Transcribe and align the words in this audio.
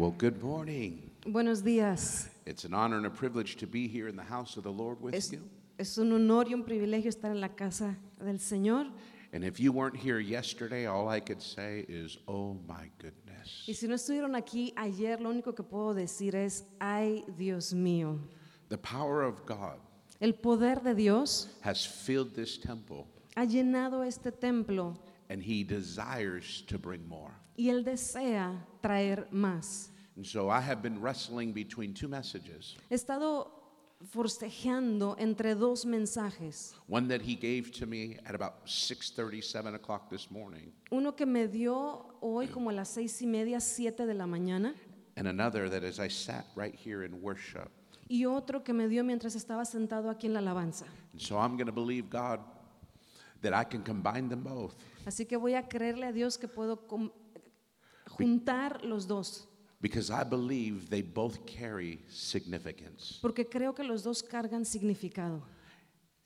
Well, 0.00 0.14
good 0.16 0.42
morning. 0.42 1.10
Buenos 1.26 1.60
días. 1.60 2.30
It's 2.46 2.64
an 2.64 2.72
honor 2.72 2.96
and 2.96 3.04
a 3.04 3.10
privilege 3.10 3.56
to 3.56 3.66
be 3.66 3.86
here 3.86 4.08
in 4.08 4.16
the 4.16 4.22
house 4.22 4.56
of 4.56 4.62
the 4.62 4.72
Lord 4.72 4.98
with 5.02 5.14
Es, 5.14 5.30
you. 5.30 5.42
es 5.78 5.98
un 5.98 6.10
honor 6.12 6.46
y 6.48 6.54
un 6.54 6.64
privilegio 6.64 7.10
estar 7.10 7.30
en 7.30 7.38
la 7.38 7.48
casa 7.48 7.94
del 8.18 8.38
Señor. 8.38 8.90
And 9.34 9.44
if 9.44 9.60
you 9.60 9.72
weren't 9.72 9.94
here 9.94 10.18
yesterday, 10.18 10.86
all 10.86 11.06
I 11.10 11.20
could 11.20 11.42
say 11.42 11.84
is, 11.86 12.16
oh 12.26 12.56
my 12.66 12.88
goodness. 12.98 13.66
Y 13.68 13.74
si 13.74 13.88
no 13.88 13.96
estuvieron 13.96 14.34
aquí 14.36 14.72
ayer, 14.74 15.20
lo 15.20 15.28
único 15.28 15.54
que 15.54 15.62
puedo 15.62 15.92
decir 15.94 16.34
es, 16.34 16.64
ay 16.80 17.22
Dios 17.36 17.74
mío. 17.74 18.18
The 18.70 18.78
power 18.78 19.20
of 19.20 19.44
God 19.44 19.76
El 20.22 20.32
poder 20.32 20.76
de 20.76 20.94
Dios 20.94 21.48
has 21.60 21.84
filled 21.84 22.34
this 22.34 22.56
temple, 22.56 23.06
ha 23.36 23.44
llenado 23.44 24.02
este 24.06 24.32
templo 24.32 24.96
and 25.28 25.42
He 25.42 25.62
desires 25.62 26.62
to 26.68 26.78
bring 26.78 27.06
more. 27.06 27.32
y 27.58 27.68
Él 27.68 27.84
desea 27.84 28.54
traer 28.82 29.28
más. 29.30 29.89
And 30.20 30.26
so 30.26 30.50
I 30.50 30.60
have 30.60 30.82
been 30.82 31.00
wrestling 31.00 31.54
between 31.54 31.94
two 31.94 32.06
messages. 32.06 32.76
He 32.90 32.94
estado 32.94 33.50
forcejeando 34.12 35.16
entre 35.18 35.54
dos 35.54 35.86
mensajes. 35.86 36.74
One 36.88 37.08
that 37.08 37.22
He 37.22 37.34
gave 37.36 37.70
to 37.78 37.86
me 37.86 38.18
at 38.26 38.34
about 38.34 38.66
6:30, 38.66 39.40
7 39.42 39.74
o'clock 39.76 40.10
this 40.10 40.30
morning, 40.30 40.74
Uno 40.90 41.12
que 41.16 41.24
me 41.24 41.46
dio 41.48 42.18
hoy 42.20 42.48
como 42.48 42.68
a 42.68 42.74
las 42.74 42.90
seis 42.90 43.22
y 43.22 43.26
media, 43.26 43.60
siete 43.60 44.04
de 44.04 44.12
la 44.12 44.26
mañana, 44.26 44.74
and 45.16 45.26
another 45.26 45.70
that 45.70 45.84
as 45.84 45.98
I 45.98 46.08
sat 46.10 46.44
right 46.54 46.74
here 46.74 47.02
in 47.02 47.22
worship. 47.22 47.70
y 48.06 48.26
otro 48.26 48.62
que 48.62 48.74
me 48.74 48.88
dio 48.88 49.02
mientras 49.02 49.34
estaba 49.34 49.64
sentado 49.64 50.10
aquí 50.10 50.26
en 50.26 50.34
la 50.34 50.40
alabanza. 50.40 50.84
And 51.12 51.20
so 51.22 51.38
I'm 51.38 51.56
going 51.56 51.64
to 51.64 51.72
believe 51.72 52.10
God 52.10 52.40
that 53.40 53.54
I 53.54 53.64
can 53.64 53.82
combine 53.82 54.28
them 54.28 54.42
both. 54.42 54.74
Así 55.06 55.24
que 55.26 55.38
voy 55.38 55.54
a 55.54 55.66
creerle 55.66 56.04
a 56.08 56.12
Dios 56.12 56.36
que 56.36 56.46
puedo 56.46 56.86
com- 56.86 57.10
juntar 58.18 58.84
los 58.84 59.06
dos, 59.06 59.46
Because 59.80 60.10
I 60.10 60.24
believe 60.24 60.90
they 60.90 61.00
both 61.02 61.46
carry 61.46 62.00
significance. 62.08 63.18
porque 63.22 63.48
creo 63.48 63.74
que 63.74 63.84
los 63.84 64.02
dos 64.02 64.22
cargan 64.22 64.64
significado. 64.64 65.42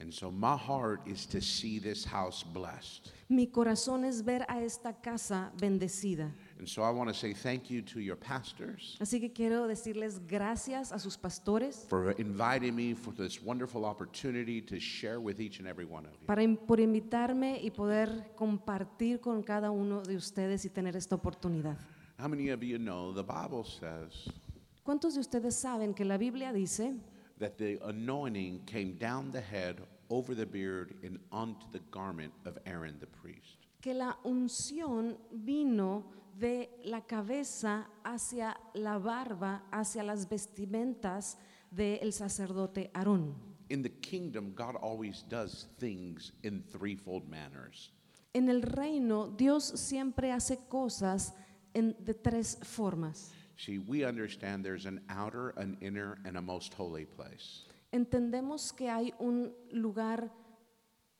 And 0.00 0.12
so 0.12 0.28
my 0.28 0.56
heart 0.56 1.06
is 1.06 1.24
to 1.26 1.40
see 1.40 1.78
this 1.78 2.04
house 2.04 2.42
blessed. 2.42 3.12
Mi 3.28 3.46
corazón 3.46 4.04
es 4.04 4.22
ver 4.22 4.44
a 4.48 4.60
esta 4.60 4.92
casa 4.92 5.52
bendecida. 5.56 6.32
And 6.58 6.68
so 6.68 6.82
I 6.82 6.90
want 6.90 7.08
to 7.08 7.14
say 7.14 7.32
thank 7.32 7.70
you 7.70 7.80
to 7.82 8.00
your 8.00 8.16
pastors 8.16 8.96
Así 9.00 9.20
que 9.20 9.32
quiero 9.32 9.66
decirles 9.68 10.20
gracias 10.26 10.92
a 10.92 10.98
sus 10.98 11.16
pastores 11.16 11.86
for 11.88 12.10
inviting 12.18 12.74
me 12.74 12.94
for 12.94 13.12
this 13.14 13.40
wonderful 13.40 13.84
opportunity 13.84 14.60
to 14.60 14.80
share 14.80 15.20
with 15.20 15.40
each 15.40 15.60
and 15.60 15.68
every 15.68 15.84
one 15.84 16.04
of 16.04 16.12
you. 16.20 16.26
para, 16.26 16.42
por 16.66 16.80
invitarme 16.80 17.60
y 17.62 17.70
poder 17.70 18.32
compartir 18.36 19.20
con 19.20 19.42
cada 19.44 19.70
uno 19.70 20.02
de 20.02 20.16
ustedes 20.16 20.64
y 20.64 20.70
tener 20.70 20.96
esta 20.96 21.14
oportunidad. 21.14 21.78
How 22.18 22.28
many 22.28 22.50
of 22.50 22.62
you 22.62 22.78
know 22.78 23.12
the 23.12 23.24
Bible 23.24 23.64
says 23.64 24.28
¿Cuántos 24.84 25.14
de 25.14 25.20
ustedes 25.20 25.54
saben 25.54 25.94
que 25.94 26.04
la 26.04 26.16
Biblia 26.16 26.52
dice 26.52 26.94
that 27.38 27.58
the 27.58 27.78
anointing 27.84 28.60
came 28.66 28.94
down 28.98 29.30
the 29.32 29.40
head, 29.40 29.80
over 30.10 30.34
the 30.34 30.46
beard, 30.46 30.94
and 31.02 31.18
onto 31.32 31.66
the 31.72 31.80
garment 31.90 32.32
of 32.44 32.58
Aaron 32.66 32.96
the 33.00 33.06
priest? 33.06 33.64
que 33.80 33.92
la 33.92 34.16
unción 34.24 35.18
vino 35.30 36.04
de 36.38 36.70
la 36.84 37.02
cabeza 37.02 37.86
hacia 38.02 38.56
la 38.74 38.98
barba, 38.98 39.64
hacia 39.70 40.02
las 40.02 40.28
vestimentas 40.28 41.36
del 41.70 42.12
sacerdote 42.12 42.90
Aarón. 42.94 43.34
In 43.68 43.82
the 43.82 43.90
kingdom, 44.00 44.54
God 44.54 44.76
always 44.76 45.22
does 45.28 45.68
things 45.78 46.32
in 46.42 46.62
threefold 46.62 47.28
manners. 47.28 47.92
En 48.34 48.48
el 48.48 48.62
reino, 48.62 49.28
Dios 49.28 49.64
siempre 49.64 50.32
hace 50.32 50.58
cosas 50.68 51.34
en- 51.74 51.96
de 52.04 52.14
tres 52.14 52.58
formas. 52.62 53.32
See, 53.56 53.78
we 53.78 54.04
understand 54.04 54.64
there's 54.64 54.86
an 54.86 55.00
outer, 55.08 55.50
an 55.56 55.76
inner, 55.80 56.16
and 56.24 56.36
a 56.36 56.40
most 56.42 56.74
holy 56.74 57.04
place. 57.04 57.64
Entendemos 57.92 58.72
que 58.72 58.88
hay 58.90 59.12
un 59.20 59.52
lugar 59.70 60.30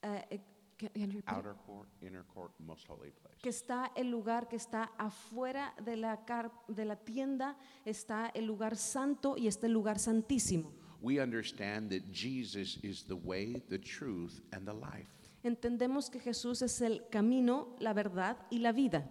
eh, 0.03 0.25
eh, 0.31 0.41
can 0.77 1.11
you? 1.13 1.23
Outer 1.27 1.55
court, 1.67 1.89
inner 2.03 2.25
court, 2.35 2.53
most 2.59 2.87
holy 2.89 3.11
place. 3.13 3.39
que 3.41 3.51
está 3.51 3.93
el 3.97 4.11
lugar 4.11 4.49
que 4.49 4.57
está 4.57 4.91
afuera 4.99 5.73
de 5.85 5.97
la, 5.97 6.25
car- 6.27 6.51
de 6.69 6.85
la 6.85 6.97
tienda, 6.97 7.57
está 7.85 8.31
el 8.35 8.47
lugar 8.47 8.77
santo 8.77 9.37
y 9.39 9.47
está 9.47 9.67
el 9.67 9.73
lugar 9.73 9.99
santísimo. 10.01 10.73
We 11.01 11.21
understand 11.21 11.91
that 11.91 12.03
Jesus 12.13 12.79
is 12.83 13.05
the 13.05 13.15
way, 13.15 13.63
the 13.69 13.79
truth, 13.79 14.41
and 14.53 14.67
the 14.67 14.75
life. 14.75 15.09
Entendemos 15.45 16.11
que 16.11 16.19
Jesús 16.19 16.63
es 16.63 16.81
el 16.81 17.09
camino, 17.11 17.77
la 17.79 17.93
verdad 17.93 18.39
y 18.51 18.59
la 18.59 18.73
vida. 18.73 19.09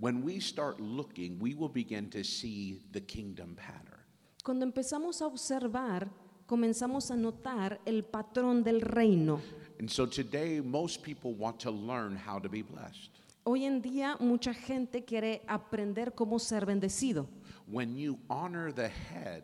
When 0.00 0.22
we 0.22 0.38
start 0.40 0.80
looking, 0.80 1.38
we 1.40 1.54
will 1.54 1.68
begin 1.68 2.08
to 2.10 2.22
see 2.22 2.80
the 2.92 3.00
kingdom 3.00 3.56
pattern. 3.56 3.98
Cuando 4.44 4.64
empezamos 4.64 5.20
a 5.20 5.26
observar, 5.26 6.08
comenzamos 6.46 7.10
a 7.10 7.16
notar 7.16 7.80
el 7.84 8.02
patrón 8.04 8.62
del 8.62 8.80
reino. 8.80 9.40
And 9.80 9.90
so 9.90 10.06
today, 10.06 10.60
most 10.60 11.02
people 11.02 11.34
want 11.34 11.58
to 11.60 11.70
learn 11.70 12.16
how 12.16 12.38
to 12.38 12.48
be 12.48 12.62
blessed. 12.62 13.10
Hoy 13.44 13.64
en 13.64 13.80
día 13.82 14.16
mucha 14.20 14.52
gente 14.54 15.04
quiere 15.04 15.42
aprender 15.48 16.12
cómo 16.14 16.38
ser 16.38 16.64
bendecido. 16.66 17.26
When 17.66 17.96
you 17.96 18.18
honor 18.30 18.72
the 18.72 18.88
head, 18.88 19.42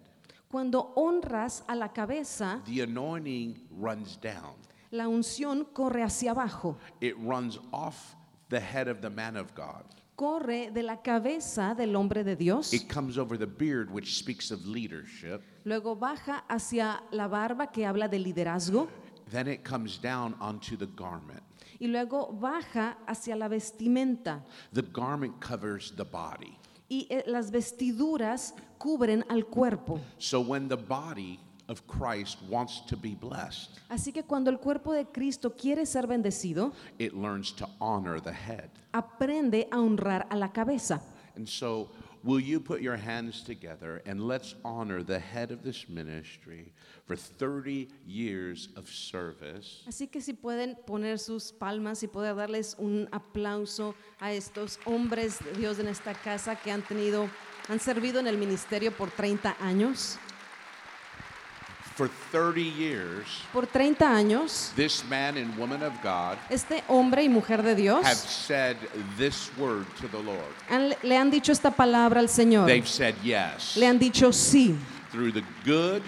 Cuando 0.51 0.93
honras 0.95 1.65
a 1.69 1.75
la 1.75 1.89
cabeza, 1.89 2.63
the 2.67 2.83
anointing 2.83 3.59
runs 3.71 4.17
down. 4.21 4.55
la 4.93 5.09
unción 5.09 5.65
corre 5.73 6.03
hacia 6.05 6.31
abajo, 6.33 6.77
It 7.01 7.17
runs 7.19 7.59
off 7.73 8.15
the 8.51 8.61
head 8.61 8.87
of 8.87 9.01
the 9.01 9.11
man 9.11 9.37
of 9.37 9.53
God. 9.57 9.85
Corre 10.17 10.71
de 10.71 10.83
la 10.83 11.03
cabeza 11.03 11.75
del 11.75 11.95
hombre 11.97 12.25
de 12.25 12.37
Dios. 12.37 12.73
It 12.73 12.89
comes 12.93 13.19
over 13.19 13.37
the 13.39 13.47
beard, 13.47 13.91
which 13.91 14.17
speaks 14.19 14.51
of 14.51 14.65
leadership. 14.67 15.43
Luego 15.65 15.97
baja 15.97 16.45
hacia 16.49 17.03
la 17.11 17.27
barba 17.29 17.69
que 17.73 17.85
habla 17.87 18.09
de 18.09 18.19
liderazgo 18.19 18.89
Then 19.31 19.49
it 19.49 19.65
comes 19.65 19.99
down 20.01 20.35
onto 20.41 20.77
the 20.77 20.87
garment. 20.87 21.43
y 21.81 21.87
luego 21.89 22.33
baja 22.33 22.97
hacia 23.07 23.35
la 23.35 23.49
vestimenta 23.49 24.43
The 24.73 24.83
garment 24.83 25.41
covers 25.41 25.93
the 25.97 26.05
body. 26.05 26.57
y 26.89 27.07
eh, 27.11 27.25
las 27.27 27.51
vestiduras 27.51 28.55
cubren 28.79 29.25
al 29.29 29.47
cuerpo. 29.47 29.99
So 30.19 30.41
when 30.41 30.69
the 30.69 30.77
body 30.77 31.41
of 31.69 31.87
Christ 31.87 32.39
wants 32.49 32.81
to 32.87 32.97
be 32.97 33.15
blessed, 33.15 33.71
Así 33.89 34.13
que 34.13 34.23
cuando 34.25 34.51
el 34.51 34.59
cuerpo 34.59 34.93
de 34.93 35.05
Cristo 35.07 35.51
quiere 35.51 35.87
ser 35.87 36.07
bendecido, 36.07 36.73
it 36.99 37.15
learns 37.15 37.53
to 37.53 37.69
honor 37.81 38.21
the 38.21 38.33
head. 38.33 38.71
aprende 38.93 39.67
a 39.73 39.77
honrar 39.79 40.27
a 40.31 40.37
la 40.37 40.49
cabeza. 40.49 41.01
And 41.37 41.49
so, 41.49 41.89
will 42.23 42.39
you 42.41 42.61
put 42.61 42.81
your 42.81 42.97
hands 42.97 43.43
together 43.43 44.03
and 44.07 44.21
let's 44.29 44.55
honor 44.65 45.03
the 45.03 45.19
head 45.19 45.51
of 45.51 45.63
this 45.63 45.89
ministry 45.89 46.73
for 47.07 47.17
30 47.17 47.89
years 48.07 48.69
of 48.77 48.89
service? 48.89 49.83
Así 49.87 50.09
que 50.11 50.21
si 50.21 50.33
pueden 50.33 50.77
poner 50.87 51.19
sus 51.19 51.51
palmas 51.53 52.03
y 52.03 52.07
poder 52.07 52.35
darles 52.37 52.77
un 52.79 53.09
aplauso 53.11 53.95
a 54.21 54.33
estos 54.33 54.79
hombres 54.87 55.39
de 55.41 55.53
Dios 55.59 55.79
en 55.81 55.89
esta 55.89 56.15
casa 56.15 56.55
que 56.57 56.71
han 56.71 56.83
tenido, 56.83 57.29
han 57.69 57.81
servido 57.81 58.21
en 58.21 58.27
el 58.29 58.39
ministerio 58.39 58.93
por 58.93 59.11
30 59.11 59.57
años. 59.61 60.19
For 61.97 62.09
30 62.32 62.60
years, 62.62 63.25
Por 63.53 63.66
30 63.66 64.05
años, 64.05 64.72
this 64.75 65.05
man 65.09 65.37
and 65.37 65.56
woman 65.56 65.81
of 65.82 65.93
God 66.03 66.37
este 66.50 66.82
hombre 66.88 67.22
y 67.22 67.28
mujer 67.28 67.62
de 67.62 67.77
Dios 67.77 68.05
have 68.05 68.16
said 68.16 68.77
this 69.16 69.50
word 69.56 69.87
to 70.00 70.09
the 70.09 70.19
Lord. 70.21 70.43
han- 70.69 70.94
le 71.05 71.16
han 71.16 71.31
dicho 71.31 71.53
esta 71.53 71.71
palabra 71.71 72.19
al 72.21 72.28
Señor. 72.28 72.66
They've 72.66 72.88
said 72.88 73.15
yes 73.22 73.77
Le 73.77 73.87
han 73.87 73.99
dicho 74.00 74.32
sí 74.32 74.77
through 75.12 75.32
the 75.32 75.44
good, 75.65 76.03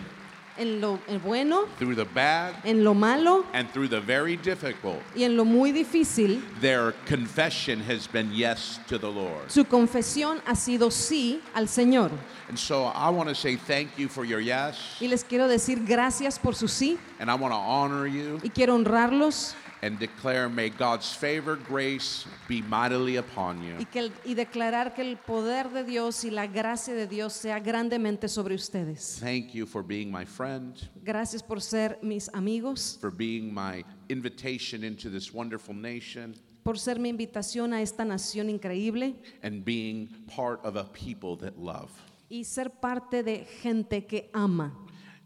en 0.58 0.80
lo 0.80 0.98
en 1.08 1.20
bueno, 1.20 1.66
through 1.78 1.94
the 1.94 2.04
bad, 2.04 2.54
en 2.64 2.82
lo 2.84 2.94
malo 2.94 3.44
and 3.52 3.68
through 3.72 3.88
the 3.88 4.00
very 4.00 4.36
difficult. 4.36 5.00
y 5.14 5.22
en 5.24 5.36
lo 5.36 5.44
muy 5.44 5.72
difícil. 5.72 6.42
Their 6.60 6.92
confession 7.06 7.80
has 7.80 8.06
been 8.06 8.32
yes 8.32 8.80
to 8.88 8.98
the 8.98 9.10
Lord. 9.10 9.50
Su 9.50 9.64
confesión 9.64 10.40
ha 10.46 10.54
sido 10.54 10.90
sí 10.90 11.40
al 11.54 11.68
Señor. 11.68 12.10
And 12.48 12.58
so 12.58 12.84
I 12.84 13.10
want 13.10 13.28
to 13.28 13.34
say 13.34 13.56
thank 13.56 13.98
you 13.98 14.08
for 14.08 14.24
your 14.24 14.40
yes, 14.40 14.76
Y 15.00 15.08
les 15.08 15.24
quiero 15.24 15.48
decir 15.48 15.84
gracias 15.84 16.38
por 16.38 16.54
su 16.54 16.68
sí 16.68 16.98
and 17.18 17.30
I 17.30 17.34
want 17.34 17.52
to 17.52 17.58
honor 17.58 18.06
you 18.06 18.38
y 18.42 18.50
quiero 18.50 18.74
honrarlos 18.74 19.54
and 19.82 19.98
declare, 19.98 20.48
may 20.48 20.70
God's 20.70 21.12
favor, 21.14 21.56
grace 21.56 22.24
be 22.48 22.62
mightily 22.62 23.16
upon 23.16 23.62
you. 23.62 23.74
y, 23.78 23.84
que 23.84 24.00
el- 24.00 24.12
y 24.24 24.34
declarar 24.34 24.94
que 24.94 25.02
el 25.02 25.16
poder 25.16 25.68
de 25.70 25.84
Dios 25.84 26.24
y 26.24 26.30
la 26.30 26.46
gracia 26.46 26.94
de 26.94 27.06
Dios 27.06 27.32
sea 27.34 27.58
grandemente 27.60 28.28
sobre 28.28 28.54
ustedes. 28.54 29.18
Thank 29.20 29.52
you 29.54 29.66
for 29.66 29.82
being 29.82 30.10
my 30.10 30.24
friend, 30.24 30.74
Gracias 31.04 31.42
por 31.42 31.60
ser 31.60 31.98
mis 32.02 32.28
amigos, 32.34 32.98
for 33.00 33.10
being 33.10 33.52
my 33.52 33.84
invitation 34.08 34.82
into 34.82 35.10
this 35.10 35.32
wonderful 35.32 35.74
nation, 35.74 36.34
por 36.64 36.78
ser 36.78 36.98
mi 36.98 37.08
invitación 37.10 37.72
a 37.74 37.80
esta 37.82 38.04
nación 38.04 38.48
increíble 38.50 39.14
and 39.42 39.64
being 39.64 40.08
part 40.26 40.64
of 40.64 40.76
a 40.76 40.84
people 40.84 41.36
that 41.36 41.56
love. 41.58 41.90
y 42.28 42.42
ser 42.44 42.70
parte 42.70 43.22
de 43.22 43.44
gente 43.62 44.04
que 44.06 44.30
ama. 44.34 44.72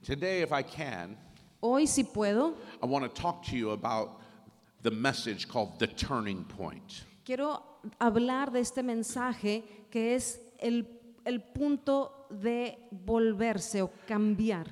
Today, 0.02 0.42
if 0.42 0.52
I 0.52 0.62
can, 0.62 1.16
Hoy 1.62 1.86
si 1.86 2.04
puedo, 2.04 2.54
I 2.82 2.86
want 2.86 3.04
to 3.04 3.08
talk 3.22 3.42
to 3.46 3.56
you 3.56 3.70
about 3.72 4.19
the 4.82 4.90
message 4.90 5.48
called 5.48 5.78
The 5.78 5.86
Turning 5.86 6.44
Point. 6.44 7.04
quiero 7.24 7.62
hablar 8.00 8.50
de 8.50 8.60
este 8.60 8.82
mensaje 8.82 9.62
que 9.90 10.14
es 10.14 10.40
el, 10.58 10.84
el 11.24 11.40
punto 11.40 12.26
de 12.30 12.76
volverse 12.90 13.82
o 13.82 13.90
cambiar. 14.06 14.66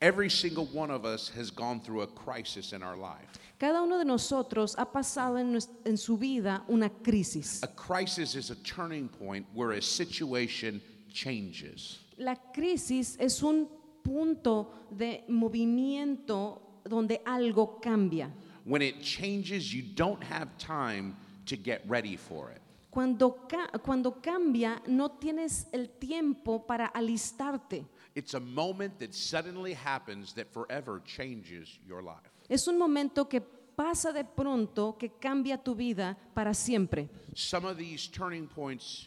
Every 0.00 0.30
single 0.30 0.66
one 0.72 0.90
of 0.90 1.04
us 1.04 1.30
has 1.36 1.50
gone 1.50 1.80
through 1.80 2.02
a 2.02 2.06
crisis 2.06 2.72
in 2.72 2.82
our 2.82 2.96
life. 2.96 3.38
Cada 3.58 3.82
uno 3.82 3.98
de 3.98 4.06
nosotros 4.06 4.74
ha 4.78 4.86
pasado 4.86 5.36
en, 5.36 5.58
en 5.84 5.98
su 5.98 6.16
vida 6.16 6.64
una 6.68 6.88
crisis. 6.88 7.62
A 7.62 7.68
crisis 7.68 8.34
is 8.34 8.50
a 8.50 8.54
turning 8.64 9.08
point 9.08 9.46
where 9.52 9.72
a 9.72 9.82
situation 9.82 10.80
changes. 11.12 11.98
La 12.16 12.36
crisis 12.54 13.18
es 13.20 13.42
un 13.42 13.68
punto 14.02 14.72
de 14.90 15.24
movimiento 15.28 16.80
donde 16.82 17.20
algo 17.26 17.78
cambia. 17.82 18.30
When 18.64 18.82
it 18.82 19.02
changes, 19.02 19.72
you 19.74 19.82
don't 19.82 20.22
have 20.22 20.48
time 20.58 21.16
to 21.46 21.56
get 21.56 21.82
ready 21.88 22.16
for 22.16 22.50
it. 22.50 22.60
Cuando, 22.90 23.30
ca- 23.48 23.78
cuando 23.78 24.12
cambia, 24.20 24.80
no 24.88 25.08
tienes 25.20 25.66
el 25.72 25.86
tiempo 26.00 26.58
para 26.66 26.90
alistarte. 26.94 27.84
It's 28.14 28.34
a 28.34 28.40
moment 28.40 28.98
that 28.98 29.14
suddenly 29.14 29.74
happens 29.74 30.32
that 30.34 30.52
forever 30.52 31.00
changes 31.04 31.78
your 31.86 32.02
life. 32.02 32.28
Es 32.48 32.66
un 32.66 32.76
momento 32.78 33.26
que 33.26 33.40
pasa 33.40 34.12
de 34.12 34.24
pronto, 34.24 34.96
que 34.98 35.08
cambia 35.20 35.56
tu 35.56 35.74
vida 35.74 36.16
para 36.34 36.52
siempre. 36.52 37.08
Some 37.34 37.64
of 37.64 37.78
these 37.78 38.08
turning 38.08 38.48
points 38.48 39.06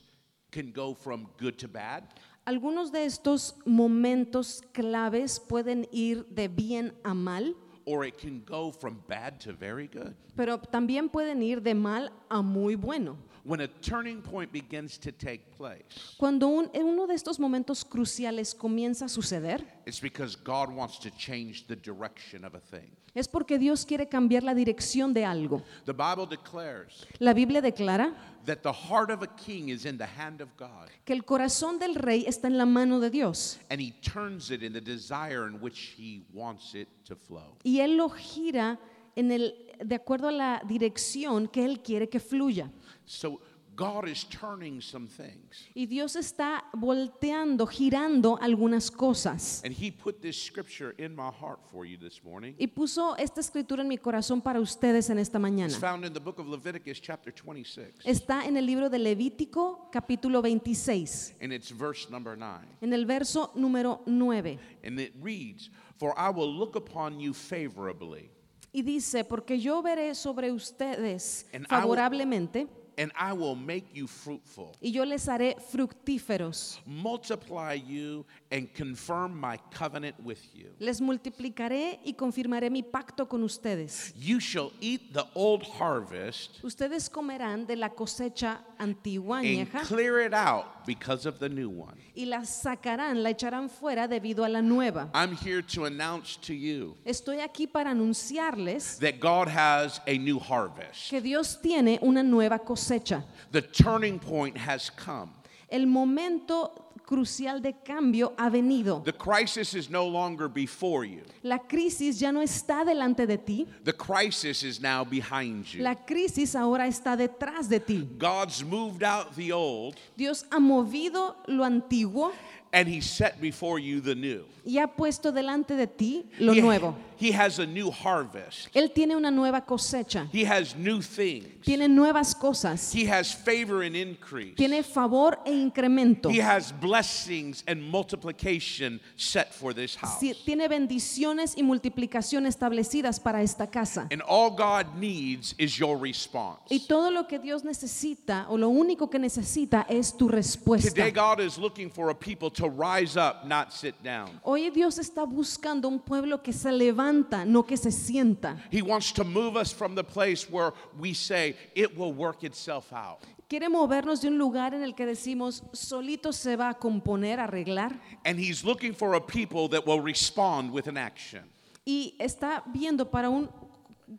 can 0.52 0.72
go 0.72 0.94
from 0.94 1.28
good 1.38 1.58
to 1.60 1.68
bad, 1.68 2.04
Algunos 2.46 2.92
de 2.92 3.06
estos 3.06 3.56
momentos 3.66 4.62
claves 4.74 5.40
pueden 5.40 5.88
ir 5.94 6.26
de 6.30 6.50
bien 6.50 6.94
a 7.06 7.14
mal, 7.14 7.56
or 7.86 8.06
it 8.06 8.18
can 8.18 8.42
go 8.46 8.72
from 8.72 9.04
bad 9.08 9.40
to 9.42 9.54
very 9.54 9.88
good. 9.88 10.16
pero 10.36 10.58
también 10.58 11.10
pueden 11.10 11.42
ir 11.44 11.62
de 11.62 11.74
mal 11.74 12.12
a 12.30 12.42
muy 12.42 12.76
bueno. 12.76 13.18
When 13.46 13.60
a 13.60 13.68
turning 13.68 14.22
point 14.22 14.54
begins 14.54 14.98
to 15.00 15.12
take 15.12 15.52
place, 15.58 16.16
Cuando 16.18 16.48
un- 16.48 16.70
uno 16.74 17.06
de 17.08 17.14
estos 17.14 17.40
momentos 17.40 17.84
cruciales 17.84 18.56
comienza 18.56 19.06
a 19.06 19.10
suceder, 19.10 19.66
it's 19.86 20.00
because 20.00 20.38
God 20.38 20.70
wants 20.74 20.98
to 21.00 21.10
change 21.10 21.68
the 21.68 21.76
direction 21.76 22.46
of 22.46 22.56
a 22.56 22.62
thing. 22.62 22.90
es 23.14 23.28
porque 23.28 23.60
Dios 23.60 23.86
quiere 23.86 24.08
cambiar 24.08 24.44
la 24.44 24.54
dirección 24.56 25.14
de 25.14 25.26
algo. 25.26 25.62
The 25.86 25.92
Bible 25.94 26.26
declares 26.26 27.06
La 27.20 27.34
Biblia 27.34 27.62
declara 27.62 28.16
that 28.46 28.64
the 28.64 28.72
heart 28.72 29.12
of 29.12 29.22
a 29.22 29.28
king 29.36 29.68
is 29.70 29.86
in 29.86 29.98
the 29.98 30.08
hand 30.08 30.40
of 30.42 30.48
God, 30.58 30.88
que 31.06 31.14
el 31.14 31.24
corazón 31.24 31.78
del 31.80 31.96
rey 31.96 32.24
está 32.26 32.48
en 32.48 32.58
la 32.58 32.66
mano 32.66 33.02
de 33.02 33.10
Dios 33.10 33.60
and 33.70 33.82
he 33.82 33.92
turns 34.02 34.52
it 34.52 34.64
in 34.64 34.72
the 34.72 34.82
desire 34.82 35.48
in 35.48 35.60
which 35.62 35.94
he 35.98 36.24
wants 36.34 36.74
it 36.76 36.88
to 37.04 37.16
flow. 37.18 37.58
y 37.66 37.82
él 37.82 37.98
lo 37.98 38.08
gira 38.10 38.80
en 39.16 39.32
el 39.32 39.56
de 39.84 39.96
acuerdo 39.96 40.28
a 40.28 40.32
la 40.32 40.62
dirección 40.68 41.48
que 41.48 41.66
él 41.66 41.82
quiere 41.82 42.08
que 42.10 42.20
fluya. 42.20 42.72
So 43.06 43.42
God 43.76 44.08
is 44.08 44.24
turning 44.26 44.82
some 44.82 45.08
things. 45.08 45.68
Y 45.74 45.88
Dios 45.88 46.16
está 46.16 46.64
volteando, 46.74 47.66
girando 47.66 48.38
algunas 48.40 48.92
cosas. 48.92 49.64
And 49.66 49.74
he 49.74 49.90
put 49.92 50.22
this 50.22 50.38
scripture 50.40 50.94
in 51.00 51.16
my 51.16 51.32
heart 51.32 51.60
for 51.72 51.84
you 51.84 51.98
this 51.98 52.24
morning. 52.24 52.54
Y 52.60 52.68
puso 52.68 53.18
esta 53.18 53.42
escritura 53.42 53.82
en 53.82 53.88
mi 53.88 53.98
corazón 53.98 54.42
para 54.44 54.60
ustedes 54.60 55.10
en 55.10 55.18
esta 55.18 55.40
It's 55.40 55.42
mañana. 55.42 55.74
found 55.80 56.06
in 56.06 56.14
the 56.14 56.20
book 56.20 56.38
of 56.40 56.48
Leviticus, 56.48 57.00
chapter 57.02 57.34
26, 57.34 58.06
Está 58.06 58.46
en 58.46 58.58
el 58.58 58.66
libro 58.68 58.90
de 58.92 59.00
Levítico, 59.00 59.90
capítulo 59.92 60.44
26, 60.44 61.38
and 61.42 61.52
it's 61.52 61.72
verse 61.72 62.08
number 62.12 62.38
9. 62.38 62.60
en 62.80 62.94
el 62.94 63.06
verso 63.08 63.52
número 63.56 64.02
9. 64.06 64.60
And 64.84 65.00
it 65.00 65.14
reads, 65.20 65.72
For 65.98 66.14
I 66.16 66.30
will 66.30 66.54
look 66.54 66.76
upon 66.76 67.20
you 67.20 67.34
favorably, 67.34 68.30
Y 68.74 68.82
dice, 68.82 69.24
porque 69.24 69.60
yo 69.60 69.82
veré 69.84 70.16
sobre 70.16 70.52
ustedes 70.52 71.46
And 71.54 71.66
I 71.70 71.76
will- 71.76 71.82
favorablemente 71.82 72.68
and 72.96 73.12
I 73.20 73.34
will 73.34 73.56
make 73.56 73.86
you 73.94 74.06
fruitful, 74.08 74.72
y 74.80 74.92
yo 74.92 75.04
les 75.04 75.28
haré 75.28 75.56
fructíferos. 75.72 76.80
multiply 76.86 77.74
you, 77.74 78.24
and 78.52 78.68
confirm 78.76 79.34
my 79.40 79.58
covenant 79.76 80.16
with 80.24 80.38
you. 80.54 80.70
Les 80.80 81.02
multiplicaré 81.02 82.00
y 82.04 82.14
confirmaré 82.14 82.70
mi 82.70 82.84
pacto 82.84 83.28
con 83.28 83.44
ustedes. 83.44 84.14
You 84.16 84.40
shall 84.40 84.72
eat 84.80 85.12
the 85.14 85.26
old 85.34 85.64
harvest 85.80 86.64
Ustedes 86.64 87.10
comerán 87.10 87.66
de 87.66 87.76
la 87.78 87.90
cosecha 87.90 88.64
and 88.84 89.72
clear 89.86 90.20
it 90.20 90.34
out 90.34 90.86
because 90.86 91.26
of 91.26 91.40
the 91.40 91.50
new 91.50 91.70
one. 91.70 91.96
y 92.16 92.26
la 92.26 92.40
sacarán, 92.42 93.24
la 93.24 93.32
echarán 93.32 93.70
fuera 93.70 94.08
debido 94.08 94.46
a 94.46 94.50
la 94.50 94.62
nueva. 94.62 95.10
I'm 95.14 95.34
here 95.34 95.62
to 95.62 95.86
announce 95.86 96.38
to 96.42 96.54
you 96.54 96.96
Estoy 97.06 97.40
aquí 97.42 97.72
para 97.72 97.92
anunciarles 97.92 99.00
that 99.00 99.20
God 99.20 99.48
has 99.48 100.00
a 100.08 100.18
new 100.18 100.40
harvest. 100.40 101.10
que 101.10 101.22
Dios 101.22 101.58
tiene 101.62 102.00
una 102.04 102.24
nueva 102.24 102.60
cosecha. 102.60 103.24
The 103.52 103.62
turning 103.62 104.20
point 104.20 104.58
has 104.58 104.90
come. 104.90 105.32
El 105.70 105.88
momento 105.88 106.83
crucial 107.06 107.62
de 107.62 107.74
cambio 107.84 108.34
ha 108.38 108.50
venido. 108.50 109.04
The 109.04 109.14
crisis 109.14 109.74
is 109.74 109.90
no 109.90 110.06
longer 110.08 110.48
before 110.48 111.06
you. 111.06 111.22
La 111.44 111.58
crisis 111.60 112.20
ya 112.20 112.32
no 112.32 112.42
está 112.42 112.86
delante 112.86 113.26
de 113.28 113.38
ti, 113.38 113.68
The 113.84 113.94
crisis 113.94 114.64
is 114.64 114.80
now 114.82 115.04
behind 115.04 115.66
you. 115.74 115.84
la 115.84 115.96
crisis 115.96 116.56
ahora 116.56 116.88
está 116.88 117.16
detrás 117.18 117.68
de 117.70 117.80
ti. 117.80 118.08
God's 118.18 118.64
moved 118.64 119.04
out 119.04 119.36
the 119.36 119.52
old 119.52 119.96
Dios 120.18 120.46
ha 120.52 120.60
movido 120.60 121.36
lo 121.48 121.64
antiguo 121.64 122.32
and 122.76 122.88
he 122.88 123.02
set 123.02 123.40
before 123.40 123.78
you 123.78 124.02
the 124.02 124.16
new. 124.16 124.46
y 124.66 124.80
ha 124.80 124.88
puesto 124.88 125.32
delante 125.32 125.76
de 125.76 125.86
ti 125.86 126.26
lo 126.40 126.54
he, 126.54 126.62
nuevo. 126.62 126.96
he 127.18 127.32
has 127.32 127.60
a 127.60 127.66
new 127.68 127.92
harvest. 127.92 128.68
Él 128.74 128.92
tiene 128.92 129.16
una 129.16 129.30
nueva 129.30 129.62
cosecha, 129.66 130.28
He 130.32 130.44
has 130.46 130.76
new 130.76 131.00
things. 131.02 131.64
tiene 131.64 131.88
nuevas 131.88 132.34
cosas, 132.34 132.92
He 132.96 133.06
has 133.06 133.32
favor 133.32 133.84
and 133.84 133.96
increase. 133.96 134.56
tiene 134.56 134.82
favor 134.84 135.38
e 135.46 135.52
incremento, 135.52 136.32
He 136.32 136.40
has 136.42 136.72
blessings 136.84 137.64
and 137.66 137.82
multiplication 137.82 139.00
set 139.16 139.54
for 139.54 139.74
this 139.74 139.96
house. 139.96 140.20
Tiene 140.20 140.68
bendiciones 140.68 141.54
y 141.56 141.64
multiplicación 141.64 142.46
establecidas 142.46 143.20
para 143.20 143.42
esta 143.42 143.68
casa. 143.68 144.08
And 144.12 144.22
all 144.22 144.52
God 144.52 144.98
needs 144.98 145.56
is 145.58 145.80
your 145.80 145.98
response. 145.98 146.60
Y 146.70 146.86
todo 146.88 147.10
lo 147.10 147.26
que 147.26 147.40
Dios 147.40 147.64
necesita 147.64 148.48
o 148.50 148.58
lo 148.58 148.68
único 148.70 149.10
que 149.10 149.18
necesita 149.18 149.86
es 149.90 150.12
tu 150.18 150.28
respuesta. 150.28 150.90
Today, 150.90 151.12
God 151.12 151.40
is 151.40 151.58
looking 151.58 151.90
for 151.90 152.10
a 152.10 152.16
people 152.16 152.50
to 152.52 152.68
rise 152.68 153.16
up, 153.16 153.46
not 153.46 153.72
sit 153.72 153.96
down. 154.04 154.42
Hoy 154.44 154.70
Dios 154.70 155.00
está 155.00 155.26
buscando 155.26 155.88
un 155.88 156.00
pueblo 156.00 156.44
que 156.44 156.52
se 156.52 156.72
levanta, 156.72 157.46
no 157.46 157.64
que 157.64 157.78
se 157.78 157.92
sienta. 157.92 158.58
He 158.70 158.82
wants 158.82 159.14
to 159.14 159.24
move 159.24 159.56
us 159.56 159.72
from 159.72 159.96
the 159.96 160.04
place 160.04 160.50
where 160.50 160.74
we 161.00 161.14
say 161.14 161.56
it 161.76 161.98
will 161.98 162.14
work 162.14 162.44
itself 162.44 162.92
out. 162.92 163.22
Quiere 163.48 163.70
movernos 163.70 164.22
de 164.22 164.30
un 164.30 164.38
lugar 164.38 164.74
en 164.74 164.84
el 164.84 164.96
que 164.96 165.06
decimos, 165.06 165.64
solito 165.74 166.34
se 166.34 166.56
va 166.56 166.70
a 166.70 166.74
componer, 166.74 167.40
arreglar. 167.40 168.00
And 168.26 168.40
He's 168.40 168.64
looking 168.64 168.94
for 168.94 169.16
a 169.16 169.22
people 169.22 169.68
that 169.70 169.86
will 169.86 170.02
respond 170.02 170.72
with 170.72 170.88
an 170.88 170.98
action. 170.98 171.44
Y 171.86 172.16
está 172.20 172.64
viendo 172.74 173.10
para 173.12 173.30
un 173.30 173.50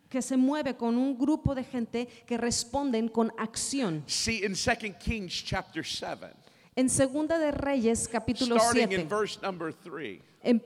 que 0.09 0.21
se 0.21 0.35
mueve 0.37 0.75
con 0.75 0.97
un 0.97 1.17
grupo 1.17 1.55
de 1.55 1.63
gente 1.63 2.07
que 2.25 2.37
responden 2.37 3.07
con 3.09 3.31
acción. 3.37 4.03
See, 4.07 4.43
in 4.43 4.53
2 4.53 4.95
Kings 4.99 5.33
chapter 5.33 5.83
7, 5.83 6.27
En 6.75 6.89
Segunda 6.89 7.37
de 7.39 7.51
Reyes, 7.51 8.07
capítulo 8.07 8.57
starting 8.59 8.89
7, 8.89 9.01
in 9.01 9.07
verse 9.07 9.39
number 9.41 9.71
3, 9.71 10.21
em- 10.43 10.61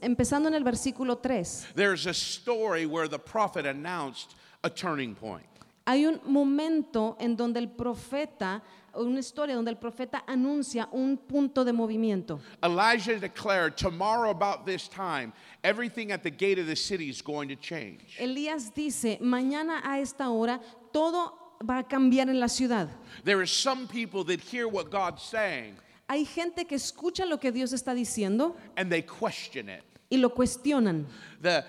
empezando 0.00 0.48
en 0.48 0.54
el 0.54 0.64
versículo 0.64 1.18
3, 1.18 1.66
there's 1.74 2.06
a 2.06 2.14
story 2.14 2.86
where 2.86 3.08
the 3.08 3.18
prophet 3.18 3.66
announced 3.66 4.34
a 4.64 4.70
turning 4.70 5.14
point. 5.14 5.46
Hay 5.90 6.06
un 6.06 6.20
momento 6.24 7.16
en 7.18 7.36
donde 7.36 7.58
el 7.58 7.68
profeta, 7.68 8.62
una 8.94 9.18
historia 9.18 9.56
donde 9.56 9.72
el 9.72 9.76
profeta 9.76 10.22
anuncia 10.24 10.88
un 10.92 11.16
punto 11.16 11.64
de 11.64 11.72
movimiento. 11.72 12.40
Elijah 12.62 13.18
declared, 13.18 13.76
Tomorrow, 13.76 14.30
about 14.30 14.64
this 14.64 14.86
time, 14.88 15.32
everything 15.64 16.12
at 16.12 16.22
the 16.22 16.30
gate 16.30 16.60
of 16.60 16.68
the 16.68 16.76
city 16.76 17.08
is 17.08 17.20
going 17.20 17.48
to 17.48 17.56
change. 17.56 18.16
Elías 18.20 18.72
dice, 18.72 19.18
mañana 19.20 19.80
a 19.82 19.98
esta 19.98 20.30
hora 20.30 20.60
todo 20.92 21.32
va 21.68 21.78
a 21.78 21.82
cambiar 21.82 22.28
en 22.28 22.38
la 22.38 22.46
ciudad. 22.46 22.88
There 23.24 23.40
are 23.40 23.46
some 23.46 23.88
people 23.88 24.22
that 24.24 24.40
hear 24.40 24.68
what 24.68 24.90
God's 24.90 25.22
saying 25.24 25.74
Hay 26.08 26.24
gente 26.24 26.66
que 26.66 26.76
escucha 26.76 27.26
lo 27.28 27.38
que 27.38 27.50
Dios 27.50 27.72
está 27.72 27.94
diciendo 27.94 28.54
and 28.76 28.90
they 28.90 29.02
question 29.02 29.68
it. 29.68 29.82
y 30.08 30.18
lo 30.18 30.30
cuestionan. 30.30 31.06
The, 31.40 31.64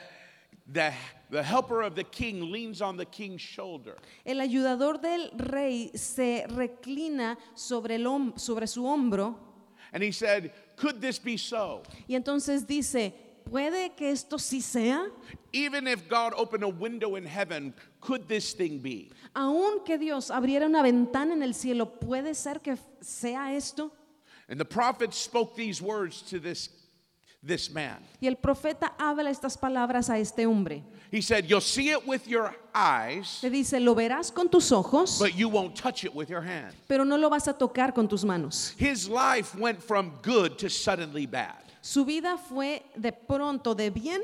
the, 0.72 0.94
the 1.32 1.42
helper 1.42 1.82
of 1.82 1.96
the 1.96 2.04
king 2.04 2.52
leans 2.52 2.82
on 2.82 2.98
the 2.98 3.06
king's 3.06 3.42
shoulder. 3.42 3.96
El 4.26 4.38
ayudador 4.38 5.02
del 5.02 5.32
rey 5.38 5.90
se 5.96 6.46
reclina 6.50 7.38
sobre, 7.56 7.96
el 7.96 8.04
hom- 8.06 8.38
sobre 8.38 8.68
su 8.68 8.82
hombro 8.84 9.36
And 9.94 10.04
he 10.04 10.12
said, 10.12 10.52
Could 10.78 11.02
this 11.02 11.20
be 11.20 11.38
so? 11.38 11.84
y 12.08 12.16
entonces 12.16 12.66
dice, 12.68 13.14
¿puede 13.50 13.96
que 13.96 14.12
esto 14.12 14.38
sí 14.38 14.62
sea? 14.62 15.10
Even 15.54 15.86
if 15.88 16.08
God 16.08 16.34
opened 16.38 16.64
a 16.64 16.70
window 16.70 17.16
in 17.16 17.26
heaven, 17.26 17.74
could 18.00 18.28
this 18.28 18.54
thing 18.54 18.80
be? 18.80 19.10
Aun 19.36 19.84
que 19.84 19.98
Dios 19.98 20.30
abriera 20.32 20.66
una 20.66 20.82
ventana 20.82 21.34
en 21.34 21.44
el 21.44 21.54
cielo, 21.54 21.86
¿puede 22.00 22.36
ser 22.36 22.60
que 22.60 22.78
sea 23.02 23.54
esto? 23.54 23.92
And 24.50 24.60
the 24.60 24.66
prophet 24.66 25.14
spoke 25.14 25.56
these 25.56 25.82
words 25.82 26.22
to 26.24 26.40
this 26.40 26.70
this 27.44 27.70
man. 27.72 27.98
Y 28.22 28.28
el 28.28 28.36
profeta 28.36 28.94
habla 29.00 29.30
estas 29.30 29.58
palabras 29.58 30.10
a 30.10 30.18
este 30.20 30.46
hombre. 30.46 30.84
He 31.12 31.22
said, 31.22 31.46
You'll 31.50 31.60
see 31.62 31.90
it 31.90 32.06
with 32.08 32.28
your 32.28 32.56
eyes, 32.74 33.40
Le 33.44 33.50
dice, 33.50 33.80
lo 33.80 33.96
verás 33.96 34.34
con 34.34 34.48
tus 34.50 34.72
ojos, 34.72 35.20
but 35.20 35.36
you 35.36 35.50
won't 35.50 35.76
touch 35.76 36.04
it 36.06 36.14
with 36.14 36.30
your 36.30 36.42
hand. 36.42 36.74
pero 36.88 37.04
no 37.04 37.18
lo 37.18 37.30
vas 37.30 37.48
a 37.48 37.54
tocar 37.54 37.94
con 37.94 38.08
tus 38.08 38.24
manos. 38.24 38.74
His 38.78 39.10
life 39.10 39.56
went 39.56 39.82
from 39.82 40.14
good 40.22 40.58
to 40.60 40.70
suddenly 40.70 41.26
bad. 41.26 41.56
Su 41.82 42.06
vida 42.06 42.38
fue 42.38 42.84
de 42.96 43.12
pronto 43.12 43.74
de 43.76 43.90
bien 43.90 44.22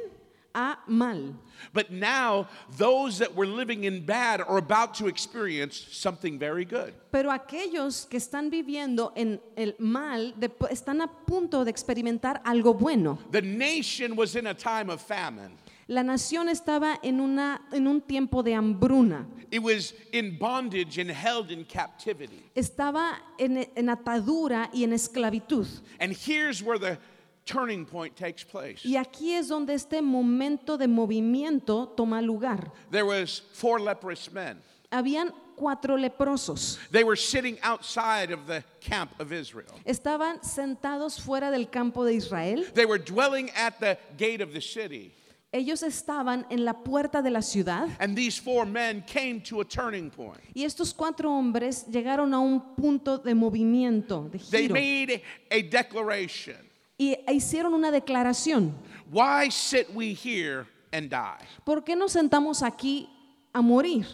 a 0.54 0.78
mal. 0.88 1.34
But 1.74 1.92
now, 1.92 2.48
those 2.78 3.18
that 3.20 3.34
were 3.36 3.48
living 3.48 3.84
in 3.86 4.06
bad 4.06 4.42
are 4.42 4.58
about 4.58 4.94
to 4.96 5.08
experience 5.08 5.76
something 5.92 6.38
very 6.40 6.66
good. 6.66 6.94
Pero 7.12 7.32
aquellos 7.32 8.06
que 8.10 8.18
están 8.20 8.50
viviendo 8.52 9.12
en 9.16 9.40
el 9.56 9.74
mal 9.80 10.34
de- 10.40 10.50
están 10.70 11.02
a 11.02 11.08
punto 11.08 11.64
de 11.66 11.72
experimentar 11.72 12.42
algo 12.46 12.74
bueno. 12.74 13.18
The 13.32 13.42
nation 13.42 14.16
was 14.16 14.36
in 14.36 14.48
a 14.48 14.54
time 14.54 14.90
of 14.90 15.02
famine, 15.02 15.58
La 15.90 16.04
nación 16.04 16.50
estaba 16.50 17.00
en, 17.02 17.20
una, 17.22 17.62
en 17.72 17.88
un 17.88 18.02
tiempo 18.02 18.44
de 18.44 18.52
hambruna. 18.54 19.26
it 19.50 19.60
was 19.64 19.94
in 20.12 20.38
bondage 20.38 20.98
and 20.98 21.10
held 21.10 21.50
in 21.50 21.64
captivity. 21.64 22.44
Estaba 22.56 23.16
en, 23.40 23.66
en 23.76 23.88
atadura 23.90 24.70
y 24.74 24.84
en 24.84 24.92
esclavitud. 24.92 25.66
And 26.02 26.12
here's 26.12 26.62
where 26.62 26.78
the 26.78 26.98
turning 27.48 27.86
point 27.86 28.16
takes 28.16 28.44
place. 28.44 28.84
Y 28.84 28.96
aquí 28.98 29.34
es 29.34 29.48
donde 29.48 29.74
este 29.74 30.02
momento 30.02 30.78
de 30.78 30.88
movimiento 30.88 31.88
toma 31.96 32.22
lugar. 32.22 32.72
There 32.92 33.06
was 33.06 33.42
four 33.54 33.80
leprous 33.80 34.32
men. 34.32 34.62
Habían 34.92 35.32
cuatro 35.56 35.98
leprosos. 35.98 36.78
They 36.92 37.04
were 37.04 37.16
sitting 37.16 37.58
outside 37.64 38.32
of 38.32 38.46
the 38.46 38.64
camp 38.80 39.20
of 39.20 39.34
Israel. 39.34 39.74
Estaban 39.86 40.44
sentados 40.44 41.20
fuera 41.20 41.50
del 41.50 41.66
campo 41.66 42.06
de 42.06 42.14
Israel. 42.14 42.64
They 42.74 42.86
were 42.86 43.00
dwelling 43.00 43.50
at 43.56 43.80
the 43.80 43.98
gate 44.18 44.42
of 44.42 44.54
the 44.54 44.62
city. 44.62 45.14
Ellos 45.54 45.82
estaban 45.82 46.46
en 46.52 46.66
la 46.66 46.74
puerta 46.74 47.22
de 47.22 47.30
la 47.30 47.40
ciudad 47.40 47.88
And 48.02 48.18
these 48.18 48.38
four 48.38 48.66
men 48.66 49.02
came 49.08 49.40
to 49.44 49.62
a 49.62 49.66
turning 49.66 50.12
point. 50.12 50.42
y 50.54 50.66
estos 50.66 50.94
cuatro 50.94 51.32
hombres 51.32 51.86
llegaron 51.90 52.34
a 52.34 52.40
un 52.40 52.76
punto 52.76 53.18
de 53.18 53.34
movimiento, 53.34 54.30
de 54.30 54.40
They 54.40 54.68
giro, 54.68 54.74
made 54.74 55.22
a 55.50 55.62
declaration. 55.62 56.58
Y 56.98 57.18
hicieron 57.28 57.74
una 57.74 57.92
declaración. 57.92 58.74
Why 59.12 59.50
sit 59.50 59.88
we 59.94 60.14
here 60.14 60.68
and 60.92 61.10
die? 61.10 61.46
¿Por 61.66 61.84
qué 61.84 61.96
nos 61.96 62.14
sentamos 62.14 62.62
aquí 62.62 63.08
a 63.54 63.62
morir? 63.62 64.06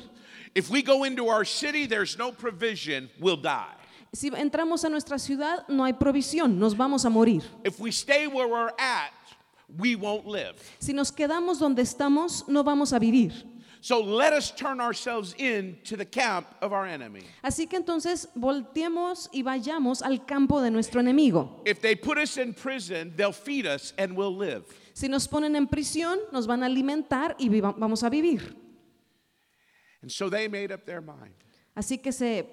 If 0.56 0.70
we 0.70 0.84
go 0.84 1.04
into 1.04 1.30
our 1.30 1.46
city, 1.46 1.88
there's 1.88 2.18
no 2.18 2.32
provision, 2.32 3.10
we'll 3.20 3.42
die. 3.42 3.74
Si 4.14 4.30
entramos 4.30 4.84
a 4.84 4.90
nuestra 4.90 5.18
ciudad, 5.18 5.68
no 5.68 5.84
hay 5.84 5.94
provisión, 5.94 6.60
nos 6.60 6.76
vamos 6.76 7.06
a 7.06 7.10
morir. 7.10 7.42
If 7.64 7.80
we 7.80 7.92
stay 7.92 8.28
where 8.28 8.48
we're 8.48 8.72
at, 8.78 9.12
we 9.80 9.96
won't 9.96 10.28
live. 10.28 10.54
Si 10.80 10.94
nos 10.94 11.12
quedamos 11.12 11.58
donde 11.58 11.82
estamos, 11.82 12.48
no 12.48 12.64
vamos 12.64 12.94
a 12.94 13.00
vivir. 13.00 13.34
So 13.84 14.00
let 14.00 14.32
us 14.32 14.50
turn 14.50 14.80
ourselves 14.80 15.36
in 15.38 15.78
to 15.84 15.98
the 15.98 16.06
camp 16.06 16.48
of 16.62 16.72
our 16.72 16.86
enemy. 16.86 17.24
Así 17.44 17.68
que 17.68 17.78
entonces 17.78 18.30
volteemos 18.34 19.28
y 19.34 19.44
vayamos 19.44 20.02
al 20.02 20.20
campo 20.26 20.62
de 20.62 20.72
nuestro 20.72 21.02
enemigo. 21.02 21.60
If 21.66 21.82
they 21.82 21.94
put 21.94 22.18
us 22.18 22.38
in 22.38 22.54
prison, 22.54 23.12
they'll 23.18 23.34
feed 23.34 23.66
us 23.68 23.92
and 23.98 24.16
we'll 24.16 24.34
live. 24.34 24.64
Si 24.94 25.10
nos 25.10 25.28
ponen 25.28 25.58
en 25.58 25.68
prisión, 25.68 26.18
nos 26.32 26.48
van 26.48 26.64
a 26.64 26.68
alimentar 26.68 27.36
y 27.38 27.50
vamos 27.50 28.04
a 28.04 28.10
vivir. 28.10 28.56
And 30.02 30.10
so 30.10 30.30
they 30.30 30.48
made 30.48 30.72
up 30.72 30.86
their 30.86 31.02
mind. 31.02 31.34
Así 31.76 32.02
que 32.02 32.14
se 32.14 32.48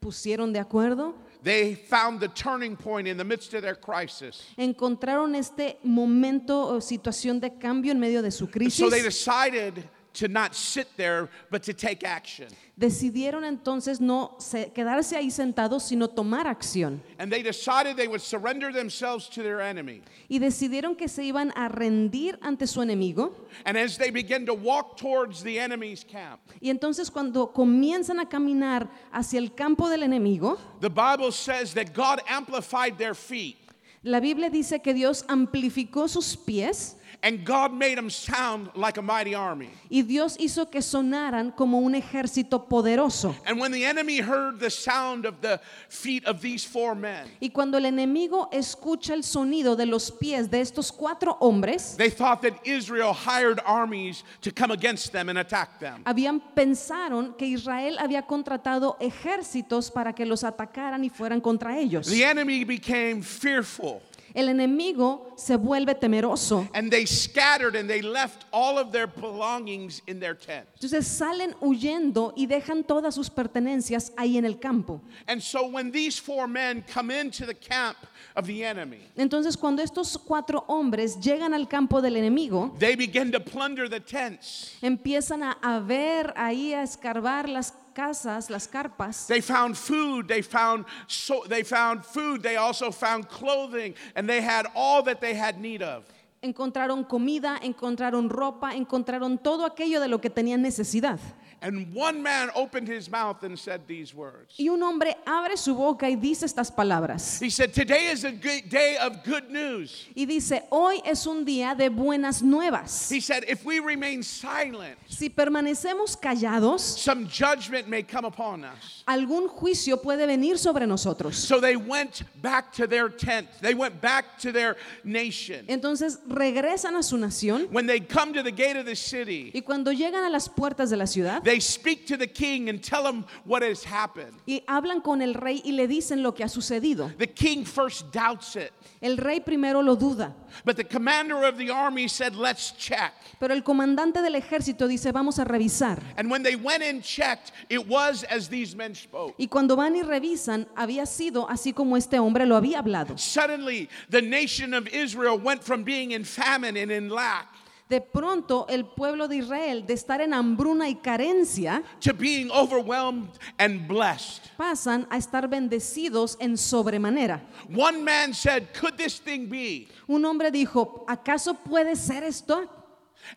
pusieron 0.00 0.52
de 0.52 0.60
acuerdo, 0.60 1.12
They 1.42 1.74
found 1.74 2.20
the 2.20 2.28
turning 2.28 2.76
point 2.76 3.08
in 3.08 3.16
the 3.16 3.24
midst 3.24 3.52
of 3.54 3.62
their 3.62 3.74
crisis. 3.74 4.44
encontraron 4.56 5.34
este 5.34 5.78
momento 5.82 6.68
o 6.68 6.80
situación 6.80 7.40
de 7.40 7.50
cambio 7.58 7.90
en 7.90 7.98
medio 7.98 8.22
de 8.22 8.30
su 8.30 8.46
So 8.46 8.52
crisis. 8.52 8.90
they 8.90 9.02
decided 9.02 9.82
to 10.18 10.28
not 10.28 10.54
sit 10.54 10.88
there, 10.96 11.28
but 11.50 11.62
to 11.62 11.72
take 11.72 12.04
action. 12.04 12.48
Decidieron 12.76 13.44
entonces 13.44 14.00
no 14.00 14.36
se- 14.38 14.70
quedarse 14.74 15.16
ahí 15.16 15.30
sentados, 15.30 15.82
sino 15.82 16.08
tomar 16.08 16.46
acción. 16.46 17.00
And 17.18 17.32
they 17.32 17.42
decided 17.42 17.96
they 17.96 18.08
would 18.08 18.20
surrender 18.20 18.72
themselves 18.72 19.28
to 19.30 19.42
their 19.42 19.60
enemy. 19.60 20.02
Y 20.28 20.38
decidieron 20.38 20.96
que 20.96 21.08
se 21.08 21.22
iban 21.24 21.52
a 21.56 21.68
rendir 21.68 22.38
ante 22.42 22.66
su 22.66 22.80
enemigo. 22.80 23.32
And 23.64 23.76
as 23.76 23.96
they 23.96 24.10
began 24.10 24.44
to 24.46 24.54
walk 24.54 24.96
towards 24.96 25.42
the 25.42 25.58
enemy's 25.58 26.04
camp, 26.04 26.40
Y 26.60 26.70
entonces 26.70 27.10
cuando 27.10 27.52
comienzan 27.52 28.20
a 28.20 28.26
caminar 28.26 28.88
hacia 29.12 29.38
el 29.38 29.54
campo 29.54 29.88
del 29.88 30.02
enemigo, 30.02 30.58
the 30.80 30.90
Bible 30.90 31.32
says 31.32 31.74
that 31.74 31.94
God 31.94 32.20
amplified 32.28 32.98
their 32.98 33.14
feet 33.14 33.56
la 34.04 34.20
Biblia 34.20 34.48
dice 34.48 34.80
que 34.80 34.94
Dios 34.94 35.24
amplificó 35.28 36.08
sus 36.08 36.36
pies 36.36 36.96
and 37.22 37.44
God 37.44 37.72
made 37.72 37.98
them 37.98 38.10
sound 38.10 38.70
like 38.76 38.96
a 38.96 39.02
mighty 39.02 39.34
army. 39.34 39.70
y 39.90 40.02
Dios 40.02 40.36
hizo 40.38 40.70
que 40.70 40.80
sonaran 40.80 41.50
como 41.56 41.78
un 41.78 41.94
ejército 41.94 42.68
poderoso. 42.68 43.34
And 43.44 43.58
when 43.58 43.72
the 43.72 43.84
enemy 43.84 44.18
heard 44.18 44.60
the 44.60 44.70
sound 44.70 45.24
of 45.26 45.40
the 45.40 45.60
feet 45.88 46.24
of 46.26 46.40
these 46.40 46.64
four 46.64 46.94
men, 46.94 47.26
Y 47.40 47.48
cuando 47.48 47.76
el 47.78 47.84
enemigo 47.86 48.48
escucha 48.52 49.14
el 49.14 49.22
sonido 49.24 49.76
de 49.76 49.86
los 49.86 50.10
pies 50.12 50.48
de 50.48 50.60
estos 50.60 50.92
cuatro 50.92 51.36
hombres, 51.40 51.96
they 51.96 52.10
thought 52.10 52.40
that 52.42 52.54
Israel 52.64 53.12
hired 53.12 53.58
armies 53.66 54.22
to 54.42 54.52
come 54.52 54.70
against 54.70 55.12
them 55.12 55.28
and 55.28 55.38
attack 55.38 55.80
them. 55.80 56.02
habían 56.04 56.40
pensaron 56.54 57.34
que 57.36 57.46
Israel 57.48 57.96
había 57.98 58.22
contratado 58.26 58.96
ejércitos 59.00 59.90
para 59.90 60.12
que 60.12 60.24
los 60.24 60.44
atacaran 60.44 61.02
y 61.04 61.08
fueran 61.10 61.40
contra 61.40 61.76
ellos. 61.78 62.06
The 62.08 62.24
enemy 62.24 62.64
became 62.64 63.22
fearful 63.22 64.02
El 64.34 64.48
enemigo 64.48 65.32
se 65.36 65.56
vuelve 65.56 65.94
temeroso. 65.94 66.68
and 66.74 66.90
they 66.90 67.06
scattered 67.06 67.74
and 67.76 67.88
they 67.88 68.02
left 68.02 68.44
all 68.52 68.78
of 68.78 68.92
their 68.92 69.06
belongings 69.06 70.02
in 70.06 70.20
their 70.20 70.34
tent. 70.36 70.66
Entonces 70.74 71.06
salen 71.06 71.54
huyendo 71.60 72.32
y 72.36 72.46
dejan 72.46 72.84
todas 72.84 73.14
sus 73.14 73.30
pertenencias 73.30 74.12
ahí 74.16 74.36
en 74.36 74.44
el 74.44 74.58
campo. 74.58 75.00
And 75.26 75.42
so 75.42 75.66
when 75.66 75.90
these 75.90 76.18
four 76.20 76.46
men 76.46 76.84
come 76.92 77.10
into 77.10 77.46
the 77.46 77.54
camp 77.54 77.96
of 78.36 78.46
the 78.46 78.64
enemy, 78.64 79.00
Entonces 79.16 79.56
cuando 79.56 79.82
estos 79.82 80.16
cuatro 80.18 80.64
hombres 80.68 81.18
llegan 81.20 81.54
al 81.54 81.66
campo 81.68 82.00
del 82.00 82.16
enemigo, 82.16 82.74
they 82.78 82.94
begin 82.96 83.32
to 83.32 83.40
plunder 83.40 83.88
the 83.88 84.00
tents. 84.00 84.76
empiezan 84.82 85.42
a, 85.42 85.52
a 85.62 85.80
ver 85.80 86.32
ahí, 86.36 86.72
a 86.74 86.82
escarbar 86.82 87.48
las 87.48 87.72
casas, 87.98 88.48
las 88.48 88.68
carpas. 88.68 89.26
They 89.26 89.40
found 89.40 89.76
food, 89.76 90.28
they 90.28 90.40
found 90.40 90.84
so 91.08 91.42
they 91.48 91.64
found 91.64 92.04
food, 92.04 92.42
they 92.42 92.56
also 92.56 92.92
found 92.92 93.28
clothing, 93.28 93.94
and 94.14 94.28
they 94.28 94.40
had 94.40 94.66
all 94.76 95.02
that 95.02 95.20
they 95.20 95.34
had 95.34 95.58
need 95.58 95.82
of. 95.82 96.04
Encontraron 96.40 97.04
comida, 97.08 97.58
encontraron 97.60 98.30
ropa, 98.30 98.76
encontraron 98.76 99.42
todo 99.42 99.66
aquello 99.66 100.00
de 100.00 100.06
lo 100.06 100.20
que 100.20 100.30
tenían 100.30 100.62
necesidad. 100.62 101.18
And 101.60 101.92
one 101.92 102.22
man 102.22 102.50
opened 102.54 102.86
his 102.86 103.10
mouth 103.10 103.42
and 103.42 103.58
said 103.58 103.86
these 103.88 104.14
words. 104.14 104.54
Y 104.58 104.68
un 104.68 104.80
hombre 104.82 105.16
abre 105.26 105.56
su 105.56 105.74
boca 105.74 106.08
y 106.08 106.14
dice 106.14 106.44
estas 106.44 106.70
palabras. 106.70 107.40
He 107.40 107.50
said, 107.50 107.72
Today 107.74 108.06
is 108.06 108.24
a 108.24 108.30
good 108.30 108.68
day 108.68 108.96
of 108.96 109.24
good 109.24 109.50
news. 109.50 110.06
Y 110.14 110.24
dice, 110.24 110.62
hoy 110.70 111.00
es 111.04 111.26
un 111.26 111.44
día 111.44 111.76
de 111.76 111.88
buenas 111.90 112.42
nuevas. 112.42 113.08
He 113.10 113.20
said, 113.20 113.44
If 113.48 113.64
we 113.64 113.80
remain 113.80 114.22
silent, 114.22 114.96
Si 115.08 115.28
permanecemos 115.30 116.16
callados, 116.20 116.80
some 116.80 117.26
judgment 117.26 117.88
may 117.88 118.02
come 118.02 118.24
upon 118.24 118.64
us. 118.64 119.02
algún 119.06 119.48
juicio 119.48 120.00
puede 120.00 120.26
venir 120.26 120.58
sobre 120.58 120.86
nosotros. 120.86 121.36
So 121.36 121.60
they 121.60 121.76
went 121.76 122.22
back 122.40 122.72
to 122.74 122.86
their 122.86 123.08
tent. 123.08 123.48
They 123.60 123.74
went 123.74 124.00
back 124.00 124.38
to 124.40 124.52
their 124.52 124.76
nation. 125.02 125.64
Entonces 125.66 126.18
regresan 126.28 126.96
a 126.96 127.02
su 127.02 127.16
nación 127.16 127.68
When 127.72 127.86
they 127.86 128.00
come 128.00 128.32
to 128.34 128.42
the 128.42 128.52
gate 128.52 128.76
of 128.76 128.86
the 128.86 128.94
city, 128.94 129.50
y 129.54 129.62
cuando 129.62 129.90
llegan 129.92 130.24
a 130.24 130.30
las 130.30 130.48
puertas 130.48 130.90
de 130.90 130.96
la 130.96 131.06
ciudad 131.06 131.42
they 131.48 131.60
speak 131.60 132.06
to 132.06 132.16
the 132.16 132.26
king 132.26 132.68
and 132.68 132.82
tell 132.82 133.06
him 133.06 133.24
what 133.44 133.62
has 133.62 133.82
happened. 133.82 134.34
y 134.46 134.62
hablan 134.68 135.02
con 135.02 135.22
el 135.22 135.32
rey 135.34 135.62
y 135.64 135.72
le 135.72 135.86
dicen 135.88 136.22
lo 136.22 136.32
que 136.32 136.44
ha 136.44 136.48
sucedido. 136.48 137.10
The 137.16 137.26
king 137.26 137.64
first 137.64 138.12
doubts 138.12 138.54
it, 138.56 138.72
El 139.00 139.16
rey 139.16 139.40
primero 139.40 139.80
lo 139.82 139.96
duda, 139.96 140.34
but 140.64 140.76
the 140.76 140.84
commander 140.84 141.44
of 141.44 141.56
the 141.56 141.70
army 141.70 142.08
said, 142.08 142.34
Let's 142.34 142.72
check. 142.76 143.12
pero 143.40 143.54
el 143.54 143.62
comandante 143.62 144.20
del 144.20 144.34
ejército 144.34 144.86
dice, 144.88 145.12
vamos 145.12 145.38
a 145.38 145.44
revisar. 145.44 146.02
And 146.16 146.30
when 146.30 146.42
they 146.42 146.56
went 146.56 146.82
and 146.82 147.02
checked, 147.02 147.52
it 147.70 147.86
was 147.86 148.24
as 148.24 148.48
these 148.48 148.76
men 148.76 148.94
spoke. 148.94 149.34
Y 149.38 149.46
cuando 149.46 149.76
van 149.76 149.94
y 149.96 150.02
revisan, 150.02 150.66
había 150.76 151.06
sido 151.06 151.48
así 151.48 151.72
como 151.72 151.96
este 151.96 152.18
hombre 152.18 152.44
lo 152.44 152.56
había 152.56 152.80
hablado. 152.80 153.16
Suddenly, 153.18 153.88
the 154.10 154.20
nation 154.20 154.74
of 154.74 154.86
Israel 154.88 155.38
went 155.38 155.62
from 155.62 155.84
being 155.84 156.10
in 156.12 156.24
famine 156.24 156.76
and 156.76 156.90
in 156.90 157.08
lack 157.08 157.46
De 157.88 158.00
pronto 158.00 158.66
el 158.68 158.84
pueblo 158.84 159.28
de 159.28 159.36
Israel, 159.36 159.86
de 159.86 159.94
estar 159.94 160.20
en 160.20 160.34
hambruna 160.34 160.88
y 160.88 160.96
carencia, 160.96 161.82
to 162.00 162.12
being 162.12 162.50
overwhelmed 162.50 163.30
and 163.58 163.88
blessed. 163.88 164.42
pasan 164.58 165.06
a 165.10 165.16
estar 165.16 165.48
bendecidos 165.48 166.36
en 166.38 166.58
sobremanera. 166.58 167.40
One 167.74 168.02
man 168.02 168.34
said, 168.34 168.64
Could 168.78 168.96
this 168.96 169.20
thing 169.20 169.48
be? 169.48 169.88
Un 170.06 170.24
hombre 170.24 170.50
dijo, 170.50 171.04
¿acaso 171.08 171.54
puede 171.54 171.96
ser 171.96 172.24
esto? 172.24 172.77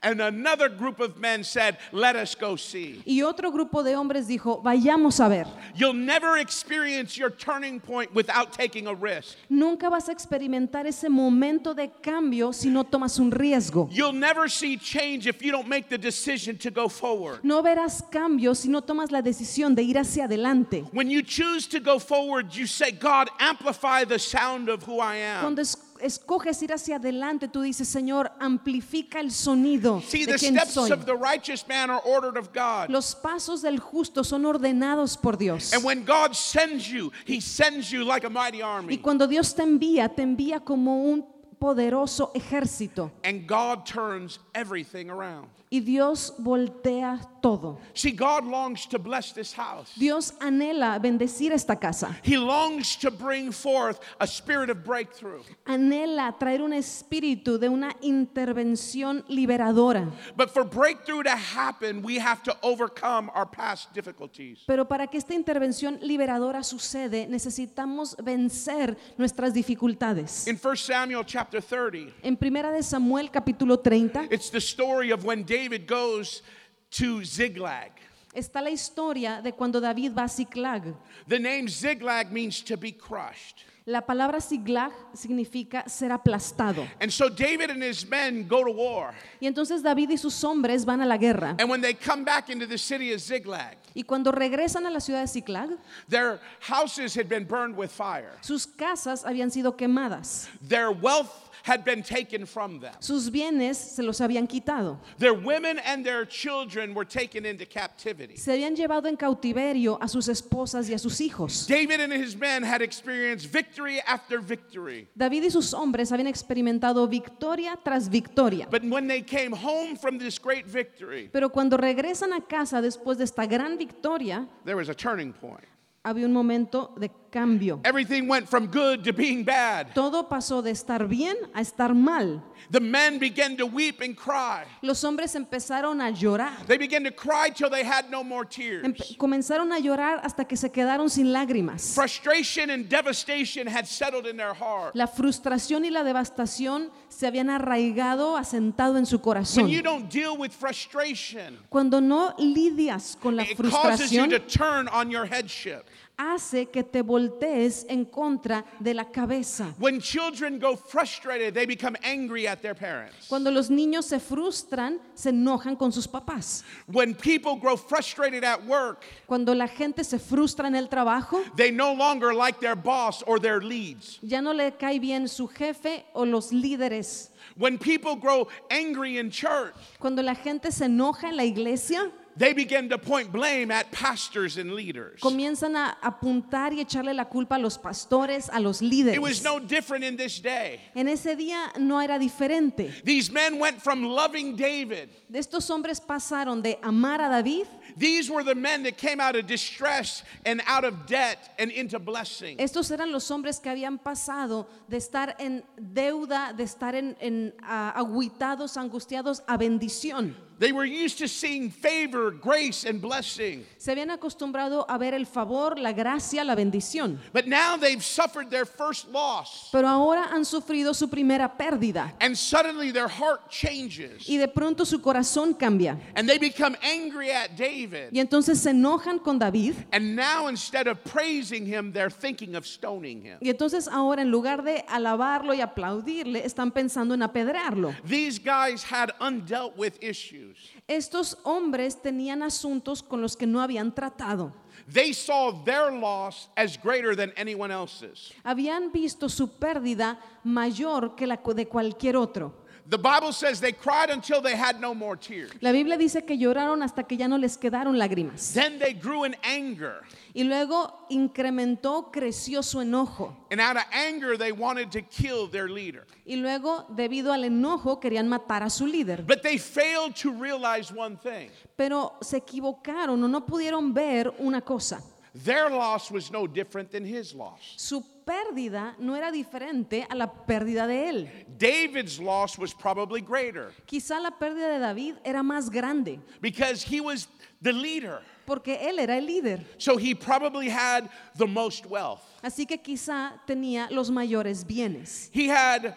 And 0.04 0.22
another 0.22 0.70
group 0.70 1.00
of 1.00 1.18
men 1.18 1.44
said, 1.44 1.78
Let 1.92 2.16
us 2.16 2.36
go 2.36 2.56
see. 2.56 3.02
Y 3.06 3.22
otro 3.22 3.52
grupo 3.52 3.84
de 3.84 3.96
hombres 3.96 4.28
dijo, 4.28 4.62
vayamos 4.64 5.20
a 5.24 5.30
ver. 5.30 5.46
You'll 5.76 5.94
never 5.94 6.38
experience 6.38 7.18
your 7.18 7.30
turning 7.30 7.80
point 7.80 8.14
without 8.14 8.54
taking 8.54 8.88
a 8.88 8.94
risk. 8.94 9.38
Nunca 9.50 9.90
vas 9.90 10.10
a 10.10 10.12
experimentar 10.12 10.86
ese 10.86 11.10
momento 11.10 11.74
de 11.74 11.90
cambio 12.02 12.52
si 12.52 12.70
no 12.70 12.84
tomas 12.84 13.20
un 13.20 13.32
riesgo. 13.32 13.90
You'll 13.92 14.14
never 14.14 14.48
see 14.50 14.78
change 14.78 15.28
if 15.28 15.42
you 15.42 15.52
don't 15.52 15.68
make 15.68 15.90
the 15.90 15.98
decision 15.98 16.58
to 16.58 16.72
go 16.72 16.88
forward. 16.88 17.40
No 17.44 17.62
verás 17.62 18.02
cambio 18.12 18.54
si 18.54 18.70
no 18.70 18.82
tomas 18.82 19.12
la 19.12 19.22
decisión 19.22 19.76
de 19.76 19.84
ir 19.84 19.98
hacia 19.98 20.26
adelante. 20.26 20.86
When 20.92 21.10
you 21.10 21.22
choose 21.22 21.68
to 21.68 21.80
go 21.80 22.00
forward, 22.00 22.56
you 22.56 22.66
say, 22.66 22.92
God, 22.92 23.30
amplify 23.40 24.04
the 24.06 24.20
sound 24.20 24.70
of 24.70 24.84
who 24.84 25.00
I 25.00 25.18
am. 25.18 25.42
Cuando 25.42 25.62
escoges 26.01 26.62
ir 26.63 26.74
hacia 26.74 26.98
adelante, 26.98 27.48
tú 27.48 27.62
dices, 27.62 27.88
Señor, 27.88 28.31
amplifica 28.39 29.20
el 29.20 29.31
sonido 29.31 30.01
See, 30.01 30.25
de 30.25 30.38
steps 30.38 30.74
soy. 30.74 30.91
of 30.91 31.05
the 31.05 31.15
righteous 31.15 31.67
man 31.67 31.89
are 31.89 32.01
ordered 32.05 32.38
of 32.38 32.51
God. 32.53 32.89
Los 32.89 33.15
pasos 33.15 33.62
del 33.62 33.79
justo 33.79 34.24
son 34.24 34.46
ordenados 34.46 35.17
por 35.17 35.38
Dios. 35.38 35.74
And 35.74 35.84
when 35.84 36.03
God 36.03 36.34
sends 36.36 36.88
you, 36.89 37.12
He 37.25 37.39
sends 37.39 37.91
you 37.91 38.03
like 38.03 38.24
a 38.25 38.29
mighty 38.29 38.60
Y 38.60 38.62
army. 38.62 38.98
cuando 38.98 39.27
Dios 39.27 39.53
te 39.53 39.63
envía, 39.63 40.10
te 40.10 40.22
envía 40.24 40.60
como 40.63 41.03
un 41.03 41.25
poderoso 41.60 42.31
ejército. 42.34 43.12
And 43.24 43.48
God 43.48 43.86
turns 43.86 44.39
everything 44.55 45.10
around. 45.10 45.48
Y 45.74 45.80
Dios 45.80 46.34
voltea 46.38 47.18
todo. 47.42 47.80
See, 47.94 48.12
God 48.12 48.44
longs 48.44 48.86
to 48.88 49.00
bless 49.00 49.32
this 49.32 49.54
house. 49.54 49.94
Dios 49.96 50.34
anhela 50.42 51.00
bendecir 51.00 51.54
esta 51.54 51.78
casa. 51.78 52.13
He 52.24 52.36
longs 52.36 52.98
to 52.98 53.10
bring 53.10 53.54
forth 53.54 54.01
a 54.20 54.28
spirit 54.28 54.70
of 54.70 54.84
breakthrough. 54.84 55.42
Anhela 55.66 56.36
traer 56.38 56.62
un 56.62 56.74
espíritu 56.74 57.58
de 57.58 57.70
una 57.70 57.96
intervención 58.01 59.24
liberadora. 59.30 60.12
But 60.36 60.50
for 60.51 60.66
breakthrough 60.66 61.24
to 61.24 61.38
happen, 61.38 62.01
we 62.01 62.20
have 62.20 62.44
to 62.44 62.58
overcome 62.62 63.32
our 63.34 63.46
past 63.46 63.94
difficulties. 63.94 64.66
Pero 64.68 64.84
para 64.90 65.08
que 65.08 65.18
esta 65.18 65.34
intervención 65.34 66.00
liberadora 66.01 66.63
sucede, 66.63 67.28
necesitamos 67.30 68.18
vencer 68.22 68.98
nuestras 69.18 69.54
dificultades. 69.54 70.50
In 70.50 70.60
1 70.62 70.75
Samuel 70.75 71.24
chapter 71.25 71.62
30, 71.62 72.12
En 72.24 72.36
Primera 72.36 72.72
de 72.74 72.84
Samuel 72.84 73.32
capítulo 73.32 73.80
30 73.80 74.28
it's 74.30 74.50
the 74.50 74.60
story 74.60 75.12
of 75.12 75.24
when 75.24 75.44
David 75.44 75.61
goes 75.70 76.44
to 76.91 77.22
Ziglag. 77.24 77.91
está 78.34 78.62
la 78.62 78.70
historia 78.70 79.41
de 79.41 79.51
cuando 79.53 79.80
David 79.82 80.13
va 80.18 80.24
a 80.24 80.27
Ziklag. 80.30 80.94
The 81.27 81.39
name 81.39 81.68
Ziglag 81.68 82.32
means 82.32 82.62
to 82.63 82.77
be 82.77 82.91
crushed. 82.91 83.65
La 83.86 84.01
palabra 84.01 84.39
Ziklag 84.39 84.91
significa 85.13 85.89
ser 85.89 86.12
aplastado. 86.12 86.88
And 87.01 87.12
so 87.12 87.30
David 87.30 87.72
and 87.72 87.82
his 87.82 88.06
men 88.08 88.48
go 88.48 88.63
to 88.63 88.72
war. 88.72 89.13
Y 89.41 89.48
entonces 89.48 89.82
David 89.82 90.12
y 90.12 90.18
sus 90.18 90.39
hombres 90.44 90.86
van 90.86 91.01
a 91.01 91.06
la 91.06 91.18
guerra. 91.18 91.56
And 91.60 91.68
when 91.70 91.82
they 91.82 91.96
come 91.96 92.24
back 92.24 92.50
into 92.50 92.68
the 92.68 92.77
city 92.77 93.12
of 93.12 93.20
Ziglag, 93.20 93.77
Y 93.96 94.03
cuando 94.03 94.32
regresan 94.32 94.86
a 94.86 94.89
la 94.91 95.00
ciudad 95.00 95.22
de 95.22 95.27
Ziklag, 95.27 95.70
their 96.08 96.39
houses 96.62 97.15
had 97.15 97.27
been 97.27 97.44
burned 97.44 97.75
with 97.75 97.89
fire. 97.91 98.32
sus 98.41 98.65
casas 98.68 99.25
habían 99.25 99.50
sido 99.51 99.75
quemadas. 99.75 100.48
Their 100.62 100.91
wealth 100.91 101.50
had 101.63 101.84
been 101.84 102.03
taken 102.03 102.46
from 102.46 102.80
them. 102.80 102.94
Sus 103.00 103.30
bienes 103.30 103.77
se 103.77 104.03
los 104.03 104.20
habían 104.20 104.48
quitado. 104.48 105.00
Their 105.18 105.34
women 105.34 105.80
and 105.80 106.06
their 106.06 106.25
children 106.25 106.94
were 106.94 107.06
taken 107.06 107.46
into 107.46 107.65
captivity. 107.65 108.38
Se 108.38 108.51
habían 108.51 108.75
llevado 108.75 109.08
en 109.08 109.15
cautiverio 109.15 109.98
a 110.01 110.08
sus 110.08 110.27
esposas 110.27 110.89
y 110.89 110.94
a 110.94 111.00
sus 111.00 111.20
hijos. 111.22 111.68
David 111.68 112.01
and 112.01 112.13
his 112.13 112.36
men 112.36 112.63
had 112.63 112.82
experienced 112.82 113.51
victory 113.51 114.00
after 114.08 114.39
victory. 114.39 115.08
David 115.15 115.44
y 115.44 115.50
sus 115.50 115.74
hombres 115.74 116.12
habían 116.12 116.27
experimentado 116.27 117.08
victoria 117.08 117.77
tras 117.84 118.10
victoria. 118.10 118.68
But 118.70 118.84
when 118.84 119.08
they 119.08 119.22
came 119.22 119.51
home 119.51 119.96
from 119.96 120.18
this 120.18 120.39
great 120.39 120.65
victory, 120.65 121.30
Pero 121.32 121.50
cuando 121.50 121.77
regresan 121.77 122.34
a 122.34 122.41
casa 122.41 122.82
después 122.82 123.18
de 123.18 123.24
esta 123.25 123.46
gran 123.46 123.77
victoria, 123.77 124.48
there 124.65 124.75
was 124.75 124.89
a 124.89 124.96
turning 124.96 125.34
point. 125.34 125.65
Había 126.03 126.25
un 126.25 126.34
momento 126.34 126.93
de 126.98 127.12
cambio. 127.31 127.79
Everything 127.84 128.27
went 128.27 128.48
from 128.48 128.67
good 128.67 129.03
to 129.03 129.13
being 129.13 129.43
bad. 129.43 129.93
Todo 129.93 130.27
pasó 130.27 130.62
de 130.62 130.72
estar 130.72 131.08
bien 131.08 131.36
a 131.53 131.62
estar 131.62 131.93
mal. 131.93 132.43
The 132.72 132.79
men 132.79 133.20
began 133.20 133.55
to 133.58 133.65
weep 133.65 134.01
and 134.01 134.15
cry. 134.15 134.63
Los 134.81 135.03
hombres 135.03 135.36
empezaron 135.36 136.01
a 136.01 136.10
llorar. 136.10 136.65
They 136.67 136.77
began 136.77 137.03
to 137.03 137.12
cry 137.12 137.51
till 137.53 137.70
they 137.70 137.84
had 137.84 138.10
no 138.10 138.24
more 138.24 138.46
tears. 138.46 138.84
Empe- 138.84 139.15
comenzaron 139.17 139.72
a 139.72 139.79
llorar 139.79 140.22
hasta 140.24 140.46
que 140.46 140.58
se 140.58 140.72
quedaron 140.72 141.10
sin 141.10 141.31
lágrimas. 141.31 141.93
Frustration 141.93 142.70
and 142.72 142.89
devastation 142.89 143.67
had 143.67 143.86
settled 143.86 144.25
in 144.25 144.38
their 144.38 144.53
heart. 144.53 144.96
La 144.96 145.08
frustración 145.08 145.86
y 145.86 145.91
la 145.91 146.03
devastación 146.03 146.89
se 147.12 147.27
habían 147.27 147.50
arraigado, 147.50 148.38
asentado 148.38 148.98
en 148.98 149.05
su 149.05 149.18
When 149.18 149.22
corazón. 149.24 149.70
you 149.70 149.81
don't 149.81 150.09
deal 150.09 150.38
with 150.38 150.51
frustration, 150.51 151.59
Cuando 151.70 152.00
no 152.01 152.33
lidias 152.40 153.18
con 153.22 153.36
la 153.36 153.44
it 153.44 153.57
causes 153.57 154.12
you 154.12 154.22
frustración, 154.24 154.29
to 154.29 154.40
turn 154.40 154.88
on 154.88 155.12
your 155.12 155.25
headship. 155.25 155.83
Hace 156.22 156.68
que 156.68 156.84
te 156.84 157.01
voltees 157.01 157.86
en 157.90 158.05
contra 158.05 158.64
de 158.79 158.94
la 158.94 159.05
cabeza. 159.05 159.74
When 159.79 160.00
children 160.00 160.60
go 160.60 160.75
frustrated, 160.75 161.53
they 161.53 161.66
become 161.66 161.96
angry 162.03 162.48
at 162.48 162.62
their 162.62 162.75
parents. 162.75 163.27
Cuando 163.27 163.50
los 163.50 163.70
niños 163.70 164.05
se 164.05 164.20
frustran, 164.20 165.00
se 165.16 165.29
enojan 165.31 165.75
con 165.77 165.92
sus 165.92 166.07
papás. 166.07 166.64
When 166.88 167.16
people 167.16 167.55
grow 167.55 167.75
frustrated 167.75 168.44
at 168.44 168.64
work, 168.66 169.03
Cuando 169.27 169.53
la 169.55 169.68
gente 169.68 170.03
se 170.03 170.20
frustra 170.20 170.68
en 170.68 170.75
el 170.75 170.88
trabajo, 170.88 171.40
they 171.55 171.72
no 171.72 171.94
longer 171.94 172.34
like 172.34 172.60
their 172.60 172.75
boss 172.75 173.24
or 173.25 173.40
their 173.40 173.62
leads. 173.62 174.20
ya 174.22 174.42
no 174.42 174.53
le 174.53 174.72
cae 174.77 175.00
bien 175.00 175.27
su 175.27 175.48
jefe 175.48 176.05
o 176.14 176.24
los 176.24 176.51
líderes. 176.51 177.29
When 177.57 177.77
people 177.79 178.16
grow 178.16 178.48
angry 178.70 179.18
in 179.18 179.31
church, 179.31 179.74
Cuando 180.00 180.22
la 180.22 180.36
gente 180.36 180.72
se 180.72 180.86
enoja 180.86 181.29
en 181.29 181.38
la 181.38 181.44
iglesia, 181.44 182.12
they 182.37 182.53
begin 182.53 182.89
to 182.89 182.98
point 182.98 183.31
blame 183.31 183.72
at 183.72 183.91
pastors 183.91 184.57
and 184.57 184.74
leaders. 184.74 185.20
comienzan 185.20 185.75
a 185.75 185.98
apuntar 186.01 186.74
y 186.74 186.81
echarle 186.81 187.13
la 187.13 187.25
culpa 187.25 187.55
a 187.55 187.59
los 187.59 187.77
pastores, 187.77 188.50
a 188.50 188.59
los 188.59 188.81
líderes. 188.81 189.15
It 189.15 189.22
was 189.22 189.44
no 189.44 189.59
different 189.59 190.03
in 190.03 190.15
this 190.17 190.39
day. 190.41 190.79
En 190.96 191.07
ese 191.07 191.35
día 191.35 191.72
no 191.79 192.00
era 192.00 192.17
diferente. 192.20 192.91
These 193.03 193.31
men 193.31 193.59
went 193.59 193.81
from 193.81 194.03
loving 194.03 194.55
David. 194.55 195.09
Estos 195.33 195.70
hombres 195.70 196.00
pasaron 196.00 196.61
de 196.61 196.77
amar 196.81 197.22
a 197.22 197.29
David, 197.29 197.67
These 197.98 198.30
were 198.30 198.44
the 198.44 198.56
men 198.56 198.84
that 198.84 198.98
came 198.98 199.20
out 199.20 199.36
of 199.36 199.48
distress 199.48 200.24
and 200.46 200.62
out 200.66 200.84
of 200.84 201.06
debt 201.06 201.54
and 201.60 201.72
into 201.72 202.00
blessing. 202.00 202.58
estos 202.58 202.92
eran 202.92 203.12
los 203.12 203.30
hombres 203.30 203.60
que 203.60 203.70
habían 203.72 204.01
pasado 204.01 204.68
de 204.90 204.98
estar 204.98 205.36
en 205.40 205.64
deuda, 205.77 206.54
de 206.56 206.64
estar 206.64 206.96
en, 206.96 207.16
en, 207.20 207.54
ah, 207.64 207.94
agüitados, 207.96 208.77
angustiados, 208.77 209.42
a 209.48 209.58
bendición. 209.58 210.36
They 210.60 210.72
were 210.72 210.86
used 210.86 211.18
to 211.18 211.27
seeing 211.27 211.72
favor, 211.72 212.30
grace, 212.30 212.86
and 212.86 213.01
blessing. 213.01 213.66
Se 213.81 213.91
habían 213.91 214.11
acostumbrado 214.11 214.85
a 214.87 215.00
ver 215.00 215.15
el 215.15 215.25
favor, 215.25 215.79
la 215.79 215.91
gracia, 215.91 216.44
la 216.44 216.53
bendición. 216.53 217.20
But 217.33 217.48
now 217.48 217.77
they've 217.79 218.03
suffered 218.03 218.48
their 218.51 218.67
first 218.67 219.07
loss. 219.11 219.70
Pero 219.72 219.87
ahora 219.87 220.25
han 220.31 220.46
sufrido 220.46 220.94
su 220.94 221.09
primera 221.09 221.57
pérdida 221.57 222.13
And 222.20 222.35
suddenly 222.35 222.91
their 222.91 223.07
heart 223.07 223.50
changes. 223.50 224.29
y 224.29 224.37
de 224.37 224.48
pronto 224.48 224.85
su 224.85 225.01
corazón 225.01 225.55
cambia. 225.55 225.98
And 226.15 226.29
they 226.29 226.37
become 226.37 226.77
angry 226.83 227.31
at 227.31 227.57
David. 227.57 228.09
Y 228.11 228.20
entonces 228.20 228.59
se 228.59 228.70
enojan 228.70 229.17
con 229.17 229.39
David 229.39 229.74
And 229.91 230.15
now 230.15 230.48
instead 230.48 230.85
of 230.87 231.00
praising 231.03 231.65
him, 231.65 231.91
they're 231.91 232.11
thinking 232.11 232.55
of 232.55 232.67
stoning 232.67 233.24
him. 233.24 233.39
y 233.41 233.50
entonces 233.50 233.87
ahora 233.87 234.22
en 234.22 234.29
lugar 234.29 234.61
de 234.61 234.85
alabarlo 234.87 235.55
y 235.55 235.61
aplaudirle, 235.61 236.46
están 236.46 236.70
pensando 236.70 237.15
en 237.15 237.24
apedrearlo. 237.24 237.96
These 238.07 238.37
guys 238.37 238.83
had 238.83 239.09
undealt 239.20 239.75
with 239.75 239.94
issues. 240.03 240.57
Estos 240.92 241.38
hombres 241.44 242.01
tenían 242.01 242.44
asuntos 242.44 243.01
con 243.01 243.22
los 243.22 243.38
que 243.38 243.48
no 243.48 243.62
habían 243.62 243.96
tratado. 243.96 244.51
They 244.92 245.14
saw 245.14 245.54
their 245.64 245.90
loss 245.90 246.50
as 246.58 246.77
greater 246.77 247.16
than 247.16 247.32
anyone 247.38 247.74
else's. 247.74 248.34
Habían 248.44 248.92
visto 248.92 249.30
su 249.30 249.48
pérdida 249.58 250.20
mayor 250.44 251.16
que 251.16 251.27
la 251.27 251.38
de 251.38 251.66
cualquier 251.66 252.18
otro. 252.18 252.61
The 252.92 252.98
Bible 252.98 253.32
says 253.32 253.62
they 253.62 253.72
cried 253.72 254.10
until 254.10 254.42
they 254.42 254.54
had 254.54 254.82
no 254.82 254.94
more 254.94 255.16
tears. 255.16 255.50
La 255.62 255.72
Biblia 255.72 255.98
dice 255.98 256.25
que 256.27 256.36
lloraron 256.38 256.84
hasta 256.84 257.04
que 257.04 257.16
ya 257.16 257.30
no 257.30 257.38
les 257.38 257.56
quedaron 257.58 257.98
lágrimas. 257.98 258.54
Then 258.54 258.80
they 258.80 258.92
grew 258.92 259.24
in 259.24 259.34
anger. 259.44 260.01
Y 260.34 260.44
luego 260.44 261.08
incrementó, 261.10 262.12
creció 262.12 262.62
su 262.62 262.80
enojo. 262.82 263.34
And 263.50 263.62
out 263.62 263.77
of 263.77 263.84
anger, 263.94 264.38
they 264.38 264.51
wanted 264.51 264.92
to 264.92 265.01
kill 265.04 265.48
their 265.48 265.70
leader. 265.70 266.06
Y 266.25 266.36
luego, 266.36 266.86
debido 266.90 267.32
al 267.32 267.46
enojo, 267.46 268.01
querían 268.01 268.27
matar 268.27 268.62
a 268.62 268.70
su 268.70 268.86
líder. 268.86 269.24
But 269.25 269.42
they 269.42 269.58
failed 269.58 270.14
to 270.18 270.30
realize 270.30 270.92
one 270.94 271.16
thing 271.16 271.50
Pero 271.77 272.18
se 272.22 272.40
equivocaron 272.40 273.24
o 273.24 273.27
no 273.30 273.46
pudieron 273.46 273.94
ver 273.94 274.34
una 274.38 274.60
cosa. 274.60 275.01
Their 275.33 275.70
loss 275.70 276.11
was 276.11 276.31
no 276.31 276.46
different 276.48 276.91
than 276.91 277.05
his 277.05 277.33
loss. 277.33 277.75
Su 277.77 278.03
pérdida 278.25 278.96
no 279.00 279.15
era 279.15 279.31
diferente 279.31 280.05
a 280.09 280.15
la 280.15 280.27
pérdida 280.27 280.87
de 280.87 281.09
él. 281.09 281.29
David's 281.57 282.20
loss 282.20 282.57
was 282.57 282.74
probably 282.74 283.22
greater 283.22 283.72
Quizá 283.85 284.22
la 284.22 284.31
pérdida 284.31 284.74
de 284.74 284.79
David 284.79 285.15
era 285.24 285.41
más 285.41 285.70
grande 285.70 286.20
because 286.41 286.83
he 286.83 287.00
was 287.01 287.27
the 287.61 287.72
leader. 287.72 288.22
porque 288.46 288.77
él 288.81 289.00
era 289.00 289.17
el 289.17 289.25
líder. 289.25 289.63
So 289.77 289.96
he 289.98 290.13
probably 290.13 290.67
had 290.67 291.09
the 291.35 291.48
most 291.48 291.85
wealth. 291.85 292.22
Así 292.44 292.67
que 292.67 292.77
quizá 292.77 293.39
tenía 293.48 293.89
los 293.91 294.09
mayores 294.09 294.65
bienes. 294.65 295.29
He 295.31 295.48
had 295.48 295.96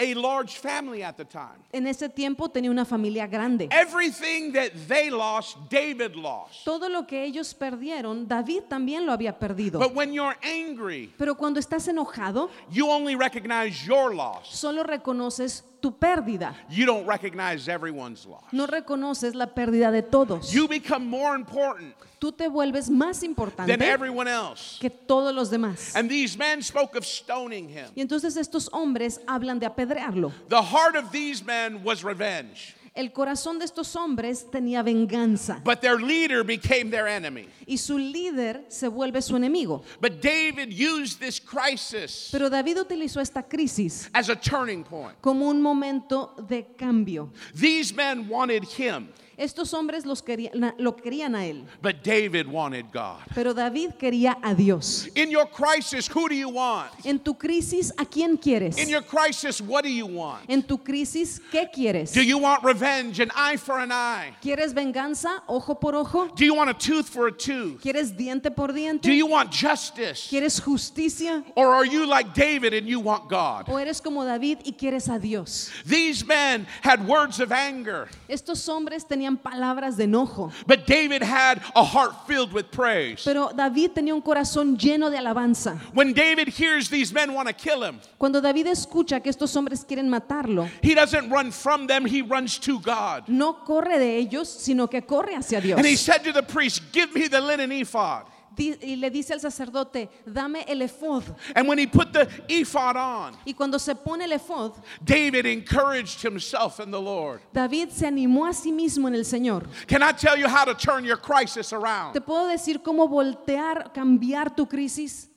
a 0.00 0.14
large 0.14 0.58
family 0.58 1.02
at 1.02 1.16
the 1.16 1.24
time. 1.24 1.58
En 1.72 1.86
ese 1.86 2.08
tiempo 2.08 2.48
tenía 2.48 2.70
una 2.70 2.84
familia 2.84 3.26
grande. 3.26 3.68
Everything 3.70 4.52
that 4.52 4.70
they 4.88 5.10
lost, 5.10 5.58
David 5.68 6.14
lost. 6.14 6.64
Todo 6.64 6.88
lo 6.88 7.06
que 7.06 7.22
ellos 7.24 7.54
perdieron, 7.54 8.26
David 8.26 8.62
también 8.68 9.04
lo 9.04 9.12
había 9.12 9.38
perdido. 9.38 9.78
But 9.78 9.94
when 9.94 10.12
you're 10.12 10.36
angry, 10.42 11.12
Pero 11.18 11.34
cuando 11.36 11.60
estás 11.60 11.86
enojado, 11.88 12.50
you 12.70 12.88
only 12.88 13.14
recognize 13.14 13.84
your 13.86 14.14
loss. 14.14 14.48
solo 14.48 14.82
reconoces 14.82 15.64
tu 15.80 15.92
pérdida. 15.98 16.54
You 16.68 16.86
don't 16.86 17.06
recognize 17.06 17.68
everyone's 17.68 18.26
loss. 18.26 18.44
No 18.52 18.66
reconoces 18.66 19.34
la 19.34 19.54
pérdida 19.54 19.90
de 19.90 20.02
todos. 20.02 20.52
You 20.52 20.68
become 20.68 21.06
more 21.06 21.34
important 21.36 21.94
Tú 22.20 22.30
te 22.32 22.48
vuelves 22.48 22.90
más 22.90 23.20
than 23.20 23.30
importante 23.30 23.72
everyone 23.82 24.28
else. 24.30 24.78
que 24.78 24.90
todos 24.90 25.34
los 25.34 25.50
demás. 25.50 25.96
And 25.96 26.08
these 26.10 26.36
men 26.36 26.62
spoke 26.62 26.94
of 26.96 27.04
stoning 27.04 27.68
him. 27.70 27.86
Y 27.96 28.02
entonces 28.02 28.36
estos 28.36 28.68
hombres 28.72 29.20
hablan 29.26 29.58
de 29.58 29.64
apedrearlo. 29.66 30.30
The 30.48 30.62
heart 30.62 30.96
of 30.96 31.10
these 31.10 31.42
men 31.42 31.82
was 31.82 32.04
revenge, 32.04 32.76
El 32.92 33.12
corazón 33.12 33.58
de 33.60 33.64
estos 33.64 33.94
hombres 33.96 34.50
tenía 34.50 34.82
venganza 34.82 35.62
but 35.64 35.80
their 35.80 35.98
leader 36.00 36.42
became 36.44 36.90
their 36.90 37.06
enemy. 37.06 37.48
y 37.66 37.78
su 37.78 37.96
líder 37.96 38.66
se 38.68 38.88
vuelve 38.88 39.22
su 39.22 39.34
enemigo. 39.36 39.82
But 40.00 40.20
David 40.20 40.70
used 40.72 41.20
this 41.20 41.40
crisis 41.40 42.28
Pero 42.32 42.50
David 42.50 42.80
utilizó 42.80 43.20
esta 43.22 43.44
crisis 43.44 44.10
as 44.12 44.28
a 44.28 44.36
turning 44.36 44.82
point. 44.84 45.16
como 45.22 45.48
un 45.48 45.62
momento 45.62 46.34
de 46.48 46.66
cambio. 46.76 47.32
These 47.54 47.94
men 47.94 48.28
wanted 48.28 48.64
him, 48.64 49.08
Estos 49.40 49.72
hombres 49.72 50.04
los 50.04 50.22
querían, 50.22 50.74
lo 50.76 50.94
querían 50.96 51.34
a 51.34 51.46
él, 51.46 51.64
but 51.80 52.02
David 52.02 52.46
wanted 52.46 52.92
God. 52.92 53.20
pero 53.34 53.54
David 53.54 53.92
quería 53.98 54.36
a 54.42 54.54
Dios. 54.54 55.08
In 55.14 55.30
your 55.30 55.46
crisis, 55.46 56.06
who 56.08 56.28
do 56.28 56.34
you 56.34 56.50
want? 56.50 56.90
En 57.04 57.18
tu 57.18 57.32
crisis, 57.34 57.90
¿a 57.96 58.04
quién 58.04 58.36
quieres? 58.36 58.76
In 58.76 58.90
your 58.90 59.02
crisis, 59.02 59.62
what 59.62 59.84
do 59.84 59.88
you 59.88 60.06
want? 60.06 60.44
En 60.48 60.62
tu 60.62 60.76
crisis, 60.76 61.40
¿qué 61.50 61.70
quieres? 61.72 62.12
Do 62.12 62.22
you 62.22 62.36
want 62.36 62.62
revenge, 62.62 63.18
an 63.20 63.30
eye 63.34 63.56
for 63.56 63.78
an 63.78 63.90
eye? 63.90 64.34
¿Quieres 64.42 64.74
venganza, 64.74 65.42
ojo 65.48 65.74
por 65.74 65.94
ojo? 65.94 66.28
Do 66.36 66.44
you 66.44 66.54
want 66.54 66.68
a 66.68 66.74
tooth 66.74 67.08
for 67.08 67.28
a 67.28 67.32
tooth? 67.32 67.80
¿Quieres 67.80 68.14
diente 68.16 68.54
por 68.54 68.70
Do 68.72 69.12
you 69.12 69.26
want 69.26 69.50
justice? 69.50 70.28
¿Quieres 70.28 70.60
justicia? 70.60 71.42
Or 71.56 71.74
are 71.74 71.86
you 71.86 72.06
like 72.06 72.34
David 72.34 72.74
and 72.74 72.86
you 72.86 73.00
want 73.00 73.28
God? 73.28 73.68
¿O 73.68 73.78
eres 73.78 74.00
como 74.00 74.24
David 74.24 74.58
y 74.64 74.72
quieres 74.72 75.08
a 75.08 75.18
Dios? 75.18 75.70
These 75.86 76.26
men 76.26 76.66
had 76.82 77.06
words 77.06 77.40
of 77.40 77.52
anger, 77.52 78.08
Estos 78.28 78.68
hombres 78.68 79.06
tenían 79.06 79.29
palabras 79.36 79.96
de 79.96 80.04
enojo, 80.04 80.52
but 80.66 80.86
David 80.86 81.22
had 81.22 81.60
a 81.74 81.84
heart 81.84 82.26
filled 82.26 82.52
with 82.52 82.70
praise. 82.70 83.22
pero 83.24 83.50
David 83.54 83.90
tenía 83.94 84.14
un 84.14 84.22
corazón 84.22 84.76
lleno 84.76 85.10
de 85.10 85.18
alabanza. 85.18 85.78
When 85.94 86.12
David 86.12 86.48
hears 86.48 86.88
these 86.88 87.12
men 87.12 87.32
want 87.34 87.48
to 87.48 87.54
kill 87.54 87.82
him, 87.82 88.00
Cuando 88.18 88.40
David 88.40 88.66
escucha 88.66 89.22
que 89.22 89.30
estos 89.30 89.54
hombres 89.56 89.84
quieren 89.84 90.08
matarlo, 90.08 90.68
he 90.82 90.94
doesn't 90.94 91.30
run 91.30 91.50
from 91.52 91.86
them, 91.86 92.04
he 92.04 92.22
runs 92.22 92.58
to 92.58 92.78
God. 92.80 93.24
no 93.28 93.54
corre 93.64 93.98
de 93.98 94.16
ellos, 94.18 94.48
sino 94.48 94.86
que 94.88 95.02
corre 95.02 95.34
hacia 95.36 95.60
Dios. 95.60 95.78
And 95.78 95.86
he 95.86 95.96
said 95.96 96.22
to 96.24 96.32
the 96.32 96.42
priest, 96.42 96.82
Give 96.92 97.14
me 97.14 97.28
the 97.28 97.40
linen 97.40 97.70
ephod. 97.72 98.24
Y 98.60 98.96
le 98.96 99.10
dice 99.10 99.32
al 99.32 99.40
sacerdote, 99.40 100.08
dame 100.26 100.64
el 100.68 100.82
efod. 100.82 101.24
And 101.54 101.66
when 101.66 101.78
he 101.78 101.86
put 101.86 102.12
the 102.12 102.28
ephod 102.48 102.96
on, 102.96 103.36
Y 103.46 103.54
cuando 103.54 103.78
se 103.78 103.94
pone 103.94 104.24
el 104.24 104.32
efod, 104.32 104.74
David 105.02 105.46
encouraged 105.46 106.22
himself 106.22 106.78
in 106.78 106.90
the 106.90 107.00
Lord. 107.00 107.40
David 107.52 107.88
se 107.90 108.06
animó 108.06 108.46
a 108.46 108.52
sí 108.52 108.70
mismo 108.70 109.08
en 109.08 109.14
el 109.14 109.24
Señor. 109.24 109.66
Can 109.86 110.02
I 110.02 110.12
tell 110.12 110.36
you 110.36 110.46
how 110.46 110.64
to 110.64 110.74
turn 110.74 111.04
your 111.04 111.16
crisis 111.16 111.72
around? 111.72 112.12
¿Te 112.12 112.20
puedo 112.20 112.46
decir 112.48 112.82
cómo 112.82 113.08
voltear, 113.08 113.92
cambiar 113.94 114.54
tu 114.54 114.66
crisis? 114.66 115.29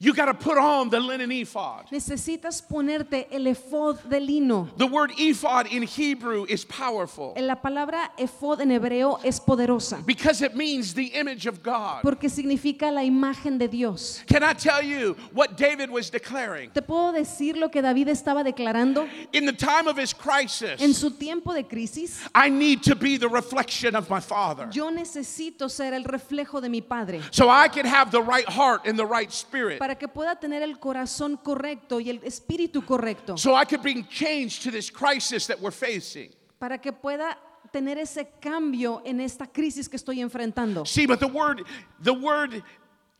You 0.00 0.12
got 0.12 0.26
to 0.26 0.34
put 0.34 0.58
on 0.58 0.90
the 0.90 1.00
linen 1.00 1.30
ephod. 1.30 1.86
Necesitas 1.90 2.62
ponerte 2.62 3.26
el 3.30 3.46
efod 3.46 4.08
de 4.08 4.20
lino. 4.20 4.68
The 4.76 4.86
word 4.86 5.12
ephod 5.18 5.70
in 5.70 5.82
Hebrew 5.82 6.46
is 6.48 6.64
powerful 6.64 7.34
La 7.36 7.56
palabra 7.56 8.10
efod 8.18 8.60
en 8.60 8.70
hebreo 8.70 9.20
es 9.24 9.40
poderosa 9.40 10.04
because 10.04 10.42
it 10.42 10.54
means 10.54 10.94
the 10.94 11.06
image 11.06 11.46
of 11.46 11.62
God. 11.62 12.02
porque 12.02 12.28
significa 12.28 12.92
la 12.92 13.02
imagen 13.02 13.58
de 13.58 13.68
Dios. 13.68 14.22
Can 14.26 14.42
I 14.42 14.52
tell 14.52 14.82
you 14.82 15.16
what 15.32 15.56
David 15.56 15.90
was 15.90 16.10
declaring? 16.10 16.70
¿Te 16.70 16.82
puedo 16.82 17.12
decir 17.12 17.56
lo 17.56 17.68
que 17.68 17.82
David 17.82 18.08
estaba 18.08 18.44
declarando? 18.44 19.08
In 19.32 19.46
the 19.46 19.52
time 19.52 19.86
of 19.86 19.96
his 19.96 20.12
crisis. 20.12 20.80
En 20.80 20.92
su 20.94 21.10
tiempo 21.10 21.52
de 21.52 21.64
crisis, 21.64 22.20
I 22.34 22.48
need 22.50 22.82
to 22.82 22.94
be 22.94 23.16
the 23.16 23.28
reflection 23.28 23.94
of 23.94 24.10
my 24.10 24.20
father 24.20 24.68
yo 24.72 24.90
necesito 24.90 25.68
ser 25.70 25.92
el 25.94 26.04
reflejo 26.04 26.60
de 26.60 26.68
mi 26.68 26.80
Padre 26.80 27.20
so 27.30 27.48
I 27.48 27.68
can 27.68 27.86
have 27.86 28.10
the 28.10 28.22
right 28.22 28.48
heart 28.48 28.86
and 28.86 28.98
the 28.98 29.06
right 29.06 29.30
spirit, 29.32 29.78
para 29.84 29.98
que 29.98 30.08
pueda 30.08 30.34
tener 30.34 30.62
el 30.62 30.78
corazón 30.78 31.36
correcto 31.36 32.00
y 32.00 32.08
el 32.08 32.18
espíritu 32.24 32.86
correcto, 32.86 33.36
so 33.36 33.50
I 33.54 33.66
could 33.66 33.82
bring 33.82 34.08
change 34.08 34.60
to 34.60 34.70
this 34.70 34.90
crisis 34.90 35.46
that 35.46 35.60
we're 35.60 35.70
facing. 35.70 36.30
para 36.58 36.78
que 36.78 36.90
pueda 36.90 37.38
tener 37.70 37.98
ese 37.98 38.30
cambio 38.40 39.02
en 39.04 39.20
esta 39.20 39.46
crisis 39.46 39.86
que 39.86 39.96
estoy 39.96 40.22
enfrentando. 40.22 40.86
See, 40.86 41.06
but 41.06 41.20
the 41.20 41.26
word, 41.26 41.66
the 42.02 42.14
word 42.14 42.62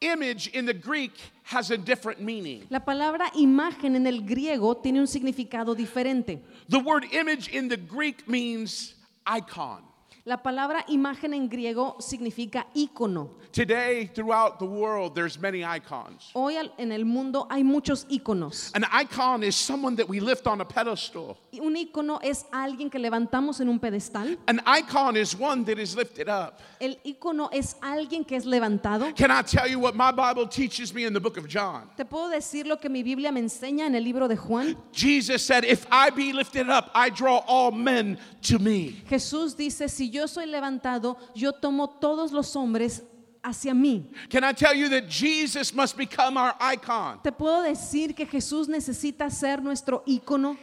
image 0.00 0.48
in 0.54 0.64
the 0.64 0.72
Greek 0.72 1.12
has 1.42 1.70
a 1.70 1.76
different 1.76 2.22
meaning. 2.22 2.64
La 2.70 2.80
palabra 2.80 3.30
imagen 3.34 3.94
en 3.94 4.06
el 4.06 4.22
griego 4.22 4.74
tiene 4.78 5.00
un 5.00 5.06
significado 5.06 5.74
diferente. 5.74 6.40
The 6.70 6.78
word 6.78 7.04
image 7.12 7.48
in 7.48 7.68
the 7.68 7.76
Greek 7.76 8.26
means 8.26 8.94
icon. 9.26 9.82
La 10.26 10.38
palabra 10.38 10.82
imagen 10.88 11.34
en 11.34 11.50
griego 11.50 11.96
significa 12.00 12.66
ícono. 12.74 13.28
Today, 13.52 14.06
throughout 14.06 14.58
the 14.58 14.64
world, 14.64 15.14
there's 15.14 15.38
many 15.38 15.62
icons. 15.62 16.30
Hoy 16.34 16.56
en 16.78 16.92
el 16.92 17.04
mundo 17.04 17.46
hay 17.50 17.62
muchos 17.62 18.06
íconos. 18.08 18.72
An 18.74 18.86
icon 18.90 19.42
is 19.44 19.54
someone 19.54 19.94
that 19.96 20.08
we 20.08 20.20
lift 20.20 20.46
on 20.46 20.62
a 20.62 20.64
pedestal. 20.64 21.36
Un 21.52 21.76
ícono 21.76 22.20
es 22.22 22.46
alguien 22.50 22.90
que 22.90 22.98
levantamos 22.98 23.60
en 23.60 23.68
un 23.68 23.78
pedestal. 23.78 24.38
An 24.48 24.62
icon 24.66 25.14
is 25.18 25.36
one 25.38 25.62
that 25.66 25.78
is 25.78 25.94
lifted 25.94 26.30
up. 26.30 26.58
El 26.80 26.96
ícono 27.04 27.50
es 27.52 27.76
alguien 27.82 28.26
que 28.26 28.38
es 28.38 28.46
levantado. 28.46 29.14
Can 29.14 29.30
I 29.30 29.42
tell 29.42 29.68
you 29.68 29.78
what 29.78 29.94
my 29.94 30.10
Bible 30.10 30.48
teaches 30.48 30.94
me 30.94 31.04
in 31.04 31.12
the 31.12 31.20
book 31.20 31.36
of 31.36 31.46
John? 31.46 31.90
Te 31.98 32.04
puedo 32.04 32.30
decir 32.30 32.66
lo 32.66 32.78
que 32.78 32.88
mi 32.88 33.02
Biblia 33.02 33.30
me 33.30 33.40
enseña 33.40 33.86
en 33.86 33.94
el 33.94 34.02
libro 34.02 34.26
de 34.26 34.36
Juan. 34.36 34.74
Jesus 34.90 35.42
said, 35.42 35.66
If 35.66 35.86
I 35.90 36.08
be 36.08 36.32
lifted 36.32 36.70
up, 36.70 36.90
I 36.94 37.10
draw 37.10 37.44
all 37.46 37.72
men 37.72 38.18
to 38.44 38.58
me. 38.58 39.02
Jesús 39.06 39.54
dice, 39.54 39.90
si 39.90 40.13
yo 40.14 40.28
soy 40.28 40.46
levantado, 40.46 41.18
yo 41.34 41.52
tomo 41.52 41.90
todos 41.90 42.30
los 42.32 42.54
hombres 42.54 43.02
hacia 43.42 43.74
mí. 43.74 44.10
Can 44.30 44.44
I 44.44 44.52
tell 44.54 44.74
you 44.74 44.88
that 44.88 45.08
Jesus 45.08 45.74
must 45.74 45.96
become 45.96 46.38
our 46.38 46.54
icon? 46.60 47.20
Te 47.22 47.32
puedo 47.32 47.62
decir 47.62 48.14
que 48.14 48.24
Jesús 48.24 48.68
necesita 48.68 49.28
ser 49.30 49.62
nuestro 49.62 50.02
ícono. 50.06 50.56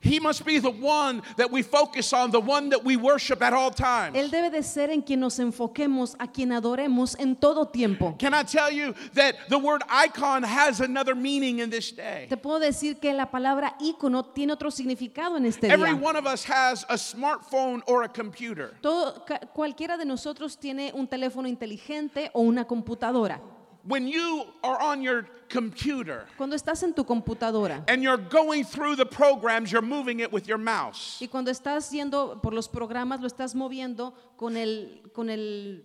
He 0.00 0.20
must 0.20 0.44
be 0.44 0.58
the 0.60 0.70
one 0.70 1.22
that 1.36 1.50
we 1.50 1.62
focus 1.62 2.12
on, 2.12 2.30
the 2.30 2.40
one 2.40 2.68
that 2.68 2.84
we 2.84 2.96
worship 2.96 3.42
at 3.42 3.52
all 3.52 3.70
times. 3.70 4.14
Él 4.16 4.30
debe 4.30 4.50
de 4.50 4.62
ser 4.62 4.90
en 4.90 5.02
quien 5.02 5.18
nos 5.20 5.38
enfoquemos, 5.38 6.14
a 6.18 6.28
quien 6.28 6.52
adoremos 6.52 7.18
en 7.18 7.34
todo 7.34 7.66
tiempo. 7.66 8.14
Can 8.18 8.32
I 8.34 8.44
tell 8.44 8.70
you 8.70 8.94
that 9.14 9.34
the 9.48 9.58
word 9.58 9.82
icon 9.88 10.44
has 10.44 10.80
another 10.80 11.14
meaning 11.16 11.58
in 11.58 11.70
this 11.70 11.90
day? 11.90 12.26
Te 12.28 12.36
puedo 12.36 12.60
decir 12.60 13.00
que 13.00 13.12
la 13.14 13.30
palabra 13.30 13.74
ícono 13.80 14.26
tiene 14.26 14.52
otro 14.52 14.70
significado 14.70 15.38
en 15.38 15.46
este 15.46 15.68
Every 15.70 15.92
día. 15.92 16.00
one 16.00 16.16
of 16.16 16.26
us 16.26 16.44
has 16.44 16.84
a 16.88 16.96
smartphone 16.98 17.82
or 17.86 18.04
a 18.04 18.08
computer. 18.08 18.74
Todo, 18.82 19.24
cualquiera 19.54 19.96
de 19.96 20.04
nosotros 20.04 20.58
tiene 20.58 20.92
un 20.94 21.08
teléfono 21.08 21.48
inteligente 21.48 22.30
o 22.34 22.42
una 22.42 22.66
computadora. 22.66 23.40
When 23.86 24.08
you 24.08 24.44
are 24.64 24.80
on 24.80 25.00
your 25.00 25.26
computer 25.48 26.26
Cuando 26.36 26.56
estás 26.56 26.82
en 26.82 26.92
tu 26.92 27.04
computadora 27.04 27.84
and 27.86 28.02
you're 28.02 28.16
going 28.16 28.64
through 28.64 28.96
the 28.96 29.06
programs, 29.06 29.70
you're 29.70 29.80
moving 29.82 30.20
it 30.20 30.32
with 30.32 30.48
your 30.48 30.58
mouse. 30.58 31.18
y 31.20 31.28
cuando 31.28 31.50
estás 31.50 31.90
yendo 31.92 32.42
por 32.42 32.52
los 32.52 32.68
programas, 32.68 33.20
lo 33.20 33.28
estás 33.28 33.54
moviendo 33.54 34.12
con 34.36 34.56
el, 34.56 35.02
con 35.14 35.30
el, 35.30 35.84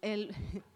el, 0.00 0.34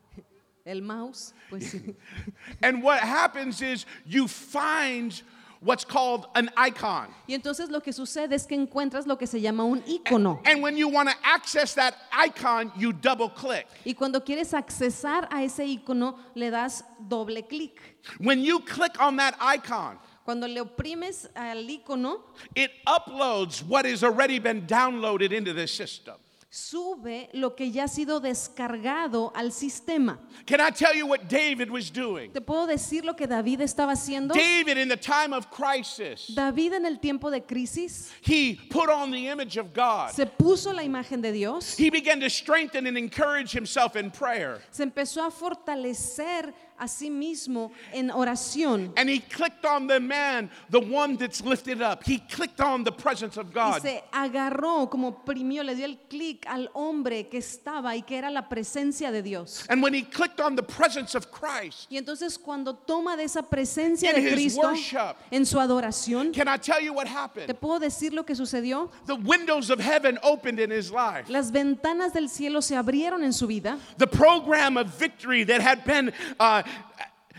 el 0.66 0.82
mouse, 0.82 1.32
pues. 1.48 1.74
And 2.62 2.82
what 2.82 3.00
happens 3.00 3.62
is 3.62 3.86
you 4.04 4.28
find 4.28 5.22
what's 5.60 5.84
called 5.84 6.26
an 6.34 6.50
icon. 6.56 7.08
Y 7.28 7.34
entonces 7.34 7.70
lo 7.70 7.80
que 7.80 7.92
sucede 7.92 8.34
es 8.34 8.46
que 8.46 8.54
encuentras 8.54 9.06
lo 9.06 9.16
que 9.16 9.26
se 9.26 9.40
llama 9.40 9.64
un 9.64 9.82
icono. 9.86 10.40
And 10.44 10.62
when 10.62 10.76
you 10.76 10.88
want 10.88 11.08
to 11.08 11.16
access 11.22 11.74
that 11.74 11.94
icon, 12.12 12.72
you 12.76 12.92
double 12.92 13.28
click. 13.28 13.66
Y 13.84 13.94
cuando 13.94 14.20
quieres 14.20 14.52
accesar 14.54 15.28
a 15.30 15.42
ese 15.42 15.64
icono, 15.64 16.16
le 16.34 16.50
das 16.50 16.84
doble 17.08 17.46
clic. 17.48 17.80
When 18.18 18.40
you 18.40 18.60
click 18.60 19.00
on 19.00 19.16
that 19.16 19.36
icon, 19.40 19.98
Cuando 20.26 20.48
le 20.48 20.60
oprimes 20.60 21.28
al 21.36 21.62
icono, 21.68 22.18
it 22.56 22.72
uploads 22.84 23.62
what 23.62 23.84
has 23.84 24.02
already 24.02 24.40
been 24.40 24.66
downloaded 24.66 25.30
into 25.30 25.52
the 25.52 25.68
system. 25.68 26.16
Sube 26.48 27.28
lo 27.32 27.54
que 27.54 27.70
ya 27.70 27.84
ha 27.84 27.88
sido 27.88 28.20
descargado 28.20 29.32
al 29.34 29.52
sistema. 29.52 30.18
Can 30.46 30.60
I 30.60 30.70
tell 30.70 30.94
you 30.94 31.06
what 31.06 31.28
David 31.28 31.70
was 31.70 31.90
doing? 31.90 32.30
¿Te 32.32 32.40
puedo 32.40 32.66
decir 32.66 33.04
lo 33.04 33.14
que 33.14 33.26
David 33.26 33.60
estaba 33.60 33.92
haciendo? 33.92 34.34
David, 34.34 34.78
in 34.78 34.88
the 34.88 34.96
time 34.96 35.32
of 35.34 35.50
crisis, 35.50 36.26
David 36.34 36.74
en 36.74 36.86
el 36.86 36.98
tiempo 36.98 37.30
de 37.30 37.40
crisis 37.42 38.10
he 38.22 38.54
put 38.70 38.88
on 38.88 39.10
the 39.10 39.28
image 39.28 39.56
of 39.56 39.72
God. 39.74 40.10
se 40.12 40.24
puso 40.26 40.72
la 40.72 40.82
imagen 40.82 41.20
de 41.20 41.32
Dios, 41.32 41.76
He 41.78 41.90
began 41.90 42.20
to 42.20 42.30
strengthen 42.30 42.86
and 42.86 42.96
encourage 42.96 43.52
himself 43.52 43.96
in 43.96 44.10
prayer. 44.10 44.60
se 44.70 44.84
empezó 44.84 45.24
a 45.26 45.30
fortalecer 45.30 46.52
a 46.78 46.88
sí 46.88 47.10
mismo 47.10 47.70
en 47.92 48.10
oración 48.10 48.92
And 48.96 49.08
he 49.08 49.20
clicked 49.20 49.64
on 49.64 49.86
the 49.86 50.00
man, 50.00 50.50
the 50.70 50.80
one 50.80 51.16
that's 51.16 51.40
lifted 51.42 51.80
up. 51.82 52.04
He 52.04 52.18
clicked 52.18 52.60
on 52.60 52.84
the 52.84 52.92
presence 52.92 53.36
of 53.38 53.48
y 53.48 53.52
God. 53.54 53.82
se 53.82 54.02
agarró, 54.12 54.88
como 54.90 55.24
primió, 55.24 55.62
le 55.64 55.74
dio 55.74 55.86
el 55.86 55.98
clic 56.08 56.44
al 56.48 56.68
hombre 56.74 57.28
que 57.28 57.38
estaba 57.38 57.96
y 57.96 58.02
que 58.02 58.16
era 58.18 58.30
la 58.30 58.48
presencia 58.48 59.10
de 59.10 59.22
Dios. 59.22 59.66
And 59.68 59.82
when 59.82 59.94
he 59.94 60.02
clicked 60.02 60.40
on 60.40 60.56
the 60.56 60.62
presence 60.62 61.14
of 61.14 61.30
Christ, 61.30 61.86
Y 61.90 61.96
entonces 61.98 62.38
cuando 62.38 62.74
toma 62.74 63.16
de 63.16 63.24
esa 63.24 63.42
presencia 63.42 64.12
de 64.12 64.30
Cristo 64.32 64.68
worship. 64.68 65.16
en 65.30 65.44
su 65.46 65.58
adoración, 65.58 66.32
can 66.32 66.48
I 66.48 66.56
tell 66.58 66.80
you 66.82 66.92
what 66.92 67.04
¿te 67.06 67.10
happened? 67.12 67.54
puedo 67.60 67.78
decir 67.78 68.12
lo 68.12 68.24
que 68.24 68.34
sucedió? 68.34 68.90
The 69.06 69.14
windows 69.14 69.70
of 69.70 69.80
heaven 69.80 70.18
opened 70.22 70.60
in 70.60 70.70
his 70.70 70.90
life. 70.90 71.28
Las 71.28 71.50
ventanas 71.50 72.12
del 72.12 72.28
cielo 72.28 72.60
se 72.60 72.76
abrieron 72.76 73.22
en 73.24 73.32
su 73.32 73.46
vida. 73.46 73.78
The 73.98 74.06
program 74.06 74.76
of 74.76 74.88
victory 74.98 75.44
that 75.44 75.60
had 75.60 75.84
been 75.84 76.12
uh, 76.38 76.62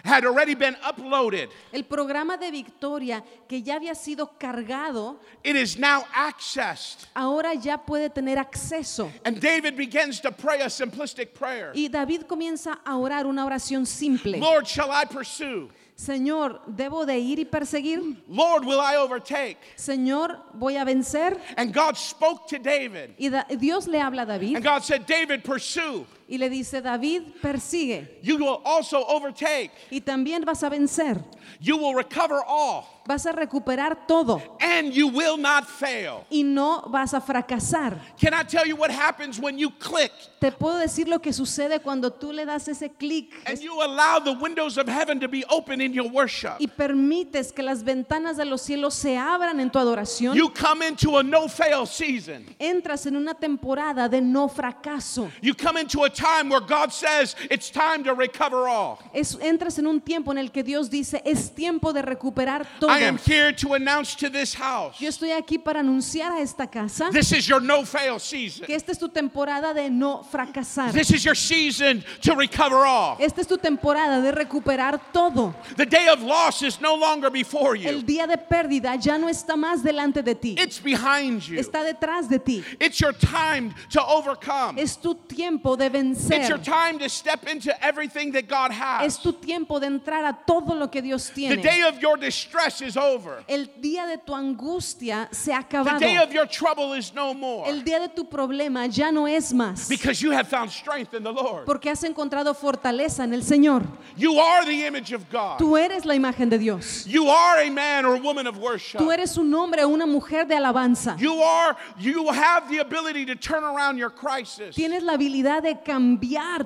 had 0.04 0.26
already 0.26 0.56
been 0.56 0.76
uploaded. 0.84 1.50
El 1.74 1.84
programa 1.84 2.38
de 2.38 2.50
victoria 2.50 3.24
que 3.48 3.62
ya 3.62 3.76
había 3.76 3.94
sido 3.94 4.38
cargado, 4.40 5.18
It 5.44 5.56
is 5.56 5.78
now 5.78 6.06
accessed. 6.14 7.08
ahora 7.16 7.54
ya 7.56 7.78
puede 7.78 8.10
tener 8.10 8.38
acceso. 8.38 9.12
And 9.26 9.40
David 9.40 9.76
begins 9.76 10.22
to 10.22 10.32
pray 10.32 10.62
a 10.62 10.70
simplistic 10.70 11.34
prayer. 11.34 11.72
Y 11.76 11.90
David 11.90 12.22
comienza 12.28 12.80
a 12.86 12.98
orar 12.98 13.26
una 13.26 13.46
oración 13.46 13.86
simple. 13.86 14.38
Lord, 14.40 14.66
shall 14.66 14.92
I 14.92 15.06
pursue? 15.06 15.70
Señor, 15.98 16.62
¿debo 16.68 17.08
de 17.08 17.18
ir 17.18 17.40
y 17.40 17.46
perseguir? 17.46 18.24
Lord, 18.30 18.66
will 18.66 18.80
I 18.80 18.98
overtake? 18.98 19.58
Señor, 19.76 20.40
¿voy 20.54 20.78
a 20.78 20.86
vencer? 20.86 21.40
And 21.58 21.74
God 21.74 21.98
spoke 21.98 22.48
to 22.50 22.60
David. 22.60 23.16
Y 23.18 23.30
Dios 23.58 23.88
le 23.88 24.00
habla 24.00 24.22
a 24.22 24.26
David 24.28 24.58
And 24.58 24.64
God 24.64 24.84
said, 24.84 25.08
David, 25.08 25.44
pursue. 25.44 26.06
Y 26.28 26.38
le 26.38 26.50
dice, 26.50 26.82
David, 26.82 27.24
persigue. 27.42 28.20
You 28.22 28.38
will 28.38 28.62
also 28.66 29.04
overtake. 29.08 29.72
Y 29.90 30.02
también 30.02 30.44
vas 30.46 30.64
a 30.64 30.70
vencer. 30.70 31.24
You 31.60 31.78
will 31.78 31.96
recover 31.96 32.42
all. 32.46 32.86
Vas 33.08 33.26
a 33.26 33.32
recuperar 33.32 34.06
todo. 34.06 34.42
And 34.60 34.92
you 34.92 35.08
will 35.08 35.38
not 35.38 35.66
fail. 35.66 36.26
Y 36.30 36.44
no 36.44 36.82
vas 36.90 37.14
a 37.14 37.22
fracasar. 37.22 37.98
Can 38.20 38.34
I 38.34 38.44
tell 38.44 38.68
you 38.68 38.76
what 38.76 38.92
happens 38.92 39.40
when 39.40 39.58
you 39.58 39.70
click 39.70 40.12
Te 40.42 40.52
puedo 40.52 40.78
decir 40.78 41.08
lo 41.08 41.20
que 41.20 41.32
sucede 41.32 41.80
cuando 41.82 42.12
tú 42.12 42.34
le 42.34 42.46
das 42.46 42.68
ese 42.68 42.92
clic 43.00 43.34
and 43.46 43.60
you 43.60 43.82
allow 43.82 44.20
the 44.20 44.34
windows 44.34 44.78
of 44.78 44.88
heaven 44.88 45.20
to 45.22 45.30
be 45.30 45.46
open 45.50 45.80
in 45.80 45.94
your 45.94 46.10
worship? 46.12 46.58
y 46.60 46.68
permites 46.68 47.54
que 47.54 47.64
las 47.64 47.82
ventanas 47.84 48.36
de 48.36 48.44
los 48.44 48.62
cielos 48.62 48.94
se 48.94 49.18
abran 49.18 49.62
en 49.62 49.72
tu 49.72 49.80
adoración. 49.80 50.36
You 50.36 50.50
come 50.50 50.86
into 50.86 51.18
a 51.18 51.24
no 51.24 51.48
fail 51.48 51.88
season. 51.88 52.46
Entras 52.60 53.06
en 53.06 53.16
una 53.16 53.34
temporada 53.34 54.10
de 54.10 54.20
no 54.20 54.50
fracaso. 54.50 55.32
You 55.42 55.56
come 55.56 55.80
into 55.80 56.04
a 56.04 56.10
time 56.18 56.50
where 56.50 56.60
God 56.62 56.92
says 56.92 57.36
it's 57.52 57.70
time 57.70 58.04
to 58.04 58.14
recover 58.14 58.68
all. 58.68 59.00
Es- 59.14 59.38
entras 59.40 59.78
en 59.80 59.88
un 59.88 60.02
tiempo 60.02 60.32
en 60.32 60.38
el 60.40 60.50
que 60.52 60.64
Dios 60.64 60.90
dice, 60.90 61.22
es 61.26 61.54
tiempo 61.54 61.94
de 61.94 62.02
recuperar 62.02 62.66
todo. 62.80 62.90
I 62.90 63.04
am 63.04 63.18
here 63.18 63.54
to 63.54 63.74
announce 63.76 64.16
to 64.16 64.30
this 64.30 64.54
house 64.56 65.00
Yo 65.00 65.08
estoy 65.10 65.32
aquí 65.32 65.58
para 65.64 65.80
anunciar 65.82 66.32
a 66.32 66.42
esta 66.42 66.68
casa 66.68 67.10
this 67.12 67.32
is 67.32 67.48
your 67.48 67.62
no 67.62 67.84
fail 67.86 68.20
season. 68.20 68.66
que 68.66 68.76
esta 68.76 68.92
es 68.92 68.98
tu 69.00 69.10
temporada 69.10 69.74
de 69.74 69.90
no 69.90 70.24
fracasar. 70.24 70.92
This 70.92 71.12
is 71.12 71.24
your 71.24 71.36
season 71.36 72.04
to 72.22 72.34
recover 72.36 72.86
all. 72.86 73.18
Esta 73.20 73.42
es 73.42 73.48
tu 73.48 73.58
temporada 73.58 74.22
de 74.22 74.32
recuperar 74.32 75.00
todo. 75.14 75.54
The 75.76 75.86
day 75.86 76.08
of 76.10 76.22
loss 76.24 76.62
is 76.64 76.82
no 76.82 76.96
longer 76.96 77.30
before 77.30 77.76
you, 77.76 77.88
El 77.90 78.02
día 78.04 78.26
de 78.28 78.38
pérdida 78.38 78.96
ya 78.96 79.18
no 79.18 79.28
está 79.30 79.56
más 79.56 79.84
delante 79.84 80.24
de 80.24 80.36
ti. 80.36 80.56
it's 80.58 80.80
behind 80.80 81.42
you. 81.44 81.60
Está 81.60 81.84
detrás 81.84 82.28
de 82.30 82.40
ti. 82.40 82.64
It's 82.80 83.00
your 83.00 83.14
time 83.14 83.74
to 83.92 84.02
overcome. 84.04 84.80
Es 84.80 84.98
tu 84.98 85.14
tiempo 85.16 85.76
de 85.78 85.90
It's 86.12 86.50
your 86.50 86.58
time 86.60 87.00
to 87.00 87.10
step 87.10 87.48
into 87.48 87.72
everything 87.84 88.32
that 88.34 88.48
God 88.48 88.72
Es 88.72 88.78
has. 88.78 89.18
tu 89.20 89.34
tiempo 89.34 89.80
de 89.80 89.88
entrar 89.88 90.24
a 90.26 90.34
todo 90.46 90.74
lo 90.76 90.88
que 90.90 91.02
Dios 91.02 91.28
The 91.30 91.34
tiene. 91.34 91.62
day 91.62 91.82
of 91.84 92.00
your 92.02 92.18
distress 92.18 92.82
is 92.82 92.96
over. 92.98 93.44
El 93.48 93.66
día 93.82 94.08
de 94.08 94.18
tu 94.18 94.34
angustia 94.34 95.28
se 95.32 95.52
ha 95.54 95.62
The 95.62 95.78
acabado. 95.78 96.00
day 96.00 96.18
of 96.18 96.32
your 96.34 96.46
trouble 96.48 96.94
is 96.94 97.14
no 97.14 97.34
more 97.34 97.68
El 97.70 97.82
día 97.84 98.00
de 98.00 98.10
tu 98.10 98.26
problema 98.26 98.88
ya 98.88 99.12
no 99.12 99.26
es 99.28 99.54
más. 99.54 99.88
because 99.90 100.22
you 100.22 100.32
have 100.32 100.48
found 100.48 100.72
strength 100.72 101.14
in 101.14 101.24
the 101.24 101.32
Lord. 101.32 101.66
Porque 101.66 101.90
has 101.90 102.04
encontrado 102.04 102.54
fortaleza 102.54 103.24
en 103.24 103.34
el 103.34 103.42
Señor. 103.44 103.84
You 104.16 104.40
are 104.40 104.66
the 104.66 104.86
image 104.86 105.14
of 105.14 105.30
God. 105.32 105.58
Tú 105.60 105.78
eres 105.78 106.06
la 106.06 106.14
imagen 106.16 106.50
de 106.50 106.58
Dios. 106.58 107.06
You 107.08 107.30
are 107.30 107.62
a 107.62 107.70
man 107.72 108.06
or 108.06 108.18
woman 108.22 108.48
of 108.48 108.58
worship. 108.58 109.00
Tú 109.00 109.12
eres 109.12 109.38
un 109.38 109.54
hombre 109.54 109.84
o 109.84 109.90
una 109.90 110.06
mujer 110.06 110.46
de 110.46 110.56
alabanza. 110.56 111.16
You 111.20 111.42
are 111.42 111.76
you 112.00 112.28
have 112.32 112.70
the 112.70 112.80
ability 112.80 113.26
to 113.26 113.36
turn 113.36 113.64
around 113.64 113.98
your 113.98 114.10
crisis 114.10 114.76
Tienes 114.76 115.04
la 115.04 115.14
habilidad 115.14 115.64
de 115.64 115.76
cambiar 115.76 115.97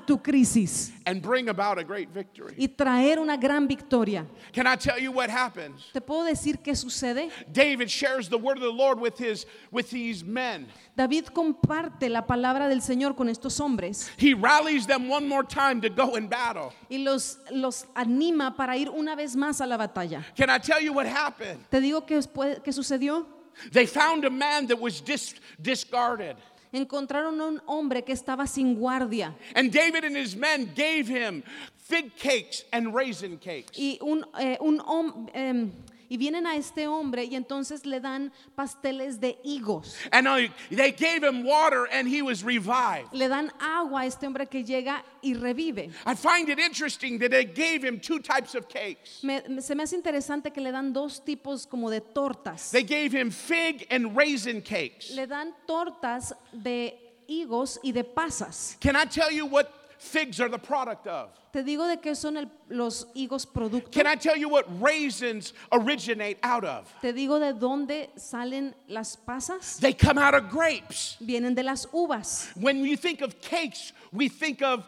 tu 0.06 0.18
crisis 0.18 0.92
and 1.06 1.22
bring 1.22 1.50
about 1.50 1.78
a 1.78 1.84
great 1.84 2.10
victory. 2.10 2.54
y 2.58 2.68
traer 2.68 3.20
una 3.20 3.38
gran 3.38 3.68
victoria. 3.68 4.26
Can 4.54 4.68
I 4.68 4.76
tell 4.76 5.00
you 5.00 5.12
what 5.12 5.30
happens? 5.30 5.90
¿Te 5.94 6.00
puedo 6.02 6.24
decir 6.24 6.60
qué 6.64 6.76
sucede? 6.76 7.30
David 7.52 7.90
shares 7.90 8.30
the 8.30 8.38
word 8.38 8.58
of 8.58 8.64
the 8.64 8.72
Lord 8.72 9.00
with 9.00 9.18
his 9.18 9.46
with 9.72 9.90
these 9.90 10.24
men. 10.24 10.68
David 10.96 11.26
comparte 11.34 12.10
la 12.10 12.22
palabra 12.26 12.68
del 12.68 12.82
Señor 12.82 13.16
con 13.16 13.28
estos 13.30 13.60
hombres 13.60 14.10
He 14.18 14.34
rallies 14.34 14.86
them 14.86 15.10
one 15.10 15.28
more 15.28 15.44
time 15.44 15.82
to 15.82 15.90
go 15.90 16.16
in 16.16 16.28
battle. 16.28 16.74
y 16.90 16.98
los, 16.98 17.38
los 17.52 17.86
anima 17.96 18.56
para 18.56 18.76
ir 18.78 18.90
una 18.90 19.16
vez 19.16 19.36
más 19.36 19.62
a 19.62 19.66
la 19.66 19.78
batalla. 19.78 20.24
Can 20.36 20.50
I 20.50 20.58
tell 20.60 20.82
you 20.82 20.94
what 20.94 21.06
happened? 21.08 21.60
Te 21.70 21.80
digo 21.80 22.06
qué 22.06 22.72
sucedió. 22.74 23.26
They 23.72 23.86
found 23.86 24.24
a 24.26 24.30
man 24.30 24.68
that 24.68 24.80
was 24.80 25.02
dis- 25.02 25.36
discarded. 25.62 26.38
Encontraron 26.74 27.40
a 27.42 27.46
un 27.46 27.62
hombre 27.66 28.04
que 28.04 28.14
estaba 28.14 28.48
sin 28.48 28.76
guardia 28.76 29.36
And 29.56 29.72
David 29.72 30.06
and 30.06 30.16
his 30.16 30.36
men 30.36 30.72
gave 30.76 31.08
him 31.08 31.44
fig 31.78 32.16
cakes 32.16 32.64
and 32.72 32.94
raisin 32.96 33.38
cakes. 33.38 33.78
y 33.78 33.98
un, 34.02 34.26
eh, 34.40 34.58
un 34.62 34.80
hom- 34.80 35.30
em, 35.34 35.72
y 36.12 36.18
vienen 36.18 36.46
a 36.46 36.58
este 36.58 36.88
hombre 36.88 37.24
y 37.24 37.36
entonces 37.36 37.86
le 37.86 38.02
dan 38.02 38.34
pasteles 38.54 39.22
de 39.22 39.40
higos. 39.46 39.96
And 40.12 40.28
they 40.70 40.92
gave 40.92 41.24
him 41.24 41.46
water 41.46 41.88
and 41.90 42.06
he 42.06 42.22
was 42.22 42.44
revived. 42.44 43.14
Le 43.14 43.30
dan 43.30 43.50
agua 43.62 44.02
a 44.02 44.06
este 44.06 44.26
hombre 44.26 44.46
que 44.48 44.62
llega 44.62 45.06
y 45.24 45.34
revive. 45.34 45.90
I 46.06 46.14
find 46.16 46.50
it 46.50 46.60
interesting 46.60 47.18
that 47.20 47.32
they 47.32 47.46
gave 47.46 47.82
him 47.82 47.98
two 47.98 48.20
types 48.20 48.56
of 48.56 48.68
cakes. 48.68 49.24
Me- 49.24 49.62
se 49.62 49.74
me 49.74 49.84
hace 49.84 49.96
interesante 49.96 50.52
que 50.54 50.62
le 50.62 50.74
dan 50.74 50.92
dos 50.92 51.22
tipos 51.22 51.66
como 51.66 51.90
de 51.90 52.02
tortas. 52.02 52.72
They 52.72 52.84
gave 52.84 53.14
him 53.14 53.32
fig 53.32 53.88
and 53.90 54.14
raisin 54.14 54.62
cakes. 54.62 55.12
Le 55.12 55.28
dan 55.28 55.54
tortas 55.66 56.34
de 56.52 56.94
higos 57.30 57.80
y 57.84 57.94
de 57.94 58.04
pasas. 58.04 58.76
Can 58.82 58.98
I 58.98 59.06
tell 59.06 59.32
you 59.32 59.46
what 59.46 59.81
figs 60.02 60.42
are 60.42 60.50
the 60.50 60.58
product 60.58 61.06
of? 61.08 61.30
Te 61.54 61.64
digo 61.64 61.88
de 61.88 61.98
qué 61.98 62.16
son 62.16 62.38
el- 62.38 62.50
los 62.70 63.06
higos 63.16 63.46
producto. 63.46 63.92
Can 63.92 64.08
I 64.08 64.16
tell 64.16 64.36
you 64.36 64.50
what 64.50 64.66
raisins 64.82 65.54
originate 65.72 66.38
out 66.44 66.64
of? 66.64 66.92
Te 67.02 67.14
digo 67.14 67.40
de 67.40 67.54
dónde 67.54 68.10
salen 68.18 68.74
las 68.88 69.16
pasas. 69.18 69.80
They 69.80 69.94
come 69.94 70.18
out 70.18 70.34
of 70.34 70.50
grapes. 70.50 71.18
Vienen 71.22 71.54
de 71.56 71.64
las 71.64 71.86
uvas. 71.94 72.50
When 72.56 72.84
you 72.84 72.98
think 72.98 73.22
of 73.22 73.40
cakes, 73.42 73.94
we 74.12 74.28
think 74.28 74.62
of 74.62 74.86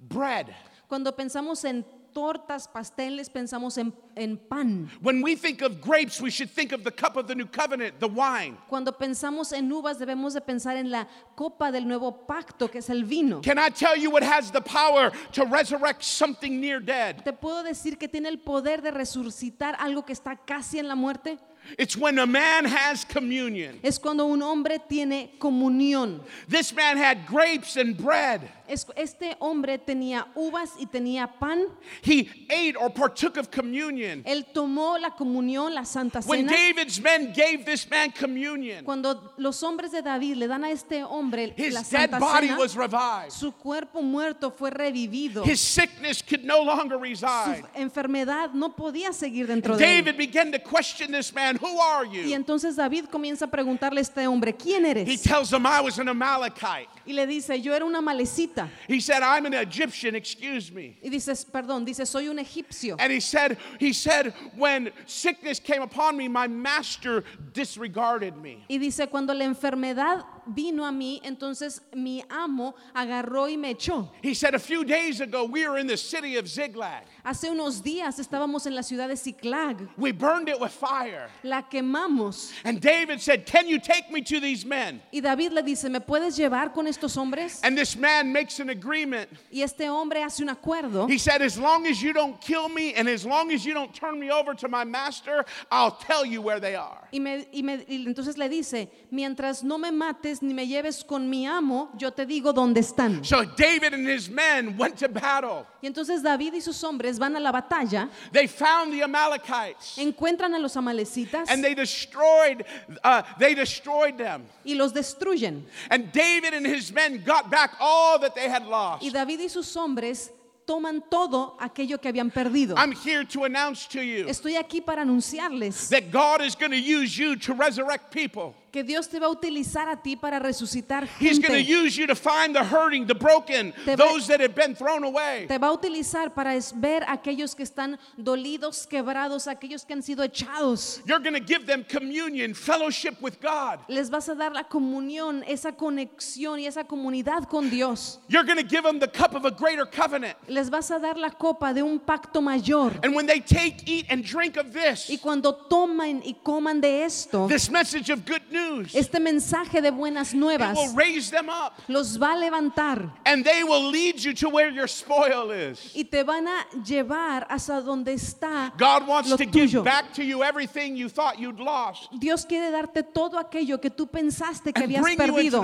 bread. 0.00 0.54
Cuando 0.88 1.12
pensamos 1.12 1.64
en 1.64 1.84
tortas, 2.12 2.68
pasteles, 2.68 3.28
pensamos 3.28 3.78
en, 3.78 3.92
en 4.16 4.36
pan. 4.36 4.90
When 5.00 5.22
we 5.22 5.36
think 5.36 5.62
of 5.62 5.80
grapes, 5.80 6.20
we 6.20 6.30
should 6.30 6.50
think 6.50 6.72
of 6.72 6.84
the 6.84 6.90
cup 6.90 7.16
of 7.16 7.26
the 7.26 7.34
new 7.34 7.46
covenant, 7.46 8.00
the 8.00 8.08
wine. 8.08 8.56
Cuando 8.68 8.92
pensamos 8.92 9.52
en 9.52 9.70
uvas 9.70 9.98
debemos 9.98 10.34
de 10.34 10.40
pensar 10.40 10.76
en 10.76 10.90
la 10.90 11.06
copa 11.36 11.70
del 11.70 11.86
nuevo 11.86 12.26
pacto, 12.26 12.70
que 12.70 12.78
es 12.78 12.90
el 12.90 13.04
vino. 13.04 13.40
Can 13.42 13.58
I 13.58 13.70
tell 13.70 13.96
you 13.96 14.10
what 14.10 14.22
has 14.22 14.50
the 14.50 14.60
power 14.60 15.10
to 15.32 15.44
resurrect 15.44 16.02
something 16.02 16.60
near 16.60 16.80
dead? 16.80 17.22
¿Te 17.24 17.32
puedo 17.32 17.62
decir 17.62 17.98
que 17.98 18.08
tiene 18.08 18.28
el 18.28 18.38
poder 18.38 18.82
de 18.82 18.90
resucitar 18.90 19.76
algo 19.78 20.04
que 20.04 20.12
está 20.12 20.36
casi 20.36 20.78
en 20.78 20.88
la 20.88 20.94
muerte? 20.94 21.38
It's 21.78 21.96
when 21.96 22.18
a 22.18 22.26
man 22.26 22.64
has 22.64 23.04
communion. 23.04 23.78
Es 23.82 23.98
cuando 23.98 24.26
un 24.26 24.42
hombre 24.42 24.78
tiene 24.88 25.30
comunión. 25.38 26.20
This 26.48 26.72
man 26.74 26.96
had 26.96 27.26
grapes 27.26 27.76
and 27.76 27.96
bread. 27.96 28.42
Es- 28.68 28.86
Este 28.96 29.36
hombre 29.40 29.78
tenía 29.78 30.26
uvas 30.36 30.70
y 30.78 30.86
tenía 30.86 31.28
pan. 31.40 31.66
He 32.02 32.28
ate 32.48 32.76
or 32.76 32.90
partook 32.90 33.36
of 33.36 33.50
communion. 33.50 34.22
Él 34.24 34.46
tomó 34.54 34.98
la 35.00 35.10
comunión, 35.10 35.74
la 35.74 35.84
santa 35.84 36.20
When 36.20 36.48
cena. 36.48 36.52
David's 36.52 37.00
men 37.00 37.32
gave 37.32 37.64
this 37.64 37.88
man 37.90 38.12
communion, 38.12 38.84
Cuando 38.84 39.32
los 39.38 39.60
hombres 39.62 39.90
de 39.92 40.02
David 40.02 40.36
le 40.36 40.46
dan 40.46 40.64
a 40.64 40.70
este 40.70 41.02
hombre 41.02 41.48
la 41.48 41.54
his 41.56 41.74
dead 41.74 41.84
santa 42.10 42.18
body 42.20 42.48
cena, 42.48 42.58
was 42.58 42.76
revived. 42.76 43.32
su 43.32 43.52
cuerpo 43.52 44.02
muerto 44.02 44.50
fue 44.50 44.70
revivido. 44.70 45.44
His 45.44 45.60
sickness 45.60 46.22
could 46.22 46.44
no 46.44 46.62
longer 46.62 46.96
Su 46.96 47.02
reside. 47.02 47.64
enfermedad 47.74 48.52
no 48.52 48.74
podía 48.76 49.12
seguir 49.12 49.46
dentro 49.48 49.76
de 49.76 49.84
él. 49.84 50.04
David 50.04 50.16
began 50.16 50.52
to 50.52 50.58
question 50.60 51.10
this 51.10 51.32
man, 51.34 51.56
Who 51.60 51.80
are 51.80 52.06
Y 52.06 52.28
you? 52.30 52.34
entonces 52.34 52.76
David 52.76 53.06
comienza 53.06 53.44
a 53.44 53.48
preguntarle 53.48 54.00
a 54.00 54.02
este 54.02 54.26
hombre, 54.26 54.54
¿quién 54.54 54.84
He 55.08 55.18
tells 55.18 55.52
him, 55.52 55.66
I 55.66 55.80
was 55.80 55.98
an 55.98 56.08
Amalekite. 56.08 56.88
Y 57.06 57.12
le 57.12 57.26
dice, 57.26 57.60
yo 57.60 57.72
era 57.72 57.84
una 57.84 58.00
malecita. 58.00 58.68
He 58.86 59.00
said, 59.00 59.22
I'm 59.22 59.46
an 59.46 59.54
Egyptian, 59.54 60.14
excuse 60.14 60.70
me. 60.70 60.98
Y 61.02 61.08
dices, 61.10 61.44
perdón, 61.44 61.84
dice, 61.84 62.06
soy 62.06 62.28
un 62.28 62.38
egipcio. 62.38 62.96
And 62.98 63.12
he 63.12 63.20
said, 63.20 63.56
he 63.78 63.92
said, 63.92 64.34
when 64.56 64.90
sickness 65.06 65.58
came 65.58 65.82
upon 65.82 66.16
me, 66.16 66.28
my 66.28 66.46
master 66.46 67.24
disregarded 67.52 68.36
me. 68.36 68.64
Y 68.68 68.78
dice, 68.78 69.06
cuando 69.08 69.32
la 69.34 69.44
enfermedad 69.44 70.24
vino 70.46 70.84
a 70.84 70.92
mí, 70.92 71.20
entonces 71.24 71.80
mi 71.94 72.22
amo 72.30 72.74
agarró 72.94 73.48
y 73.48 73.56
me 73.56 73.74
echó. 73.74 74.10
He 74.22 74.34
said, 74.34 74.54
A 74.54 74.58
few 74.58 74.84
days 74.84 75.20
ago, 75.20 75.44
we 75.44 75.66
were 75.68 75.78
in 75.78 75.86
the 75.86 75.96
city 75.96 76.36
of 76.36 76.46
Ziglag. 76.46 77.02
Hace 77.24 77.44
unos 77.50 77.82
días 77.82 78.18
estábamos 78.18 78.66
en 78.66 78.74
la 78.74 78.82
ciudad 78.82 79.08
de 79.08 79.16
Ciclag, 79.16 79.88
We 79.96 80.12
burned 80.12 80.48
it 80.48 80.58
with 80.58 80.72
fire. 80.72 81.28
la 81.42 81.62
quemamos. 81.62 82.52
And 82.64 82.80
David 82.80 83.20
said, 83.20 83.46
Can 83.46 83.68
you 83.68 83.78
take 83.78 84.10
me 84.10 84.22
to 84.22 84.40
these 84.40 84.64
men? 84.64 85.00
Y 85.12 85.20
David 85.20 85.52
le 85.52 85.62
dice, 85.62 85.88
¿me 85.88 86.00
puedes 86.00 86.36
llevar 86.36 86.72
con 86.72 86.86
estos 86.90 87.16
hombres? 87.16 87.60
And 87.62 87.76
this 87.78 87.96
man 87.96 88.32
makes 88.32 88.60
an 88.60 88.68
agreement. 88.68 89.28
Y 89.50 89.62
este 89.62 89.88
hombre 89.88 90.22
hace 90.22 90.40
un 90.42 90.48
acuerdo. 90.54 91.08
He 91.08 91.16
said, 91.18 91.40
As 91.40 91.56
long 91.58 91.86
as 91.86 92.02
you 92.02 92.12
don't 92.12 92.38
kill 92.40 92.68
me 92.68 92.92
and 92.94 93.08
as 93.08 93.24
long 93.24 93.50
as 93.52 93.64
you 93.64 93.72
don't 93.72 93.94
turn 93.94 94.18
me 94.20 94.30
over 94.30 94.52
to 94.54 94.68
my 94.68 94.84
master, 94.84 95.44
I'll 95.70 95.92
tell 95.92 96.24
you 96.26 96.42
where 96.42 96.60
they 96.60 96.74
are. 96.74 96.98
Y, 97.12 97.18
me- 97.18 97.46
y 97.52 97.62
me- 97.62 97.84
y 97.88 98.04
entonces 98.06 98.36
le 98.36 98.48
dice, 98.48 98.88
mientras 99.10 99.62
no 99.64 99.78
me 99.78 99.90
mates 99.90 100.42
ni 100.42 100.52
me 100.52 100.66
lleves 100.66 101.02
con 101.06 101.28
mi 101.30 101.46
amo, 101.46 101.90
yo 101.96 102.10
te 102.10 102.26
digo 102.26 102.52
dónde 102.52 102.78
están. 102.80 103.24
So 103.24 103.44
David 103.44 103.94
and 103.94 104.06
his 104.06 104.28
men 104.28 104.76
went 104.76 104.96
to 104.98 105.08
battle. 105.08 105.66
Y 105.82 105.86
entonces 105.88 106.22
David 106.22 106.54
y 106.54 106.60
sus 106.60 106.80
hombres 106.84 107.18
van 107.18 107.34
a 107.36 107.40
la 107.40 107.50
batalla, 107.52 108.08
They 108.32 108.46
found 108.46 108.92
the 108.92 109.02
Amalekites 109.02 109.96
encuentran 109.98 110.54
a 110.54 110.58
los 110.58 110.74
amalecitas 110.76 111.48
and 111.48 111.64
they 111.64 111.74
destroyed 111.74 112.64
uh, 113.02 113.22
they 113.38 113.54
destroyed 113.54 114.16
them. 114.18 114.44
y 114.64 114.74
los 114.74 114.92
destruyen. 114.92 115.62
And 115.90 116.12
David 116.12 116.54
and 116.54 116.66
his 116.66 116.79
men 116.92 117.22
got 117.24 117.50
back 117.50 117.72
all 117.80 118.18
that 118.18 118.34
they 118.34 118.48
had 118.48 118.66
lost. 118.66 119.02
Y 119.02 119.10
David 119.10 119.40
y 119.40 119.48
sus 119.48 119.76
hombres 119.76 120.30
toman 120.66 121.02
todo 121.10 121.56
aquello 121.58 122.00
que 122.00 122.08
habían 122.10 122.30
perdido. 122.32 122.74
I'm 122.76 122.92
here 122.92 123.24
to 123.24 123.44
announce 123.44 123.86
to 123.88 124.00
you 124.00 124.26
Estoy 124.26 124.56
aquí 124.56 124.80
para 124.84 125.02
anunciarles 125.02 125.88
that 125.90 126.10
God 126.10 126.40
is 126.40 126.54
going 126.54 126.70
to 126.70 126.80
use 126.80 127.18
you 127.18 127.36
to 127.36 127.54
resurrect 127.54 128.12
people. 128.12 128.54
Que 128.72 128.84
Dios 128.84 129.08
te 129.08 129.18
va 129.18 129.26
a 129.26 129.30
utilizar 129.30 129.88
a 129.88 129.96
ti 129.96 130.16
para 130.16 130.38
resucitar 130.38 131.08
He's 131.20 131.38
going 131.38 131.52
to 131.52 131.58
gente. 131.58 131.70
use 131.72 131.96
you 131.96 132.06
to 132.06 132.14
find 132.14 132.54
the 132.54 132.62
hurting, 132.62 133.06
the 133.06 133.14
broken, 133.14 133.72
Te 133.84 133.96
va- 133.96 134.04
those 134.04 134.26
that 134.28 134.40
have 134.40 134.54
been 134.54 134.74
thrown 134.74 135.02
away. 135.04 135.46
Te 135.48 135.58
va 135.58 135.68
a 135.68 135.72
utilizar 135.72 136.32
para 136.34 136.54
ver 136.76 137.02
a 137.04 137.12
aquellos 137.14 137.54
que 137.54 137.64
están 137.64 137.98
dolidos, 138.16 138.86
quebrados, 138.86 139.46
aquellos 139.48 139.84
que 139.84 139.92
han 139.94 140.02
sido 140.02 140.22
echados. 140.22 141.00
You're 141.06 141.22
going 141.22 141.34
to 141.34 141.44
give 141.44 141.66
them 141.66 141.84
communion, 141.84 142.54
fellowship 142.54 143.16
with 143.20 143.40
God. 143.40 143.80
Les 143.88 144.08
vas 144.10 144.28
a 144.28 144.34
dar 144.34 144.52
la 144.52 144.64
comunión, 144.64 145.42
esa 145.48 145.72
conexión 145.72 146.60
y 146.60 146.66
esa 146.66 146.84
comunidad 146.84 147.44
con 147.48 147.70
Dios. 147.70 148.20
You're 148.28 148.44
going 148.46 148.58
to 148.58 148.68
give 148.68 148.82
them 148.84 148.98
the 149.00 149.08
cup 149.08 149.34
of 149.34 149.44
a 149.44 149.50
greater 149.50 149.84
covenant. 149.86 150.36
Les 150.48 150.70
vas 150.70 150.90
a 150.90 150.98
dar 150.98 151.16
la 151.16 151.30
copa 151.30 151.72
de 151.74 151.82
un 151.82 151.98
pacto 151.98 152.40
mayor. 152.40 152.92
And 153.02 153.14
when 153.14 153.26
they 153.26 153.40
take, 153.40 153.82
eat, 153.88 154.06
and 154.10 154.24
drink 154.24 154.56
of 154.56 154.72
this, 154.72 155.08
Y 155.10 155.16
cuando 155.18 155.52
toman 155.54 156.22
y 156.24 156.34
coman 156.42 156.80
de 156.80 157.04
esto, 157.04 157.48
this 157.48 157.68
message 157.70 158.10
of 158.10 158.24
good 158.24 158.42
news, 158.50 158.59
este 158.94 159.20
mensaje 159.20 159.80
de 159.82 159.90
buenas 159.90 160.32
it 160.32 160.38
nuevas 160.38 160.76
will 160.76 160.94
raise 160.94 161.30
them 161.30 161.48
up. 161.48 161.72
los 161.88 162.16
va 162.18 162.32
a 162.32 162.36
levantar 162.36 163.12
And 163.24 163.44
they 163.44 163.62
will 163.64 163.90
lead 163.90 164.18
you 164.20 164.32
to 164.34 164.48
where 164.48 164.70
your 164.70 164.88
spoil 164.88 165.50
is. 165.50 165.92
y 165.94 166.04
te 166.04 166.22
van 166.22 166.46
a 166.48 166.66
llevar 166.84 167.46
hasta 167.50 167.80
donde 167.80 168.12
está 168.12 168.72
God 168.78 169.06
wants 169.08 169.30
lo 169.30 169.36
to 169.36 169.44
give 169.44 169.70
tuyo. 169.70 169.82
back 169.84 170.12
to 170.14 170.22
you 170.22 170.42
everything 170.42 170.96
you 170.96 171.08
thought 171.08 171.38
you'd 171.38 171.60
lost 171.60 172.10
Dios 172.18 172.44
quiere 172.44 172.70
darte 172.70 173.02
todo 173.02 173.38
aquello 173.38 173.80
que 173.80 173.90
tú 173.90 174.06
pensaste 174.06 174.72
que 174.72 174.84
habías 174.84 175.04
perdido 175.16 175.62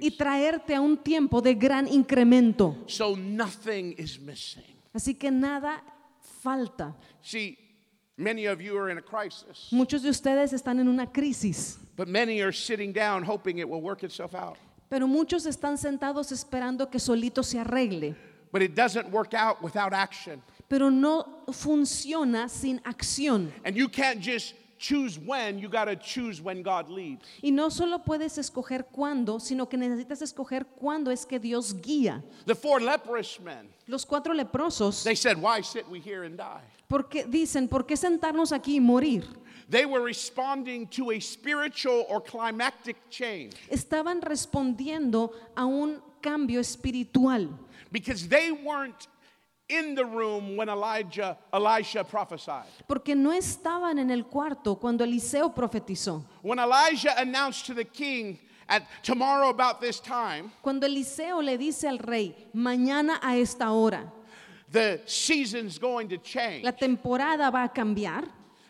y 0.00 0.10
traerte 0.12 0.74
a 0.74 0.80
un 0.80 0.96
tiempo 0.96 1.40
de 1.40 1.54
gran 1.54 1.86
incremento. 1.88 2.76
So 2.86 3.16
nothing 3.16 3.94
is 3.98 4.18
missing. 4.20 4.64
Así 4.92 5.14
que 5.14 5.30
nada 5.30 5.82
falta. 6.42 6.94
See, 7.22 7.58
many 8.16 8.46
of 8.46 8.60
you 8.60 8.76
are 8.78 8.90
in 8.90 8.98
a 8.98 9.02
crisis, 9.02 9.68
Muchos 9.72 10.02
de 10.02 10.08
ustedes 10.10 10.52
están 10.52 10.80
en 10.80 10.88
una 10.88 11.06
crisis, 11.06 11.78
but 11.96 12.08
many 12.08 12.40
are 12.40 12.52
sitting 12.52 12.92
down 12.92 13.22
hoping 13.22 13.58
it 13.58 13.68
will 13.68 13.80
work 13.80 14.02
itself 14.02 14.34
out. 14.34 14.56
pero 14.90 15.06
muchos 15.06 15.46
están 15.46 15.76
sentados 15.76 16.30
esperando 16.32 16.90
que 16.90 16.98
solito 17.00 17.44
se 17.44 17.58
arregle. 17.58 18.14
But 18.52 18.62
it 18.62 18.74
doesn't 18.74 19.10
work 19.10 19.34
out 19.34 19.62
without 19.62 19.92
action. 19.92 20.40
Pero 20.68 20.88
no 20.88 21.24
funciona 21.52 22.48
sin 22.48 22.80
acción. 22.84 23.50
And 23.64 23.76
you 23.76 23.88
can't 23.88 24.20
just 24.20 24.54
choose 24.78 25.18
when, 25.18 25.58
you 25.58 25.68
got 25.68 25.86
to 25.86 25.96
choose 25.96 26.40
when 26.40 26.62
God 26.62 26.88
leads. 26.88 27.24
Y 27.42 27.50
no 27.50 27.68
solo 27.70 27.98
puedes 28.04 28.38
escoger 28.38 28.86
cuándo, 28.86 29.40
sino 29.40 29.66
que 29.68 29.76
necesitas 29.76 30.22
escoger 30.22 30.66
cuándo 30.66 31.10
es 31.10 31.24
que 31.24 31.38
Dios 31.38 31.74
guía. 31.74 32.22
The 32.46 32.54
four 32.54 32.80
leprous 32.80 33.38
men, 33.40 33.68
Los 33.86 34.04
cuatro 34.04 34.34
leprosos, 34.34 35.04
they 35.04 35.14
said, 35.14 35.38
Why 35.40 35.60
sit 35.62 35.88
we 35.88 36.00
here 36.00 36.24
and 36.24 36.36
die? 36.36 36.62
porque 36.88 37.24
dicen, 37.24 37.68
¿por 37.68 37.84
qué 37.86 37.96
sentarnos 37.96 38.52
aquí 38.52 38.76
y 38.76 38.80
morir? 38.80 39.24
They 39.68 39.84
were 39.84 40.00
responding 40.00 40.86
to 40.90 41.10
a 41.10 41.20
spiritual 41.20 42.06
or 42.08 42.22
climactic 42.22 42.96
change 43.10 43.54
Estaban 43.68 44.22
respondiendo 44.22 45.32
a 45.56 45.66
un 45.66 46.00
cambio 46.20 46.60
espiritual, 46.60 47.48
because 47.90 48.28
they 48.28 48.52
weren't 48.52 49.08
in 49.68 49.94
the 49.94 50.04
room 50.04 50.56
when 50.56 50.68
Elijah 50.68 51.36
Elisha 51.52 52.04
prophesied. 52.04 52.64
porque 52.86 53.14
no 53.16 53.32
estaban 53.32 53.98
en 53.98 54.10
el 54.10 54.24
cuarto 54.26 54.76
cuando 54.78 55.04
Eliseo 55.04 55.52
profetizó. 55.54 56.24
When 56.42 56.58
Elijah 56.58 57.14
announced 57.18 57.66
to 57.66 57.74
the 57.74 57.84
king 57.84 58.38
at 58.68 58.82
tomorrow 59.02 59.48
about 59.48 59.80
this 59.80 59.98
time, 60.00 60.52
Cuando 60.62 60.86
Eliseo 60.86 61.42
le 61.42 61.56
dice 61.58 61.84
al 61.88 61.98
rey, 61.98 62.34
mañana 62.54 63.18
a 63.22 63.36
esta 63.36 63.72
hora, 63.72 64.12
the 64.70 65.00
season's 65.06 65.78
going 65.78 66.08
to 66.08 66.18
change. 66.18 66.62
la 66.64 66.72
temporada 66.72 67.50
va 67.50 67.64
a 67.64 67.68
cambiar, 67.68 68.24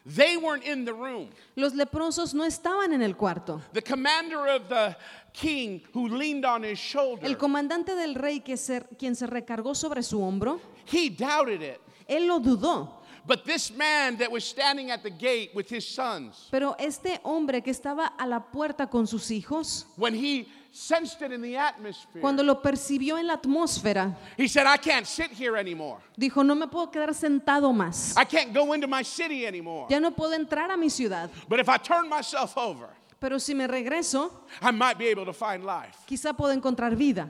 They 0.07 0.37
weren't 0.37 0.65
in 0.65 0.85
the 0.85 0.93
room. 0.95 1.31
los 1.57 1.75
leprosos 1.75 2.33
no 2.33 2.45
estaban 2.45 2.93
en 2.93 3.03
el 3.03 3.17
cuarto. 3.17 3.61
The 3.73 3.83
commander 3.83 4.47
of 4.47 4.69
the 4.69 4.97
king 5.33 5.83
who 5.93 6.09
leaned 6.09 6.45
on 6.47 6.63
his 6.63 6.79
shoulder, 6.79 7.27
El 7.27 7.37
comandante 7.37 7.95
del 7.97 8.15
rey, 8.15 8.41
que 8.41 8.57
se- 8.57 8.87
quien 8.99 9.15
se 9.17 9.27
recargó 9.27 9.75
sobre 9.75 10.03
su 10.05 10.23
hombro, 10.23 10.61
he 10.87 11.09
doubted 11.09 11.63
it. 11.63 11.81
él 12.09 12.27
lo 12.27 12.39
dudó. 12.41 12.89
But 13.29 13.45
this 13.45 13.73
man 13.77 14.19
that 14.19 14.31
was 14.31 14.45
standing 14.45 14.93
at 14.93 15.03
the 15.03 15.11
gate 15.11 15.51
with 15.53 15.69
his 15.69 15.85
sons, 15.85 16.47
Pero 16.53 16.77
este 16.79 17.19
hombre 17.25 17.61
que 17.61 17.73
estaba 17.73 18.13
a 18.17 18.25
la 18.27 18.39
puerta 18.39 18.87
con 18.89 19.05
sus 19.09 19.29
hijos, 19.33 19.85
when 19.97 20.15
he 20.15 20.47
sensed 20.71 21.21
it 21.23 21.33
in 21.33 21.43
the 21.43 21.57
atmosphere, 21.57 22.21
cuando 22.21 22.45
lo 22.45 22.63
percibió 22.63 23.19
en 23.19 23.27
la 23.27 23.37
atmósfera, 23.37 24.15
he 24.37 24.47
said, 24.47 24.65
I 24.69 24.77
can't 24.77 25.09
sit 25.09 25.33
here 25.33 25.57
anymore. 25.57 25.99
dijo, 26.17 26.45
no 26.47 26.55
me 26.55 26.69
puedo 26.69 26.93
quedar 26.93 27.13
sentado 27.15 27.75
más. 27.75 28.15
I 28.17 28.25
can't 28.25 28.55
go 28.55 28.73
into 28.75 28.87
my 28.87 29.03
city 29.03 29.45
anymore. 29.45 29.89
Ya 29.91 29.99
no 29.99 30.13
puedo 30.13 30.33
entrar 30.33 30.71
a 30.71 30.77
mi 30.77 30.89
ciudad. 30.89 31.29
But 31.49 31.59
if 31.59 31.69
I 31.69 31.79
turn 31.79 32.09
myself 32.09 32.57
over, 32.57 32.91
Pero 33.19 33.39
si 33.39 33.55
me 33.55 33.67
regreso, 33.67 34.31
I 34.63 34.71
might 34.71 34.99
be 34.99 35.07
able 35.09 35.25
to 35.25 35.33
find 35.33 35.65
life. 35.65 35.97
quizá 36.07 36.33
puedo 36.37 36.53
encontrar 36.53 36.95
vida. 36.95 37.29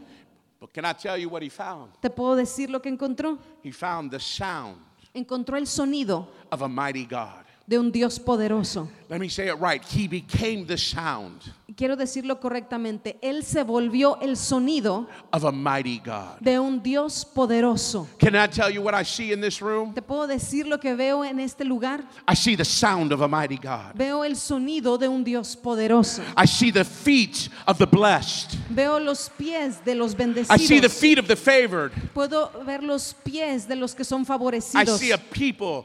But 0.61 0.73
can 0.73 0.85
I 0.85 0.93
tell 0.93 1.17
you 1.19 1.29
what 1.29 1.43
he 1.43 1.49
found? 1.51 1.93
¿Te 2.01 2.09
puedo 2.11 2.37
decir 2.37 2.71
lo 2.71 2.81
que 2.81 2.91
encontró? 2.91 3.39
He 3.63 3.73
found 3.73 4.11
the 4.11 4.21
sound 4.21 4.77
Encontró 5.15 5.57
el 5.57 5.67
sonido 5.67 6.29
of 6.53 6.61
a 6.61 6.69
mighty 6.69 7.07
God. 7.07 7.46
De 7.67 7.79
un 7.79 7.91
Dios 7.91 8.19
poderoso. 8.19 8.89
Let 9.09 9.21
me 9.21 9.29
say 9.29 9.49
it 9.49 9.59
right. 9.61 9.83
He 9.85 10.09
became 10.09 10.67
the 10.67 10.77
sound 10.77 11.43
Quiero 11.77 11.95
decirlo 11.95 12.41
correctamente. 12.41 13.19
Él 13.21 13.45
se 13.45 13.63
volvió 13.63 14.19
el 14.23 14.37
sonido 14.39 15.07
of 15.31 15.45
a 15.45 15.53
mighty 15.53 15.99
God. 15.99 16.39
de 16.41 16.59
un 16.59 16.83
Dios 16.83 17.25
poderoso. 17.25 18.09
Can 18.19 18.35
I 18.35 18.47
tell 18.49 18.71
you 18.71 18.81
what 18.81 18.95
I 18.95 19.05
see 19.05 19.31
in 19.33 19.41
this 19.43 19.61
room? 19.61 19.93
¿Te 19.93 20.01
puedo 20.01 20.27
decir 20.27 20.67
lo 20.67 20.79
que 20.81 20.95
veo 20.95 21.23
en 21.23 21.39
este 21.39 21.65
lugar? 21.65 22.03
I 22.27 22.35
see 22.35 22.57
the 22.57 22.65
sound 22.65 23.13
of 23.13 23.21
a 23.21 23.29
mighty 23.29 23.59
God. 23.59 23.95
Veo 23.95 24.25
el 24.25 24.37
sonido 24.37 24.97
de 24.99 25.07
un 25.09 25.23
Dios 25.23 25.55
poderoso. 25.55 26.23
I 26.37 26.47
see 26.47 26.71
the 26.73 26.85
feet 26.85 27.51
of 27.67 27.77
the 27.79 27.87
blessed. 27.87 28.57
Veo 28.71 28.99
los 28.99 29.29
pies 29.29 29.85
de 29.85 29.95
los 29.95 30.15
I 30.15 30.57
see 30.57 30.81
the 30.81 30.89
bendecidos. 30.89 30.99
feet 30.99 31.19
of 31.19 31.29
the 31.29 31.37
favored. 31.37 31.93
Puedo 32.15 32.65
ver 32.65 32.83
los 32.83 33.13
pies 33.23 33.69
de 33.69 33.77
los 33.77 33.95
que 33.95 34.05
son 34.05 34.23
I 34.23 34.25
favorecidos. 34.25 34.99
see 34.99 35.11
a 35.13 35.19
people 35.19 35.85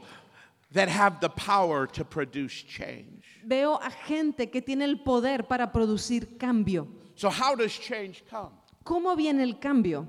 that 0.72 0.88
have 0.88 1.20
the 1.20 1.28
power 1.28 1.86
to 1.86 2.04
produce 2.04 2.52
change. 2.52 3.24
Veo 3.44 3.74
a 3.74 3.90
gente 3.90 4.50
que 4.50 4.60
tiene 4.60 4.84
el 4.84 4.96
poder 4.96 5.44
para 5.44 5.70
producir 5.72 6.38
cambio. 6.38 6.88
So, 7.14 7.28
how 7.28 7.54
does 7.54 7.72
change 7.72 8.24
come? 8.30 8.52
¿Cómo 8.84 9.16
viene 9.16 9.42
el 9.42 9.54
cambio? 9.54 10.06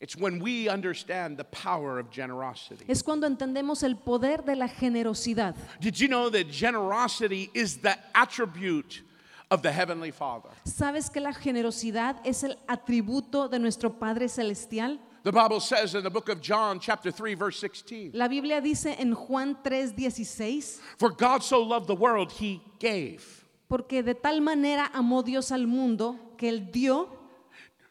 It's 0.00 0.16
when 0.16 0.40
we 0.40 0.68
understand 0.68 1.36
the 1.36 1.44
power 1.44 1.98
of 1.98 2.10
generosity. 2.10 2.84
Es 2.88 3.02
cuando 3.02 3.26
entendemos 3.26 3.82
el 3.82 3.96
poder 3.96 4.42
de 4.44 4.56
la 4.56 4.66
generosidad. 4.66 5.54
Did 5.78 6.00
you 6.00 6.08
know 6.08 6.30
that 6.30 6.50
generosity 6.50 7.50
is 7.52 7.78
the 7.78 7.98
attribute 8.14 9.02
of 9.50 9.62
the 9.62 9.70
Heavenly 9.70 10.10
Father? 10.10 10.48
¿Sabes 10.64 11.10
que 11.10 11.20
la 11.20 11.32
generosidad 11.34 12.16
es 12.24 12.44
el 12.44 12.56
atributo 12.66 13.48
de 13.50 13.58
nuestro 13.58 13.98
Padre 13.98 14.28
Celestial? 14.28 14.98
The 15.22 15.32
Bible 15.32 15.60
says 15.60 15.94
in 15.94 16.02
the 16.02 16.10
book 16.10 16.28
of 16.30 16.40
John, 16.40 16.80
chapter 16.80 17.10
3, 17.10 17.34
verse 17.34 17.58
16, 17.58 18.12
La 18.14 18.26
Biblia 18.26 18.60
dice 18.60 18.96
en 18.98 19.12
Juan 19.12 19.56
3:16, 19.62 20.80
For 20.98 21.10
God 21.10 21.42
so 21.42 21.60
loved 21.60 21.86
the 21.86 21.94
world, 21.94 22.32
he 22.32 22.62
gave. 22.78 23.44
porque 23.68 24.02
de 24.02 24.14
tal 24.14 24.40
manera 24.40 24.90
amó 24.94 25.22
Dios 25.24 25.52
al 25.52 25.66
mundo 25.66 26.18
que 26.36 26.48
él 26.48 26.72
dio 26.72 27.20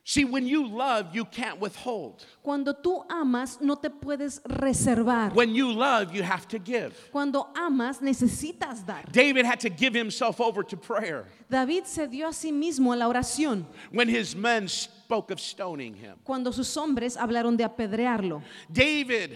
See, 0.10 0.26
when 0.26 0.48
you 0.48 0.66
love, 0.66 1.14
you 1.14 1.24
can't 1.24 1.60
withhold. 1.62 2.26
Cuando 2.42 2.74
tú 2.74 3.06
amas, 3.12 3.60
no 3.62 3.76
te 3.76 3.90
puedes 3.90 4.42
reservar. 4.44 5.36
When 5.36 5.54
you 5.54 5.72
love, 5.72 6.16
you 6.16 6.24
have 6.24 6.48
to 6.48 6.58
give. 6.58 6.96
Cuando 7.12 7.48
amas, 7.56 8.00
necesitas 8.00 8.84
dar. 8.84 9.04
David 9.12 9.46
had 9.46 9.60
to 9.60 9.70
give 9.70 9.94
himself 9.94 10.42
over 10.42 10.64
to 10.64 10.76
prayer 10.76 11.26
David 11.48 11.86
se 11.86 12.08
dio 12.08 12.28
a 12.28 12.34
sí 12.34 12.52
mismo 12.52 12.92
a 12.92 12.96
la 12.96 13.06
oración 13.08 13.66
when 13.92 14.08
his 14.10 14.36
men 14.36 14.68
spoke 15.10 15.32
of 15.32 15.40
stoning 15.40 15.96
him. 15.96 16.14
cuando 16.24 16.52
sus 16.52 16.72
hombres 16.78 17.18
hablaron 17.18 17.58
de 17.58 17.64
apedrearlo. 17.64 18.44
David, 18.72 19.32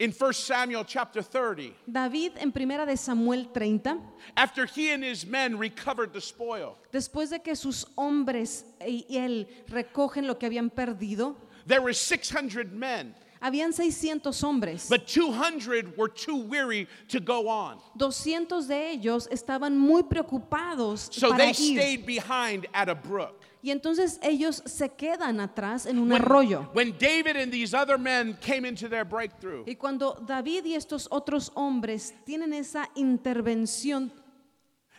in 0.00 0.10
1 0.10 0.32
Samuel 0.32 0.84
chapter 0.84 1.22
30, 1.22 1.72
David 1.86 2.32
en 2.38 2.50
primera 2.50 2.84
de 2.84 2.96
Samuel 2.96 3.44
30, 3.54 3.96
after 4.36 4.66
he 4.66 4.90
and 4.90 5.04
his 5.04 5.24
men 5.24 5.56
recovered 5.56 6.12
the 6.12 6.20
spoil, 6.20 6.76
después 6.92 7.30
de 7.30 7.38
que 7.38 7.54
sus 7.54 7.84
hombres 7.96 8.64
y 8.80 9.04
él 9.08 9.46
recogen 9.70 10.26
lo 10.26 10.34
que 10.34 10.48
habían 10.48 10.68
perdido, 10.68 11.36
there 11.64 11.80
were 11.80 11.92
600 11.94 12.72
men, 12.72 13.14
habían 13.40 13.72
600 13.72 14.42
hombres. 14.42 14.88
but 14.88 15.06
200 15.06 15.96
were 15.96 16.08
too 16.08 16.38
weary 16.42 16.88
to 17.06 17.20
go 17.20 17.46
on. 17.48 17.78
200 18.00 18.66
de 18.66 18.90
ellos 18.96 19.28
estaban 19.30 19.76
muy 19.78 20.02
preocupados 20.02 21.08
So 21.14 21.30
para 21.30 21.38
they 21.38 21.50
ir. 21.50 21.78
stayed 21.78 22.04
behind 22.04 22.66
at 22.74 22.88
a 22.88 22.96
brook. 22.96 23.40
Y 23.64 23.70
entonces 23.70 24.20
ellos 24.22 24.62
se 24.66 24.90
quedan 24.90 25.40
atrás 25.40 25.86
en 25.86 25.98
un 25.98 26.12
When, 26.12 26.20
arroyo. 26.20 26.70
when 26.74 26.92
David 26.98 27.36
and 27.38 27.50
these 27.50 27.72
other 27.74 27.96
men 27.98 28.36
came 28.38 28.68
into 28.68 28.90
their 28.90 29.06
breakthrough, 29.06 29.64
Y 29.66 29.76
cuando 29.76 30.22
David 30.26 30.66
y 30.66 30.74
estos 30.74 31.08
otros 31.10 31.50
hombres 31.54 32.12
tienen 32.26 32.52
esa 32.52 32.90
intervención, 32.94 34.12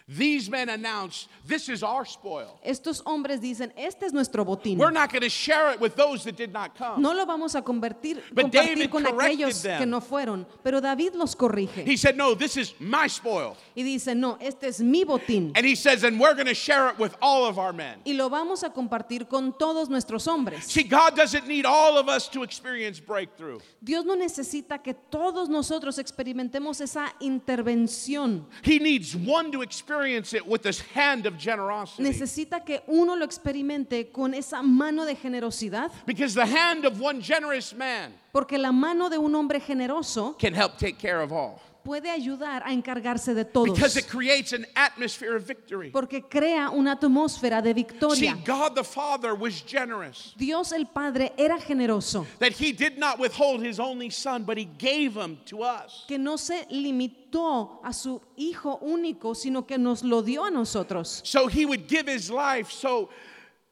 these 0.07 0.51
men 0.51 0.69
announced, 0.69 1.29
This 1.47 1.67
is 1.67 1.81
our 1.81 2.05
spoil. 2.05 2.59
estos 2.63 3.01
hombres 3.05 3.39
dicen, 3.41 3.71
este 3.75 4.03
es 4.03 4.13
nuestro 4.13 4.45
botín. 4.45 4.77
We're 4.77 4.91
not 4.91 5.11
going 5.11 5.23
to 5.23 5.29
share 5.29 5.71
it 5.71 5.79
with 5.79 5.95
those 5.95 6.23
that 6.25 6.35
did 6.35 6.53
not 6.53 6.75
come. 6.77 7.01
No 7.01 7.11
lo 7.13 7.25
vamos 7.25 7.55
a 7.55 7.61
convertir, 7.63 8.21
But 8.31 8.45
compartir 8.51 8.51
David 8.51 8.91
con 8.91 9.03
aquellos 9.05 9.63
them. 9.63 9.79
que 9.79 9.85
no 9.87 10.01
fueron. 10.01 10.45
Pero 10.63 10.79
David 10.79 11.13
los 11.15 11.33
corrige 11.35 11.83
He 11.87 11.97
said, 11.97 12.15
No, 12.15 12.35
this 12.35 12.55
is 12.55 12.73
my 12.79 13.07
spoil. 13.07 13.57
y 13.75 13.81
dice, 13.81 14.13
no, 14.13 14.37
este 14.39 14.65
es 14.65 14.79
mi 14.79 15.03
botín. 15.05 15.53
And 15.55 15.65
he 15.65 15.73
says, 15.75 16.03
And 16.03 16.19
we're 16.19 16.35
going 16.35 16.45
to 16.45 16.53
share 16.53 16.87
it 16.89 16.99
with 16.99 17.15
all 17.19 17.45
of 17.47 17.57
our 17.57 17.73
men. 17.73 17.99
Y 18.05 18.13
lo 18.13 18.29
vamos 18.29 18.61
a 18.63 18.69
compartir 18.69 19.27
con 19.27 19.53
todos 19.57 19.89
nuestros 19.89 20.27
hombres. 20.27 20.65
See, 20.65 20.83
God 20.83 21.15
doesn't 21.15 21.47
need 21.47 21.65
all 21.65 21.97
of 21.97 22.09
us 22.09 22.27
to 22.29 22.43
experience 22.43 22.99
breakthrough. 22.99 23.57
Dios 23.83 24.05
no 24.05 24.15
necesita 24.15 24.83
que 24.83 24.93
todos 24.93 25.49
nosotros 25.49 25.97
experimentemos 25.97 26.79
esa 26.79 27.11
intervención. 27.21 28.45
He 28.61 28.77
needs 28.77 29.15
one 29.15 29.51
to 29.51 29.61
experience 29.63 29.94
it 30.03 30.45
with 30.47 30.61
this 30.63 30.79
hand 30.93 31.25
of 31.25 31.37
generosity. 31.37 32.03
Necesita 32.03 32.63
que 32.65 32.81
uno 32.87 33.15
lo 33.15 33.25
experimente 33.25 34.11
con 34.11 34.33
esa 34.33 34.61
mano 34.61 35.05
de 35.05 35.15
generosidad, 35.15 35.91
Because 36.05 36.33
the 36.33 36.45
hand 36.45 36.85
of 36.85 36.99
one 36.99 37.21
generous 37.21 37.73
man 37.73 38.13
porque 38.33 38.57
la 38.57 38.71
mano 38.71 39.09
de 39.09 39.17
un 39.17 39.33
hombre 39.33 39.59
generoso 39.61 40.37
can 40.37 40.53
help 40.53 40.77
take 40.77 40.97
care 40.97 41.21
of 41.21 41.31
all. 41.31 41.61
puede 41.85 42.09
ayudar 42.09 42.63
a 42.65 42.73
encargarse 42.73 43.35
de 43.35 43.45
todos, 43.45 43.75
Because 43.75 43.95
it 43.95 44.07
creates 44.07 44.53
an 44.53 44.65
atmosphere 44.75 45.35
of 45.35 45.43
victory. 45.43 45.91
porque 45.91 46.23
crea 46.27 46.71
una 46.71 46.95
atmósfera 46.95 47.61
de 47.61 47.69
See, 47.69 47.73
victoria. 47.73 48.35
God 48.43 48.73
the 48.75 48.83
Father 48.83 49.35
was 49.35 49.61
generous. 49.61 50.33
Dios 50.35 50.71
el 50.71 50.85
Padre 50.87 51.31
era 51.37 51.59
generoso, 51.59 52.25
That 52.39 52.53
he 52.53 52.71
did 52.71 52.97
not 52.97 53.19
withhold 53.19 53.61
his 53.61 53.79
only 53.79 54.09
son, 54.09 54.43
but 54.45 54.57
he 54.57 54.65
gave 54.65 55.15
him 55.15 55.37
to 55.45 55.61
us. 55.61 56.05
que 56.07 56.17
no 56.17 56.37
se 56.37 56.65
limitó 56.71 57.24
a 57.39 57.93
su 57.93 58.21
Hijo 58.37 58.77
único, 58.81 59.35
sino 59.35 59.65
que 59.65 59.77
nos 59.77 60.03
lo 60.03 60.21
dio 60.21 60.43
a 60.45 60.49
nosotros, 60.51 61.21
So 61.23 61.47
he 61.47 61.65
would 61.65 61.87
give 61.87 62.07
his 62.07 62.29
life 62.29 62.71
so 62.71 63.09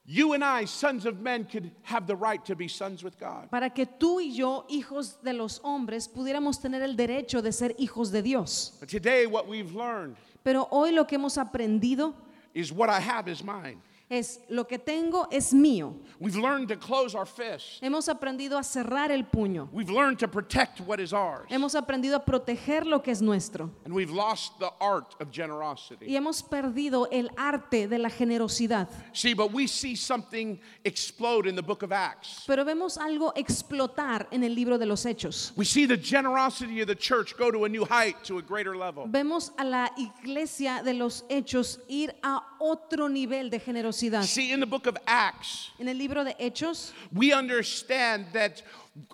you 0.05 0.34
and 0.34 0.43
I, 0.43 0.66
sons 0.66 1.05
of 1.05 1.20
men, 1.22 1.45
could 1.45 1.72
have 1.84 2.07
the 2.07 2.16
right 2.16 2.43
to 2.45 2.55
be 2.55 2.68
sons 2.68 3.03
with 3.03 3.18
God. 3.20 3.49
para 3.49 3.70
que 3.70 3.86
tú 3.86 4.20
y 4.20 4.34
yo, 4.36 4.66
hijos 4.70 5.22
de 5.24 5.34
los 5.34 5.59
hombres, 5.64 6.07
pudiéramos 6.09 6.59
tener 6.61 6.82
el 6.82 6.95
derecho 6.95 7.41
de 7.41 7.51
ser 7.51 7.74
hijos 7.78 8.11
de 8.11 8.22
Dios. 8.22 8.74
But 8.80 8.89
today, 8.89 9.26
what 9.28 9.47
we've 9.47 9.74
learned 9.74 10.16
Pero 10.43 10.68
hoy 10.72 10.91
lo 10.91 11.05
que 11.05 11.18
hemos 11.18 11.38
aprendido 11.38 12.14
is 12.53 12.72
what 12.72 12.89
I 12.89 12.99
have 12.99 13.30
is 13.30 13.43
mine. 13.43 13.82
Es 14.14 14.39
lo 14.49 14.66
que 14.66 14.78
tengo 14.78 15.28
es 15.32 15.53
mío. 15.53 15.95
We've 16.20 16.36
learned 16.36 16.70
to 16.70 16.76
close 16.78 17.16
our 17.16 17.26
fists. 17.26 17.80
Hemos 17.82 18.07
aprendido 18.07 18.57
a 18.57 18.64
cerrar 18.64 19.11
el 19.11 19.24
puño. 19.24 19.70
We've 19.72 19.89
learned 19.89 20.20
to 20.20 20.28
protect 20.28 20.80
what 20.82 20.99
is 20.99 21.14
ours. 21.14 21.49
Hemos 21.49 21.74
aprendido 21.74 22.16
a 22.16 22.24
proteger 22.24 22.86
lo 22.86 22.99
que 22.99 23.11
es 23.11 23.22
nuestro. 23.22 23.72
And 23.86 23.93
we've 23.93 24.11
lost 24.11 24.59
the 24.59 24.72
art 24.80 25.16
of 25.20 25.32
generosity. 25.32 26.05
Y 26.05 26.16
hemos 26.16 26.43
perdido 26.43 27.07
el 27.11 27.30
arte 27.38 27.88
de 27.88 27.97
la 27.97 28.09
generosidad. 28.09 28.88
See, 29.14 29.34
but 29.34 29.51
we 29.51 29.66
see 29.68 29.95
something 29.95 30.59
explode 30.86 31.47
in 31.47 31.55
the 31.55 31.64
book 31.64 31.82
of 31.82 31.91
Acts. 31.91 32.43
Pero 32.45 32.64
vemos 32.64 32.97
algo 32.97 33.34
explotar 33.36 34.28
en 34.32 34.43
el 34.43 34.53
libro 34.53 34.78
de 34.78 34.86
los 34.86 35.05
hechos. 35.05 35.53
We 35.55 35.66
see 35.66 35.88
the 35.88 35.97
generosity 35.97 36.82
of 36.82 36.88
the 36.88 36.95
church 36.95 37.36
go 37.38 37.49
to 37.49 37.66
a 37.66 37.70
new 37.70 37.86
height, 37.86 38.24
to 38.26 38.38
a 38.38 38.41
greater 38.41 38.78
level. 38.78 39.07
Vemos 39.07 39.51
a 39.57 39.66
la 39.66 39.89
iglesia 39.97 40.84
de 40.84 40.93
los 40.93 41.24
hechos 41.30 41.80
ir 41.88 42.14
a 42.24 42.43
otro 42.59 43.07
nivel 43.07 43.49
de 43.49 43.59
generosidad. 43.59 44.03
See, 44.26 44.51
in 44.51 44.60
the 44.60 44.66
book 44.66 44.86
of 44.88 44.97
Acts, 45.08 45.70
En 45.80 45.88
el 45.88 45.95
libro 45.97 46.24
de 46.24 46.34
hechos 46.39 46.91
we 47.14 47.32
understand 47.34 48.26
that 48.34 48.62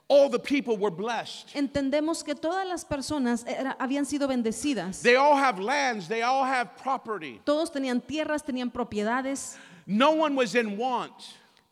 all 0.10 0.30
the 0.30 0.40
people 0.40 0.76
were 0.78 0.92
blessed. 0.92 1.48
entendemos 1.56 2.24
que 2.24 2.36
todas 2.36 2.68
las 2.68 2.84
personas 2.84 3.46
era- 3.48 3.76
habían 3.80 4.06
sido 4.06 4.28
bendecidas. 4.28 5.02
They 5.02 5.16
all 5.16 5.36
have 5.36 5.60
lands, 5.60 6.08
they 6.08 6.22
all 6.22 6.44
have 6.44 6.76
property. 6.78 7.40
Todos 7.46 7.70
tenían 7.72 8.02
tierras, 8.06 8.44
tenían 8.44 8.72
propiedades. 8.72 9.58
No 9.86 10.12
one 10.12 10.36
was 10.36 10.54
in 10.56 10.78
want. 10.78 11.14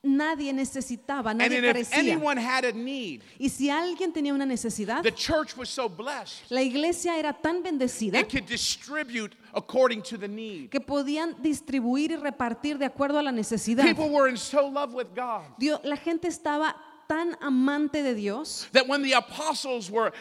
Nadie 0.04 0.54
necesitaba, 0.54 1.32
And 1.32 1.40
nadie 1.40 1.58
if 1.58 1.64
carecía. 1.90 1.98
anyone 1.98 2.38
had 2.38 2.64
a 2.66 2.72
need, 2.72 3.24
Y 3.40 3.50
si 3.50 3.70
alguien 3.70 4.14
tenía 4.14 4.32
una 4.34 4.46
necesidad, 4.46 5.02
the 5.02 5.12
church 5.12 5.58
was 5.58 5.70
so 5.70 5.90
blessed. 5.90 6.44
la 6.52 6.62
iglesia 6.62 7.18
era 7.18 7.34
tan 7.34 7.64
bendecida 7.64 8.20
It 8.20 8.30
could 8.30 8.46
distribute 8.46 9.36
according 9.54 10.04
to 10.04 10.18
the 10.18 10.28
need. 10.28 10.70
que 10.70 10.80
podían 10.80 11.42
distribuir 11.42 12.12
y 12.12 12.16
repartir 12.16 12.78
de 12.78 12.86
acuerdo 12.86 13.18
a 13.18 13.24
la 13.24 13.32
necesidad. 13.32 13.84
People 13.86 14.10
were 14.10 14.30
in 14.30 14.38
so 14.38 14.68
love 14.68 14.94
with 14.94 15.08
God 15.16 15.44
la 15.84 15.98
gente 15.98 16.28
estaba 16.28 16.76
tan 17.08 17.36
amante 17.42 18.04
de 18.04 18.14
Dios 18.14 18.68
that 18.74 18.88
when 18.88 19.02
the 19.02 19.14
apostles 19.14 19.90
were 19.90 20.12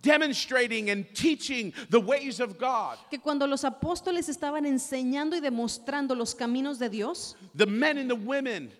demonstrating 0.00 0.88
and 0.90 1.04
teaching 1.14 1.72
the 1.90 2.00
ways 2.00 2.40
of 2.40 2.58
God, 2.58 2.96
que 3.10 3.18
cuando 3.18 3.46
los 3.46 3.62
apóstoles 3.64 4.28
estaban 4.28 4.64
enseñando 4.64 5.36
y 5.36 5.40
demostrando 5.40 6.16
los 6.16 6.34
caminos 6.34 6.78
de 6.78 6.88
Dios, 6.88 7.36
the 7.54 7.66
men 7.66 7.98
and 7.98 8.08
the 8.08 8.14
women 8.16 8.70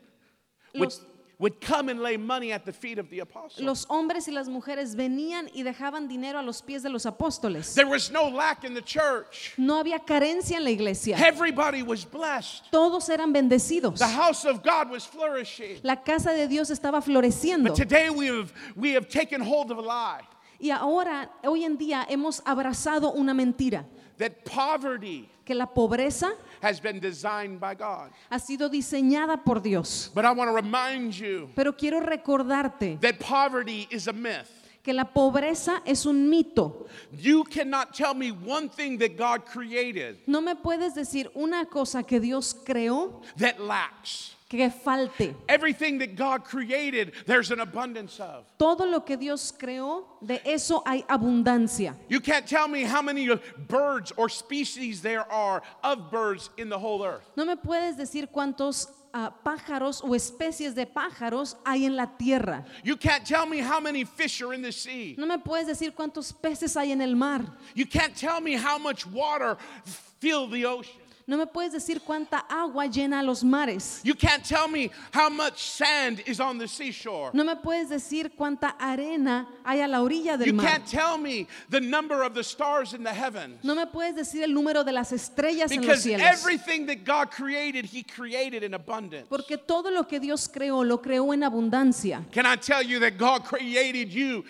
would, 0.74 0.84
los, 0.84 1.00
would 1.38 1.60
come 1.60 1.88
and 1.88 2.00
lay 2.00 2.16
money 2.16 2.52
at 2.52 2.64
the 2.64 2.72
feet 2.72 2.98
of 2.98 3.08
the 3.10 3.20
apostles. 3.20 3.60
los 3.60 3.86
hombres 3.86 4.26
y 4.28 4.32
las 4.32 4.48
mujeres 4.48 4.94
venían 4.96 5.48
y 5.54 5.62
dejaban 5.62 6.08
dinero 6.08 6.38
a 6.38 6.42
los 6.42 6.60
pies 6.60 6.82
de 6.82 6.88
los 6.88 7.04
apóstoles. 7.06 7.74
There 7.74 7.86
was 7.86 8.10
no 8.10 8.28
lack 8.28 8.64
in 8.64 8.74
the 8.74 8.82
church. 8.82 9.54
No 9.56 9.82
había 9.82 10.04
carencia 10.04 10.56
en 10.56 10.64
la 10.64 10.70
iglesia. 10.70 11.16
Everybody 11.16 11.82
was 11.82 12.04
blessed. 12.04 12.64
Todos 12.70 13.08
eran 13.08 13.32
bendecidos. 13.32 13.98
The 13.98 14.08
house 14.08 14.44
of 14.44 14.62
God 14.62 14.90
was 14.90 15.04
flourishing. 15.04 15.80
La 15.82 15.96
casa 15.96 16.30
de 16.34 16.48
Dios 16.48 16.70
estaba 16.70 17.02
floreciendo. 17.02 17.68
But 17.68 17.76
today 17.76 18.10
we 18.10 18.26
have, 18.26 18.52
we 18.74 18.92
have 18.92 19.08
taken 19.08 19.40
hold 19.40 19.70
of 19.70 19.78
a 19.78 19.82
lie 19.82 20.22
Y 20.60 20.70
ahora, 20.70 21.30
hoy 21.44 21.64
en 21.64 21.78
día, 21.78 22.04
hemos 22.08 22.42
abrazado 22.44 23.12
una 23.12 23.32
mentira, 23.32 23.86
that 24.18 24.44
poverty 24.44 25.28
que 25.44 25.54
la 25.54 25.66
pobreza 25.66 26.30
has 26.60 26.80
been 26.80 27.00
designed 27.00 27.58
by 27.60 27.74
God. 27.74 28.10
ha 28.30 28.38
sido 28.38 28.68
diseñada 28.68 29.42
por 29.44 29.60
Dios. 29.60 30.10
But 30.14 30.24
I 30.24 30.32
want 30.32 30.48
to 30.50 30.54
remind 30.54 31.14
you 31.18 31.48
Pero 31.56 31.72
quiero 31.72 32.00
recordarte 32.00 33.00
that 33.00 33.18
poverty 33.18 33.86
is 33.90 34.08
a 34.08 34.12
myth. 34.12 34.50
que 34.82 34.92
la 34.94 35.04
pobreza 35.04 35.82
es 35.86 36.06
un 36.06 36.28
mito. 36.30 36.86
You 37.12 37.44
cannot 37.44 37.94
tell 37.94 38.14
me 38.14 38.30
one 38.30 38.68
thing 38.68 38.98
that 38.98 39.16
God 39.16 39.44
created 39.46 40.18
No 40.26 40.40
me 40.40 40.54
puedes 40.54 40.94
decir 40.94 41.30
una 41.36 41.64
cosa 41.66 42.02
que 42.02 42.18
Dios 42.20 42.54
creó 42.54 43.22
that 43.36 43.60
lacks. 43.60 44.34
Que 44.48 44.70
falte. 44.70 45.34
Everything 45.48 45.98
that 45.98 46.16
God 46.16 46.44
created, 46.44 47.12
there's 47.26 47.50
an 47.50 47.60
abundance 47.60 48.18
of. 48.18 48.46
Todo 48.58 48.84
lo 48.86 49.00
que 49.00 49.16
Dios 49.16 49.52
creó, 49.52 50.04
de 50.24 50.40
eso 50.44 50.82
hay 50.86 51.02
abundancia. 51.02 51.94
You 52.08 52.20
can't 52.20 52.46
tell 52.46 52.66
me 52.66 52.84
how 52.84 53.02
many 53.02 53.28
birds 53.68 54.12
or 54.16 54.28
species 54.28 55.02
there 55.02 55.30
are 55.30 55.62
of 55.84 56.10
birds 56.10 56.50
in 56.56 56.68
the 56.68 56.78
whole 56.78 57.04
earth. 57.04 57.28
No 57.36 57.44
me 57.44 57.56
puedes 57.56 57.96
decir 57.96 58.28
cuántos 58.28 58.88
ah, 59.12 59.32
pájaros 59.44 60.02
o 60.02 60.14
especies 60.14 60.74
de 60.74 60.86
pájaros 60.86 61.56
hay 61.66 61.84
en 61.84 61.94
la 61.94 62.06
tierra. 62.06 62.64
You 62.82 62.96
can't 62.96 63.26
tell 63.26 63.44
me 63.44 63.58
how 63.58 63.80
many 63.80 64.04
fish 64.04 64.40
are 64.40 64.54
in 64.54 64.62
the 64.62 64.72
sea. 64.72 65.14
No 65.18 65.26
me 65.26 65.36
puedes 65.36 65.66
decir 65.66 65.92
cuántos 65.94 66.32
peces 66.32 66.74
hay 66.74 66.92
en 66.92 67.02
el 67.02 67.14
mar. 67.14 67.44
You 67.74 67.84
can't 67.84 68.16
tell 68.16 68.40
me 68.40 68.54
how 68.54 68.78
much 68.78 69.06
water 69.06 69.58
fill 69.84 70.48
the 70.48 70.64
ocean. 70.64 71.02
No 71.28 71.36
me 71.36 71.46
puedes 71.46 71.72
decir 71.72 72.00
cuánta 72.00 72.38
agua 72.48 72.86
llena 72.86 73.22
los 73.22 73.44
mares. 73.44 74.00
You 74.02 74.14
can't 74.14 74.42
tell 74.42 74.66
me 74.66 74.90
how 75.12 75.28
much 75.28 75.58
sand 75.62 76.22
is 76.26 76.40
on 76.40 76.56
the 76.56 76.66
seashore. 76.66 77.32
No 77.34 77.44
me 77.44 77.54
puedes 77.56 77.90
decir 77.90 78.30
cuánta 78.34 78.74
arena 78.80 79.46
hay 79.62 79.82
a 79.82 79.86
la 79.86 79.98
orilla 80.00 80.38
del 80.38 80.46
You 80.46 80.54
mar. 80.54 80.66
can't 80.66 80.86
tell 80.86 81.18
me 81.18 81.46
the 81.68 81.80
number 81.80 82.22
of 82.22 82.32
the 82.32 82.42
stars 82.42 82.94
in 82.94 83.02
the 83.04 83.12
heavens. 83.12 83.62
No 83.62 83.74
me 83.74 83.84
puedes 83.84 84.14
decir 84.16 84.42
el 84.42 84.54
número 84.54 84.82
de 84.84 84.92
las 84.92 85.12
estrellas 85.12 85.70
en 85.70 85.86
los 85.86 86.02
Because 86.02 86.02
cielos. 86.02 86.22
everything 86.26 86.86
that 86.86 87.04
God 87.04 87.30
created, 87.30 87.84
He 87.84 88.02
created 88.02 88.62
in 88.62 88.72
abundance. 88.72 89.26
Porque 89.28 89.58
todo 89.58 89.90
lo 89.90 90.04
que 90.04 90.18
Dios 90.18 90.48
creó, 90.48 90.82
lo 90.82 90.96
creó 91.02 91.34
en 91.34 91.42
abundancia. 91.42 92.24
Can 92.32 92.46
I 92.46 92.56
tell 92.56 92.82
you 92.82 93.00
that 93.00 93.18
God 93.18 93.44
created 93.44 94.08
you 94.10 94.44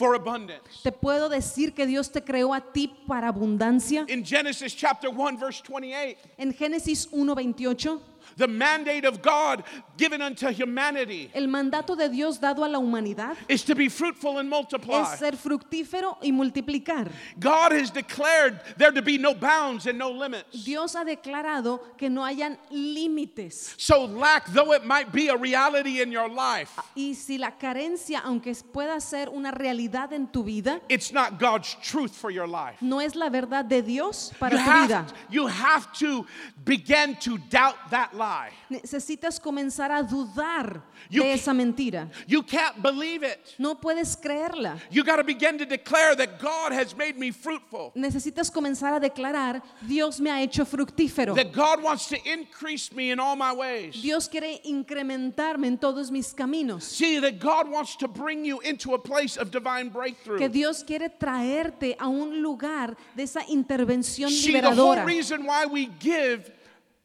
for 0.00 0.14
abundance? 0.14 0.82
Te 0.82 0.92
puedo 0.92 1.28
decir 1.28 1.74
que 1.74 1.86
Dios 1.86 2.10
te 2.10 2.22
creó 2.22 2.54
a 2.54 2.72
ti 2.72 2.90
para 3.06 3.28
abundancia. 3.28 4.06
In 4.08 4.24
Genesis 4.24 4.74
chapter 4.74 5.10
1, 5.10 5.36
verse 5.36 5.62
28, 5.62 6.16
En 6.38 6.54
Génesis 6.54 7.06
1:28, 7.12 8.00
the 8.36 8.48
mandate 8.48 9.04
of 9.04 9.20
God 9.22 9.64
given 9.96 10.22
unto 10.22 10.48
humanity 10.50 11.30
el 11.34 11.46
mandato 11.48 11.96
de 11.96 12.08
Dios 12.08 12.38
dado 12.38 12.64
a 12.64 12.68
la 12.68 12.78
humanidad 12.78 13.36
is 13.48 13.62
to 13.64 13.74
be 13.74 13.88
fruitful 13.88 14.38
and 14.38 14.48
multiply. 14.48 15.02
es 15.02 15.18
ser 15.18 15.32
fructífero 15.36 16.16
y 16.22 16.30
multiplicar. 16.32 17.10
God 17.38 17.72
has 17.72 17.90
declared 17.90 18.60
there 18.78 18.92
to 18.92 19.02
be 19.02 19.18
no 19.18 19.34
bounds 19.34 19.86
and 19.86 19.98
no 19.98 20.10
limits. 20.10 20.64
Dios 20.64 20.94
ha 20.94 21.04
declarado 21.04 21.80
que 21.98 22.08
no 22.08 22.22
hayan 22.22 22.56
límites. 22.72 23.74
So, 23.78 24.04
lack, 24.04 24.46
though 24.52 24.72
it 24.72 24.84
might 24.84 25.12
be 25.12 25.28
a 25.28 25.36
reality 25.36 26.00
in 26.00 26.10
your 26.12 26.28
life, 26.28 26.78
Y 26.96 27.14
si 27.14 27.38
la 27.38 27.52
carencia, 27.52 28.20
aunque 28.24 28.54
pueda 28.72 29.00
ser 29.00 29.28
una 29.28 29.50
realidad 29.52 30.12
en 30.12 30.26
tu 30.28 30.42
vida, 30.42 30.80
it's 30.88 31.12
not 31.12 31.38
God's 31.38 31.76
truth 31.82 32.12
for 32.14 32.30
your 32.30 32.46
life. 32.46 32.80
no 32.80 33.00
es 33.00 33.14
la 33.14 33.28
verdad 33.28 33.64
de 33.64 33.82
Dios 33.82 34.30
You 34.32 34.38
para 34.38 34.50
tu 34.50 34.56
vida. 34.82 34.96
have, 34.96 35.12
you 35.30 35.46
have 35.46 35.92
to 35.98 36.26
begin 36.64 37.16
to 37.16 37.38
doubt 37.50 37.76
that 37.90 38.14
lie. 38.20 38.50
Necesitas 38.68 39.40
comenzar 39.40 39.90
a 39.90 40.02
dudar 40.02 40.82
You 41.08 41.22
de 41.22 41.32
esa 41.32 41.52
mentira. 41.54 42.08
You 42.26 42.42
can't 42.42 42.80
believe 42.82 43.22
it. 43.24 43.54
No 43.58 43.74
puedes 43.74 44.16
creerla. 44.16 44.78
You 44.90 45.02
got 45.02 45.16
to 45.16 45.24
begin 45.24 45.58
to 45.58 45.64
declare 45.64 46.14
that 46.16 46.38
God 46.38 46.72
has 46.72 46.94
made 46.96 47.16
me 47.18 47.30
fruitful, 47.32 47.92
Necesitas 47.96 48.50
comenzar 48.50 48.94
a 48.94 49.00
declarar, 49.00 49.62
Dios 49.86 50.20
me 50.20 50.30
ha 50.30 50.40
hecho 50.40 50.64
fructífero. 50.64 51.34
that 51.34 51.52
God 51.52 51.82
wants 51.82 52.06
to 52.08 52.16
increase 52.30 52.92
me 52.92 53.10
in 53.10 53.18
all 53.18 53.36
my 53.36 53.52
ways. 53.52 54.00
Dios 54.00 54.28
quiere 54.28 54.60
incrementarme 54.64 55.66
en 55.66 55.78
todos 55.78 56.10
mis 56.10 56.32
caminos. 56.34 56.82
See, 56.82 57.18
that 57.20 57.38
God 57.40 57.68
wants 57.68 57.96
to 57.96 58.08
bring 58.08 58.44
you 58.44 58.60
into 58.60 58.94
a 58.94 58.98
place 58.98 59.36
of 59.36 59.50
divine 59.50 59.88
breakthrough. 59.88 60.38
Que 60.38 60.48
Dios 60.48 60.82
quiere 60.84 61.08
traerte 61.08 61.96
a 61.98 62.08
un 62.08 62.42
lugar 62.42 62.96
de 63.16 63.22
esa 63.22 63.40
intervención 63.48 64.30
See, 64.30 64.60
the 64.60 64.70
whole 64.74 64.94
liberadora. 64.94 65.06
reason 65.06 65.44
why 65.46 65.64
we 65.66 65.86
give 65.98 66.50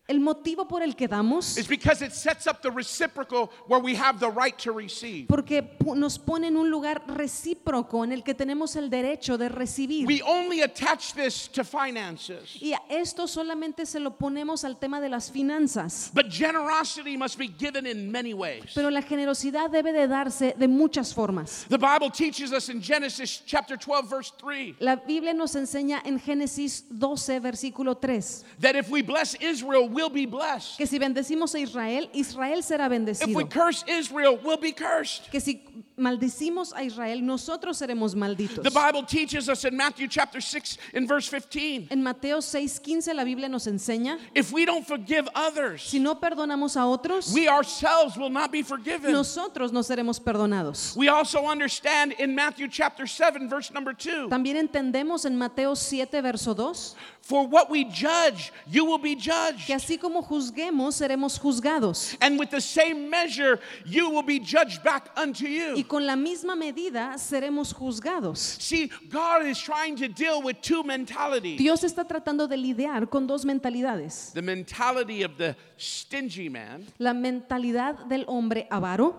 El 0.08 0.20
motivo 0.20 0.68
por 0.68 0.84
el 0.84 0.96
que 0.96 1.08
damos, 1.08 1.58
is 1.58 1.68
because 1.68 2.04
it 2.04 2.12
sets 2.12 2.46
up 2.46 2.62
the 2.62 2.70
reciprocal 2.70 3.52
where 3.68 3.80
we 3.82 3.96
have 3.96 4.20
the 4.20 4.30
right 4.30 4.56
to 4.60 4.72
receive. 4.72 5.28
porque 5.28 5.64
nos 5.96 6.20
pone 6.20 6.48
en 6.48 6.58
un 6.58 6.70
lugar 6.70 7.04
recíproco 7.08 8.04
en 8.04 8.12
el 8.12 8.24
que 8.24 8.36
tenemos 8.36 8.76
el 8.76 8.90
derecho 8.90 9.38
de 9.38 9.50
recibir. 9.50 10.06
We 10.06 10.22
only 10.22 10.62
attach 10.62 11.14
this 11.14 11.48
to 11.48 11.64
finances. 11.64 12.62
Y 12.62 12.74
a 12.74 12.82
esto 12.90 13.28
solamente 13.28 13.86
se 13.88 14.00
lo 14.00 14.12
ponemos 14.12 14.64
al 14.64 14.78
tema 14.78 15.02
de 15.02 15.10
las 15.10 15.32
finanzas. 15.32 16.12
But 16.14 16.30
generosity 16.30 17.18
must 17.18 17.40
be 17.40 17.48
given 17.48 17.88
in 17.88 18.12
many 18.12 18.34
ways. 18.34 18.74
Pero 18.76 18.92
la 18.92 19.02
generosidad 19.02 19.72
debe 19.72 19.92
de 19.92 20.08
darse 20.08 20.54
de 20.56 20.68
muchas 20.68 21.14
formas. 21.14 21.66
The 21.68 21.80
Bible 21.80 22.12
teaches 22.12 22.52
us 22.54 22.70
in 22.70 22.80
Genesis 22.80 23.42
chapter 23.46 23.76
12, 23.76 24.08
verse 24.08 24.32
3, 24.38 24.76
La 24.80 24.98
Biblia 24.98 25.34
nos 25.34 25.56
enseña 25.56 26.02
en 26.06 26.20
Génesis 26.20 26.84
12, 26.90 27.40
versículo 27.40 28.00
3, 28.00 28.44
that 28.60 28.76
if 28.76 28.90
we 28.90 29.02
bless 29.02 29.34
Israel, 29.42 29.90
we'll 29.96 30.10
be 30.10 30.26
blessed. 30.26 30.78
que 30.78 30.86
si 30.86 31.00
bendecimos 31.00 31.56
a 31.56 31.60
Israel, 31.60 32.10
Israel 32.14 32.62
será 32.62 32.86
If 32.86 33.28
we 33.28 33.44
bendecido. 33.46 33.50
curse 33.50 33.84
Israel, 33.88 34.38
we'll 34.44 34.58
be 34.60 34.74
cursed. 34.74 35.32
Que 35.32 35.40
si 35.40 35.62
maldicimos 35.98 36.74
a 36.74 36.84
Israel, 36.84 37.22
nosotros 37.22 37.78
seremos 37.78 38.16
malditos. 38.16 38.64
The 38.64 38.72
Bible 38.72 39.04
teaches 39.04 39.50
us 39.50 39.64
in 39.66 39.76
Matthew 39.78 40.08
chapter 40.08 40.42
6 40.42 40.78
in 40.94 41.08
verse 41.08 41.28
15, 41.28 41.88
En 41.92 42.04
Mateo 42.04 42.40
6:15 42.40 43.14
la 43.14 43.24
Biblia 43.24 43.48
nos 43.50 43.66
enseña, 43.68 44.18
if 44.34 44.52
we 44.52 44.66
don't 44.66 44.86
forgive 44.86 45.28
others, 45.36 45.84
si 45.84 46.00
no 46.00 46.16
perdonamos 46.16 46.76
a 46.76 46.86
otros, 46.86 47.34
we 47.34 47.48
ourselves 47.48 48.18
will 48.18 48.30
not 48.30 48.52
be 48.52 48.62
forgiven. 48.62 49.12
nosotros 49.12 49.72
no 49.72 49.82
seremos 49.82 50.20
perdonados. 50.20 50.96
We 50.96 51.08
also 51.08 51.46
understand 51.46 52.14
in 52.14 52.36
Matthew 52.36 52.68
chapter 52.68 53.08
7, 53.08 53.48
verse 53.50 53.72
number 53.72 53.94
2, 53.94 54.30
También 54.30 54.58
entendemos 54.58 55.26
en 55.26 55.38
Mateo 55.38 55.74
7, 55.76 56.22
verso 56.22 56.54
2, 56.54 56.96
for 57.22 57.48
what 57.48 57.70
we 57.72 57.86
judge, 57.86 58.52
you 58.68 58.86
will 58.86 59.00
be 59.00 59.16
judged. 59.16 59.66
que 59.66 59.74
así 59.76 60.00
como 60.00 60.22
juzguemos, 60.22 60.94
seremos 60.96 61.40
juzgados. 61.40 62.16
And 62.22 62.38
with 62.38 62.52
the 62.52 62.62
same 62.62 63.10
measure, 63.10 63.60
you 63.86 64.10
will 64.10 64.22
be 64.22 64.40
judged 64.40 64.84
back 64.84 65.10
unto 65.16 65.48
Y 65.86 65.88
con 65.88 66.06
la 66.08 66.16
misma 66.16 66.56
medida 66.56 67.16
seremos 67.18 67.72
juzgados. 67.74 68.40
See, 68.40 68.90
God 69.12 69.46
is 69.46 69.60
trying 69.62 69.96
to 69.98 70.08
deal 70.08 70.42
with 70.44 70.56
two 70.62 70.84
mentalities 70.84 71.58
Dios 71.60 71.84
está 71.84 72.06
tratando 72.08 72.48
de 72.48 72.58
lidiar 72.58 73.08
con 73.10 73.28
dos 73.28 73.46
mentalidades. 73.46 74.32
the 74.34 74.42
mentality 74.42 75.24
of 75.24 75.38
the 75.38 75.56
stingy 75.78 76.50
man 76.50 76.86
La 76.98 77.14
mentalidad 77.14 78.06
del 78.08 78.26
hombre 78.28 78.68
avaro 78.72 79.16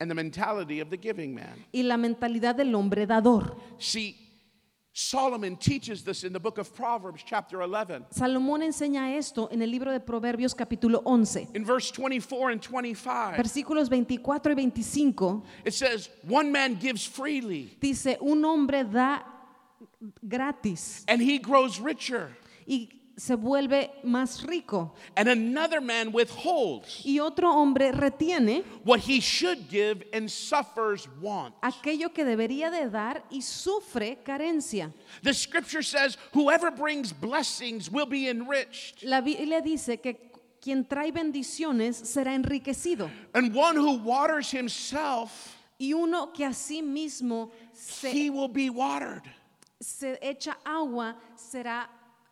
and 0.00 0.10
the 0.10 0.14
mentality 0.14 0.80
of 0.80 0.90
the 0.90 0.96
giving 0.96 1.32
man. 1.34 1.64
y 1.72 1.82
la 1.84 1.96
mentalidad 1.96 2.56
del 2.56 2.74
hombre 2.74 3.06
dador. 3.06 3.56
See, 3.78 4.16
Solomon 4.94 5.56
teaches 5.56 6.04
this 6.04 6.22
in 6.22 6.32
the 6.34 6.38
book 6.40 6.58
of 6.58 6.74
Proverbs, 6.74 7.22
chapter 7.24 7.62
11. 7.62 8.04
Salomón 8.10 8.62
enseña 8.62 9.16
esto 9.16 9.48
en 9.50 9.62
el 9.62 9.70
libro 9.70 9.90
de 9.90 10.00
Proverbios 10.00 10.54
capítulo 10.54 11.00
11, 11.06 11.48
In 11.54 11.64
verse 11.64 11.90
24 11.90 12.50
and 12.50 12.60
25, 12.60 13.36
versículos 13.36 13.88
24 13.88 14.52
y 14.52 14.54
25. 14.54 15.42
it 15.64 15.72
says, 15.72 16.10
One 16.28 16.52
man 16.52 16.74
gives 16.74 17.06
freely, 17.06 17.74
Dice, 17.80 18.18
un 18.20 18.44
hombre 18.44 18.84
da 18.84 19.22
gratis 20.28 21.04
and 21.08 21.22
he 21.22 21.38
grows 21.38 21.80
richer, 21.80 22.36
y 22.66 22.88
se 23.22 23.36
vuelve 23.36 23.88
más 24.04 24.42
rico. 24.44 24.92
and 25.16 25.28
another 25.28 25.80
man 25.80 26.10
withholds 26.10 27.02
Y 27.04 27.20
otro 27.20 27.52
hombre 27.52 27.92
retiene 27.92 28.64
what 28.84 28.98
he 28.98 29.20
should 29.20 29.68
give 29.68 30.02
and 30.12 30.28
suffers 30.28 31.06
want. 31.20 31.54
aquello 31.62 32.12
que 32.12 32.24
debería 32.24 32.68
de 32.68 32.88
dar 32.90 33.22
y 33.30 33.38
sufre 33.40 34.18
carencia. 34.24 34.92
The 35.22 35.32
scripture 35.32 35.82
says, 35.82 36.16
Whoever 36.32 36.72
brings 36.72 37.12
blessings 37.12 37.88
will 37.88 38.06
be 38.06 38.28
enriched, 38.28 39.04
La 39.04 39.20
Biblia 39.20 39.60
dice 39.62 40.00
que 40.02 40.16
quien 40.60 40.84
trae 40.84 41.12
bendiciones 41.12 41.94
será 42.02 42.34
enriquecido 42.34 43.08
and 43.34 43.54
one 43.54 43.76
who 43.76 43.98
waters 43.98 44.50
himself, 44.50 45.56
y 45.78 45.92
uno 45.92 46.32
que 46.32 46.44
a 46.44 46.52
sí 46.52 46.82
mismo 46.82 47.50
se, 47.72 48.10
he 48.10 48.30
will 48.30 48.48
be 48.48 48.68
watered. 48.68 49.22
se 49.80 50.18
echa 50.20 50.56
agua 50.66 51.14
será, 51.36 51.86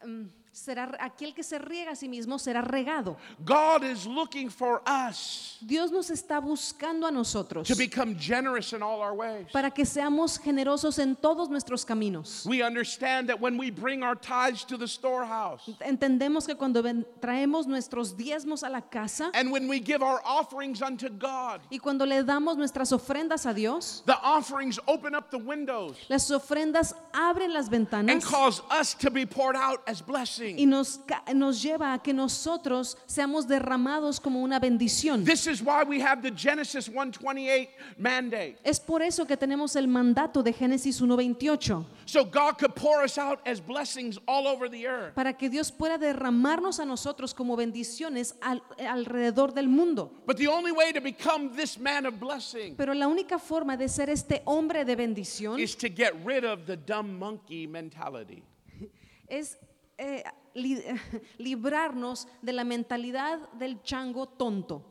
mm, 0.05 0.27
será 0.61 0.91
aquel 1.01 1.33
que 1.35 1.43
se 1.43 1.59
riega 1.59 1.93
a 1.93 1.97
sí 1.97 2.09
mismo 2.09 2.39
será 2.39 2.61
regado. 2.61 3.17
God 3.45 3.83
is 3.83 4.07
looking 4.07 4.51
for 4.51 4.83
us 4.87 5.57
Dios 5.63 5.91
nos 5.91 6.11
está 6.11 6.41
buscando 6.41 7.07
a 7.07 7.11
nosotros 7.11 7.67
to 7.67 7.75
become 7.75 8.15
generous 8.15 8.73
in 8.73 8.83
all 8.83 9.01
our 9.01 9.15
ways. 9.15 9.47
para 9.53 9.71
que 9.71 9.85
seamos 9.85 10.39
generosos 10.39 10.99
en 10.99 11.17
todos 11.17 11.49
nuestros 11.49 11.85
caminos. 11.85 12.45
We 12.47 12.63
understand 12.63 13.29
that 13.29 13.41
when 13.41 13.57
we 13.57 13.71
bring 13.71 14.03
our 14.03 14.15
tithes 14.15 14.65
to 14.65 14.77
the 14.77 14.87
storehouse 14.87 15.71
Entendemos 15.81 16.47
que 16.47 16.55
cuando 16.55 16.83
traemos 17.21 17.67
nuestros 17.67 18.15
diezmos 18.17 18.63
a 18.63 18.69
la 18.69 18.83
casa 18.83 19.31
and 19.35 19.51
when 19.51 19.67
we 19.67 19.81
give 19.81 20.03
our 20.03 20.21
offerings 20.25 20.83
unto 20.83 21.09
God, 21.09 21.61
y 21.71 21.79
cuando 21.79 22.05
le 22.05 22.23
damos 22.23 22.57
nuestras 22.57 22.93
ofrendas 22.93 23.47
a 23.47 23.55
Dios, 23.55 24.03
the 24.05 24.19
offerings 24.23 24.79
open 24.87 25.15
up 25.15 25.31
the 25.31 25.39
windows 25.39 25.97
las 26.09 26.31
ofrendas 26.31 26.95
abren 27.13 27.53
las 27.53 27.69
and 27.69 27.89
ventanas 27.89 28.25
cause 28.25 28.61
us 28.71 28.93
to 28.95 29.11
be 29.11 29.25
poured 29.25 29.57
out 29.57 29.83
as 29.87 30.03
blessing. 30.03 30.50
Y 30.59 30.67
nos, 30.67 31.01
nos 31.35 31.63
lleva 31.63 31.93
a 31.93 32.03
que 32.03 32.13
nosotros 32.13 32.97
seamos 33.07 33.47
derramados 33.47 34.21
como 34.21 34.41
una 34.43 34.59
bendición. 34.59 35.25
This 35.25 35.47
is 35.47 35.61
why 35.63 35.83
we 35.87 36.01
have 36.01 36.23
the 36.23 36.31
Genesis 36.31 36.87
128 36.87 37.69
mandate. 37.99 38.57
Es 38.65 38.81
por 38.81 39.03
eso 39.03 39.27
que 39.27 39.37
tenemos 39.37 39.77
el 39.77 39.89
mandato 39.89 40.43
de 40.43 40.53
Génesis 40.53 41.01
1.28, 41.01 41.85
So 42.07 42.25
God 42.25 42.59
could 42.59 42.75
pour 42.75 43.03
us 43.05 43.19
out 43.19 43.41
as 43.47 43.61
blessings 43.61 44.19
all 44.27 44.47
over 44.47 44.69
the 44.69 44.87
earth. 44.87 45.15
para 45.15 45.33
que 45.37 45.49
Dios 45.49 45.71
pueda 45.71 45.99
derramarnos 45.99 46.81
a 46.81 46.85
nosotros 46.85 47.33
como 47.35 47.57
bendiciones 47.57 48.35
al- 48.41 48.63
alrededor 48.79 49.53
del 49.55 49.69
mundo. 49.69 50.11
But 50.27 50.37
the 50.37 50.49
only 50.49 50.73
way 50.73 50.93
to 50.93 51.01
become 51.01 51.55
this 51.55 51.79
man 51.79 52.07
of 52.07 52.19
blessing 52.19 52.75
Pero 52.77 52.95
la 52.95 53.07
única 53.09 53.39
forma 53.39 53.77
de 53.77 53.89
ser 53.89 54.11
este 54.11 54.43
hombre 54.45 54.85
de 54.85 54.97
bendición 54.97 55.59
is 55.59 55.77
to 55.77 55.89
get 55.89 56.13
rid 56.25 56.45
of 56.45 56.67
the 56.67 56.77
dumb 56.77 57.19
monkey 57.19 57.67
mentality. 57.67 58.43
es 59.29 59.57
eh, 59.99 60.23
li- 60.55 60.83
librarnos 61.39 62.27
de 62.43 62.53
la 62.53 62.65
mentalidad 62.65 63.51
del 63.53 63.83
chango 63.83 64.27
tonto. 64.29 64.83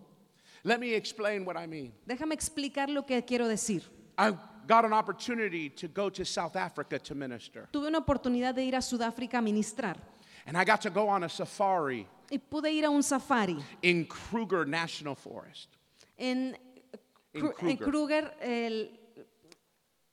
Let 0.63 0.79
me 0.79 0.93
explain 0.95 1.45
what 1.45 1.55
I 1.57 1.67
mean. 1.67 1.93
Déjame 2.05 2.33
explicar 2.33 2.89
lo 2.89 3.05
que 3.05 3.21
quiero 3.23 3.47
decir. 3.47 3.83
I 4.17 4.31
got 4.67 4.83
an 4.85 4.91
opportunity 4.93 5.69
to 5.69 5.87
go 5.87 6.09
to 6.09 6.25
South 6.25 6.55
Africa 6.55 6.99
to 6.99 7.15
minister. 7.15 7.67
Tuve 7.71 7.87
una 7.87 7.99
oportunidad 7.99 8.53
de 8.53 8.65
ir 8.65 8.75
a 8.75 8.81
Sudáfrica 8.81 9.37
a 9.37 9.41
ministrar. 9.41 9.97
And 10.45 10.57
I 10.57 10.65
got 10.65 10.81
to 10.81 10.89
go 10.89 11.07
on 11.07 11.23
a 11.23 11.29
safari 11.29 12.05
y 12.31 12.37
pude 12.37 12.71
ir 12.71 12.83
a 12.85 12.89
un 12.89 13.01
safari 13.03 13.57
in 13.81 14.05
Kruger 14.05 14.65
National 14.67 15.15
Forest. 15.15 15.69
en, 16.17 16.57
En 17.33 17.41
Kru- 17.41 17.53
en 17.69 17.77
Kruger. 17.77 18.31
Kruger, 18.31 18.37
el, 18.41 18.99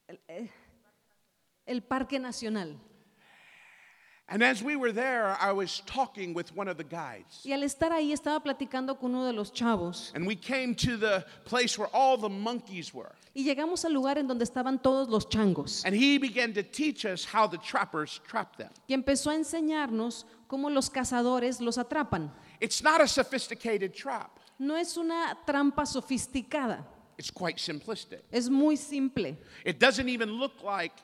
el- 0.09 0.21
eh, 0.29 0.51
el 1.67 1.83
Parque 1.83 2.19
Nacional. 2.21 2.77
And 4.29 4.43
as 4.43 4.61
we 4.61 4.75
were 4.75 4.91
there, 4.91 5.37
I 5.41 5.53
was 5.53 5.83
talking 5.87 6.35
with 6.35 6.51
one 6.57 6.67
of 6.67 6.77
the 6.77 6.83
guides. 6.85 7.43
Y 7.45 7.53
al 7.53 7.61
estar 7.63 7.93
ahí 7.93 8.13
estaba 8.13 8.43
platicando 8.43 8.99
con 8.99 9.15
uno 9.15 9.25
de 9.25 9.33
los 9.33 9.53
chavos 9.53 10.11
And 10.17 10.27
we 10.27 10.35
came 10.35 10.75
to 10.75 10.97
the 10.97 11.25
place 11.45 11.79
where 11.79 11.89
all 11.93 12.17
the 12.19 12.29
monkeys 12.29 12.93
were. 12.93 13.13
y 13.37 13.45
llegamos 13.45 13.85
al 13.85 13.93
lugar 13.93 14.19
en 14.19 14.27
donde 14.27 14.43
estaban 14.45 14.83
todos 14.83 15.09
los 15.09 15.27
changos. 15.27 15.85
And 15.85 15.95
he 15.95 16.19
began 16.19 16.53
to 16.55 16.65
teach 16.65 17.05
us 17.05 17.25
how 17.25 17.47
the 17.47 17.59
trappers 17.59 18.21
trap 18.27 18.57
them. 18.57 18.71
Y 18.89 18.95
empezó 18.95 19.31
a 19.31 19.37
enseñarnos 19.37 20.25
cómo 20.49 20.71
los 20.71 20.91
cazadores 20.91 21.61
los 21.61 21.77
atrapan. 21.79 22.33
It's 22.61 22.83
not 22.83 23.01
a 23.01 23.07
sophisticated 23.07 23.95
trap, 23.95 24.41
No 24.59 24.75
es 24.75 24.97
una 24.97 25.39
trampa 25.47 25.87
sofisticada, 25.87 26.85
it's 27.17 27.31
quite 27.31 27.61
simplistic. 27.61 28.23
es 28.33 28.49
muy 28.49 28.75
simple. 28.75 29.37
It 29.65 29.79
doesn't 29.79 30.09
even 30.09 30.31
look 30.33 30.65
like 30.65 30.95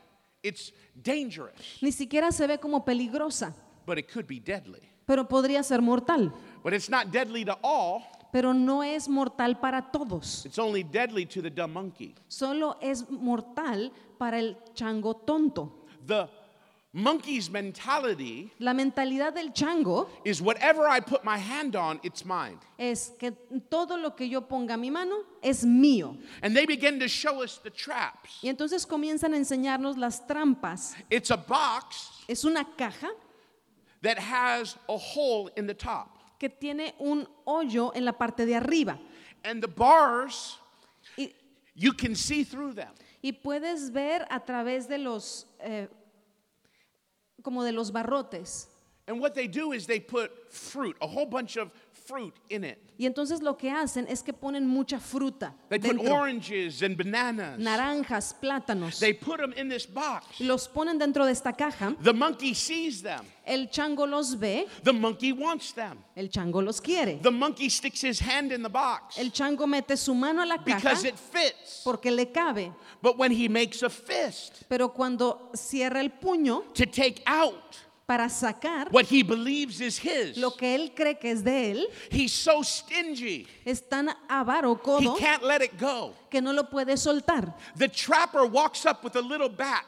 it's 0.42 0.72
dangerous, 1.00 1.78
Ni 1.80 1.92
siquiera 1.92 2.32
se 2.32 2.46
ve 2.46 2.58
como 2.58 2.84
peligrosa, 2.84 3.54
but 3.86 3.98
it 3.98 4.10
could 4.12 4.26
be 4.26 4.40
deadly. 4.40 4.80
pero 5.06 5.28
podría 5.28 5.62
ser 5.62 5.80
mortal. 5.82 6.32
But 6.62 6.72
it's 6.74 6.88
not 6.88 7.10
deadly 7.10 7.44
to 7.44 7.58
all, 7.62 8.02
Pero 8.32 8.54
no 8.54 8.82
es 8.82 9.08
mortal 9.08 9.60
para 9.60 9.90
todos. 9.92 10.46
it's 10.46 10.58
only 10.58 10.82
deadly 10.82 11.26
to 11.26 11.42
the 11.42 11.50
dumb 11.50 11.72
monkey. 11.74 12.14
Solo 12.28 12.78
es 12.80 13.08
mortal 13.10 13.92
para 14.18 14.38
el 14.38 14.56
chango 14.74 15.14
tonto. 15.16 15.84
The 16.06 16.28
monkey's 16.94 17.48
mentality 17.50 18.52
La 18.58 18.72
mentalidad 18.74 19.32
del 19.34 19.52
chango 19.52 20.08
is 20.24 20.42
whatever 20.42 20.86
I 20.86 21.00
put 21.00 21.24
my 21.24 21.38
hand 21.38 21.74
on, 21.74 21.98
it's 22.02 22.24
mine. 22.24 22.58
es 22.78 23.12
que 23.18 23.32
todo 23.70 23.96
lo 23.96 24.10
que 24.14 24.28
yo 24.28 24.42
ponga 24.42 24.76
mi 24.78 24.90
mano 24.90 25.16
es 25.42 25.64
mío. 25.64 26.16
And 26.42 26.54
they 26.54 26.66
begin 26.66 26.98
to 27.00 27.08
show 27.08 27.42
us 27.42 27.58
the 27.62 27.70
traps. 27.70 28.40
Y 28.42 28.48
entonces 28.48 28.86
comienzan 28.86 29.32
a 29.32 29.36
enseñarnos 29.38 29.96
las 29.96 30.26
trampas. 30.26 30.94
It's 31.10 31.30
a 31.30 31.36
box 31.36 32.10
Es 32.28 32.44
una 32.44 32.64
caja 32.76 33.08
that 34.02 34.18
has 34.18 34.76
a 34.88 34.96
hole 34.96 35.50
in 35.56 35.66
the 35.66 35.74
top. 35.74 36.08
que 36.38 36.48
tiene 36.48 36.92
un 36.98 37.26
hoyo 37.46 37.92
en 37.94 38.04
la 38.04 38.12
parte 38.12 38.44
de 38.44 38.54
arriba. 38.56 38.98
And 39.44 39.62
the 39.62 39.68
bars, 39.68 40.58
Y, 41.16 41.32
you 41.74 41.92
can 41.94 42.14
see 42.14 42.44
through 42.44 42.74
them. 42.74 42.90
y 43.22 43.32
puedes 43.32 43.90
ver 43.92 44.26
a 44.30 44.40
través 44.40 44.88
de 44.88 44.98
los, 44.98 45.46
eh, 45.60 45.88
como 47.42 47.62
de 47.64 47.72
los 47.72 47.90
barrotes. 47.90 48.66
And 49.06 49.20
what 49.20 49.34
they 49.34 49.48
do 49.48 49.72
is 49.72 49.86
they 49.86 50.00
put 50.00 50.52
fruit, 50.52 50.96
a 51.00 51.06
whole 51.06 51.26
bunch 51.26 51.56
of 51.56 51.70
fruit 52.06 52.34
in 52.48 52.64
it. 52.64 52.78
Y 52.98 53.06
entonces 53.06 53.42
lo 53.42 53.56
que 53.56 53.70
hacen 53.70 54.06
es 54.08 54.22
que 54.22 54.32
ponen 54.32 54.66
mucha 54.66 55.00
fruta. 55.00 55.54
They 55.68 55.78
put 55.78 55.96
dentro. 55.96 56.14
oranges 56.14 56.82
and 56.82 56.96
bananas. 56.96 57.58
Naranjas, 57.58 58.34
plátanos. 58.34 58.98
They 59.00 59.12
put 59.12 59.38
them 59.38 59.52
in 59.56 59.68
this 59.68 59.86
box. 59.86 60.40
Los 60.40 60.68
ponen 60.68 60.98
dentro 60.98 61.24
de 61.24 61.32
esta 61.32 61.52
caja. 61.52 61.96
The 62.00 62.12
monkey 62.12 62.54
sees 62.54 63.02
them. 63.02 63.24
El 63.44 63.66
chango 63.70 64.06
los 64.06 64.34
ve. 64.34 64.68
The 64.84 64.92
monkey 64.92 65.32
wants 65.32 65.72
them. 65.72 65.98
El 66.14 66.28
chango 66.28 66.62
los 66.62 66.80
quiere. 66.80 67.18
The 67.22 67.30
monkey 67.30 67.68
sticks 67.68 68.02
his 68.02 68.20
hand 68.20 68.52
in 68.52 68.62
the 68.62 68.68
box 68.68 69.18
El 69.18 69.30
chango 69.32 69.66
mete 69.66 69.96
su 69.96 70.14
mano 70.14 70.42
a 70.42 70.46
la 70.46 70.58
caja 70.58 70.76
because 70.76 71.04
it 71.04 71.18
fits. 71.18 71.82
porque 71.84 72.06
le 72.06 72.26
cabe. 72.26 72.72
But 73.00 73.18
when 73.18 73.32
he 73.32 73.48
makes 73.48 73.82
a 73.82 73.90
fist 73.90 74.64
Pero 74.68 74.90
cuando 74.90 75.50
cierra 75.54 76.00
el 76.00 76.10
puño 76.10 76.72
to 76.74 76.86
take 76.86 77.22
out 77.26 77.78
para 78.12 78.28
sacar 78.28 78.88
what 78.92 79.06
he 79.06 79.22
believes 79.22 79.80
is 79.80 79.96
his, 79.98 80.36
lo 80.36 80.50
que 80.50 80.74
él 80.74 80.92
cree 80.94 81.14
que 81.18 81.30
es 81.30 81.42
de 81.42 81.70
él, 81.70 81.86
he's 82.10 82.30
so 82.32 82.62
stingy, 82.62 83.46
es 83.64 83.80
tan 83.88 84.10
avaro 84.28 84.74
he 84.74 84.82
codo 84.82 85.16
can't 85.18 85.42
let 85.42 85.62
it 85.62 85.78
go. 85.78 86.12
que 86.30 86.42
no 86.42 86.52
lo 86.52 86.64
puede 86.64 86.94
soltar. 86.98 87.54
The 87.74 87.88
trapper 87.88 88.44
walks 88.44 88.84
up 88.84 89.02
with 89.02 89.16
a 89.16 89.22
little 89.22 89.48
bat, 89.48 89.84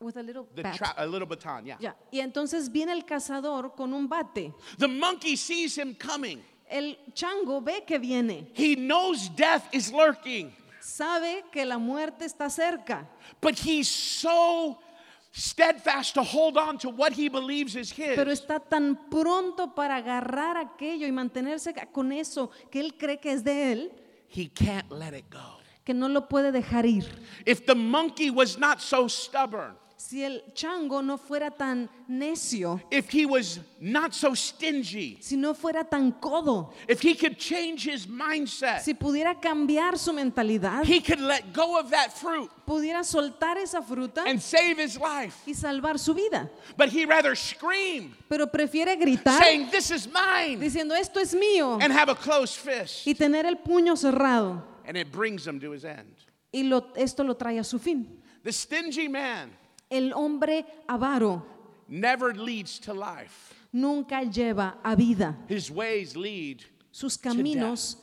With 0.00 0.16
a 0.16 0.22
little 0.22 0.46
the 0.54 0.62
bat. 0.62 0.94
a 0.96 1.04
little 1.06 1.26
baton, 1.26 1.66
yeah. 1.66 1.76
Ya. 1.80 1.92
Y 2.12 2.20
entonces 2.20 2.70
viene 2.70 2.92
el 2.92 3.02
cazador 3.04 3.74
con 3.74 3.92
un 3.92 4.06
bate. 4.06 4.52
The 4.78 4.86
monkey 4.86 5.34
sees 5.34 5.76
him 5.76 5.96
coming. 5.96 6.40
El 6.70 6.94
chango 7.12 7.60
ve 7.60 7.80
que 7.84 7.98
viene, 7.98 8.52
He 8.54 8.76
knows 8.76 9.28
death 9.30 9.66
is 9.72 9.90
lurking, 9.92 10.52
sabe 10.80 11.42
que 11.50 11.64
la 11.64 11.78
muerte 11.78 12.24
está 12.24 12.48
cerca, 12.48 13.04
but 13.40 13.58
he's 13.58 13.88
so 13.88 14.78
steadfast 15.30 16.14
to 16.14 16.22
hold 16.22 16.56
on 16.56 16.78
to 16.78 16.88
what 16.90 17.12
he 17.12 17.28
believes 17.28 17.76
is 17.76 17.90
his. 17.92 18.16
pero 18.16 18.30
está 18.30 18.58
tan 18.60 18.96
pronto 19.10 19.74
para 19.74 19.96
agarrar 19.96 20.56
aquello 20.56 21.06
y 21.06 21.12
mantenerse 21.12 21.74
con 21.92 22.12
eso 22.12 22.50
que 22.70 22.80
él 22.80 22.94
cree 22.98 23.18
que 23.20 23.32
es 23.32 23.44
de 23.44 23.72
él, 23.72 23.92
He 24.30 24.48
can't 24.48 24.90
let 24.90 25.14
it 25.16 25.26
go. 25.30 25.58
que 25.84 25.94
no 25.94 26.08
lo 26.08 26.28
puede 26.28 26.52
dejar 26.52 26.84
ir. 26.86 27.04
If 27.46 27.64
the 27.66 27.74
monkey 27.74 28.30
was 28.30 28.58
not 28.58 28.80
so 28.80 29.08
stubborn, 29.08 29.74
Si 30.00 30.22
el 30.22 30.40
chango 30.54 31.02
no 31.02 31.18
fuera 31.18 31.50
tan 31.50 31.88
necio, 32.08 32.80
if 32.88 33.10
he 33.10 33.26
was 33.26 33.58
not 33.80 34.14
so 34.14 34.32
stingy, 34.32 35.18
si 35.20 35.34
no 35.36 35.54
fuera 35.54 35.82
tan 35.84 36.12
codo, 36.12 36.72
if 36.86 37.00
he 37.02 37.14
could 37.16 37.36
change 37.36 37.82
his 37.84 38.06
mindset, 38.06 38.80
si 38.80 38.94
pudiera 38.94 39.34
cambiar 39.40 39.98
su 39.98 40.12
mentalidad, 40.12 40.84
he 40.84 41.00
could 41.00 41.18
let 41.18 41.52
go 41.52 41.76
of 41.80 41.90
that 41.90 42.12
fruit 42.16 42.48
pudiera 42.64 43.02
soltar 43.02 43.56
esa 43.56 43.82
fruta 43.82 44.22
and 44.24 44.40
save 44.40 44.78
his 44.78 44.96
life. 45.00 45.42
y 45.46 45.52
salvar 45.52 45.98
su 45.98 46.14
vida. 46.14 46.48
But 46.76 46.90
he 46.90 47.04
rather 47.04 47.34
scream, 47.34 48.14
Pero 48.28 48.46
prefiere 48.46 48.96
gritar 48.96 49.42
saying, 49.42 49.68
This 49.72 49.90
is 49.90 50.06
mine, 50.06 50.60
diciendo 50.60 50.94
esto 50.94 51.18
es 51.18 51.34
mío 51.34 51.80
and 51.82 51.92
have 51.92 52.08
a 52.08 52.14
closed 52.14 52.54
fist. 52.54 53.04
y 53.04 53.14
tener 53.14 53.46
el 53.46 53.56
puño 53.56 53.96
cerrado. 53.96 54.62
And 54.86 54.96
it 54.96 55.10
brings 55.10 55.44
him 55.44 55.58
to 55.58 55.72
his 55.72 55.84
end. 55.84 56.14
Y 56.54 56.62
lo- 56.62 56.92
esto 56.96 57.24
lo 57.24 57.34
trae 57.34 57.58
a 57.58 57.64
su 57.64 57.80
fin. 57.80 58.06
The 58.44 58.52
stingy 58.52 59.08
man 59.08 59.50
El 59.90 60.12
hombre 60.12 60.64
avaro 60.86 61.42
never 61.88 62.34
leads 62.34 62.78
to 62.80 62.92
life, 62.92 63.54
nunca 63.72 64.22
lleva 64.24 64.78
a 64.84 64.94
vida. 64.94 65.36
his 65.48 65.70
ways 65.70 66.14
lead. 66.16 66.62
Sus 66.90 67.16
caminos 67.16 67.96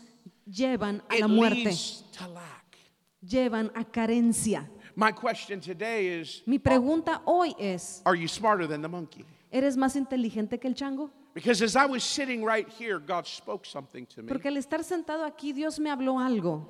llevan 0.49 1.01
a 1.09 1.15
It 1.15 1.21
la 1.21 1.27
muerte, 1.27 1.65
leads 1.65 2.03
to 2.13 2.27
lack. 2.27 2.77
llevan 3.23 3.71
a 3.75 3.83
carencia. 3.83 4.67
My 4.95 5.11
question 5.11 5.59
today 5.59 6.07
is 6.21 6.41
Mi 6.47 6.57
pregunta 6.57 7.21
hoy 7.25 7.53
es, 7.59 8.01
Are 8.05 8.15
you 8.15 8.27
smarter 8.27 8.67
than 8.67 8.81
the 8.81 8.87
monkey? 8.87 9.25
¿eres 9.51 9.77
más 9.77 9.95
inteligente 9.95 10.59
que 10.59 10.67
el 10.67 10.73
chango? 10.75 11.09
Because 11.33 11.61
as 11.61 11.75
I 11.75 11.85
was 11.85 12.01
sitting 12.03 12.45
right 12.45 12.67
here, 12.69 12.97
God 12.97 13.27
spoke 13.27 13.65
something 13.65 14.05
to 14.15 14.21
me. 14.23 14.27
Porque 14.29 14.47
al 14.47 14.55
estar 14.55 14.83
sentado 14.85 15.25
aquí 15.25 15.51
Dios 15.53 15.79
me 15.79 15.89
habló 15.89 16.17
algo 16.19 16.69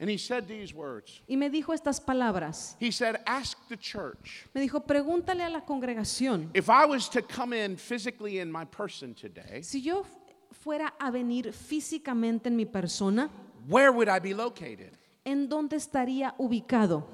And 0.00 0.08
he 0.08 0.16
said 0.16 0.46
these 0.46 0.72
words 0.72 1.20
y 1.28 1.34
me 1.36 1.50
dijo 1.50 1.74
estas 1.74 2.00
palabras. 2.00 2.76
He 2.78 2.92
said, 2.92 3.20
Ask 3.26 3.58
the 3.68 3.76
church. 3.76 4.46
Me 4.54 4.60
dijo, 4.66 4.86
pregúntale 4.86 5.44
a 5.44 5.50
la 5.50 5.62
congregación, 5.62 6.50
If 6.54 6.70
I 6.70 6.86
was 6.86 7.08
to 7.10 7.22
come 7.22 7.52
in 7.52 7.76
physically 7.76 8.38
in 8.38 8.50
my 8.50 8.64
person 8.64 9.14
today, 9.14 9.62
si 9.62 9.80
yo 9.80 10.06
fuera 10.64 10.92
a 11.00 11.10
venir 11.10 11.52
físicamente 11.52 12.46
en 12.46 12.56
mi 12.56 12.64
persona, 12.64 13.28
where 13.66 13.90
would 13.90 14.08
I 14.08 14.20
be 14.20 14.34
located? 14.34 14.92
¿en 15.28 15.48
dónde 15.48 15.76
estaría 15.76 16.34
ubicado? 16.38 17.04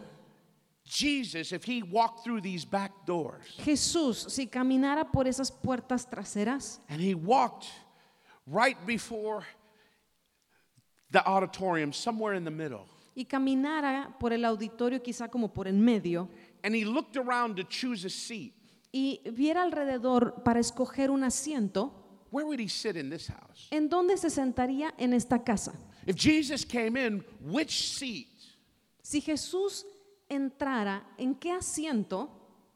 Jesus, 0.87 1.53
if 1.53 1.65
he 1.65 1.83
walked 1.83 2.25
through 2.25 2.43
these 2.43 2.67
back 2.67 2.93
doors 3.07 3.43
Jesús, 3.59 4.31
si 4.31 4.47
caminara 4.47 5.11
por 5.11 5.27
esas 5.27 5.51
puertas 5.51 6.07
traseras 6.09 6.79
and 6.91 7.01
he 7.01 7.15
walked 7.15 7.67
right 8.47 8.77
before 8.87 9.45
the 11.15 11.25
auditorium, 11.27 11.93
somewhere 11.93 12.35
in 12.37 12.45
the 12.45 12.51
middle, 12.51 12.87
y 13.15 13.25
caminara 13.25 14.15
por 14.19 14.33
el 14.33 14.45
auditorio 14.45 15.01
quizá 15.01 15.31
como 15.31 15.49
por 15.49 15.69
en 15.69 15.81
medio 15.81 16.29
and 16.65 16.75
he 16.75 16.85
looked 16.85 17.17
around 17.17 17.55
to 17.57 17.63
choose 17.63 18.05
a 18.05 18.11
seat, 18.11 18.53
y 18.93 19.21
viera 19.25 19.63
alrededor 19.63 20.43
para 20.45 20.59
escoger 20.59 21.11
un 21.11 21.23
asiento, 21.23 21.93
where 22.31 22.45
would 22.45 22.59
he 22.59 22.69
sit 22.69 22.97
in 22.97 23.09
this 23.09 23.29
house? 23.29 23.69
¿en 23.71 23.89
dónde 23.89 24.17
se 24.19 24.29
sentaría 24.29 24.93
en 24.99 25.15
esta 25.15 25.39
casa? 25.39 25.73
If 26.07 26.17
Jesus 26.17 26.65
came 26.67 26.97
in, 26.97 27.25
which 27.41 27.97
seat 27.97 28.29
Si 29.03 29.21
Jesús 29.21 29.85
entrara, 30.29 31.05
¿en 31.17 31.35
qué 31.37 31.53
asiento 31.53 32.29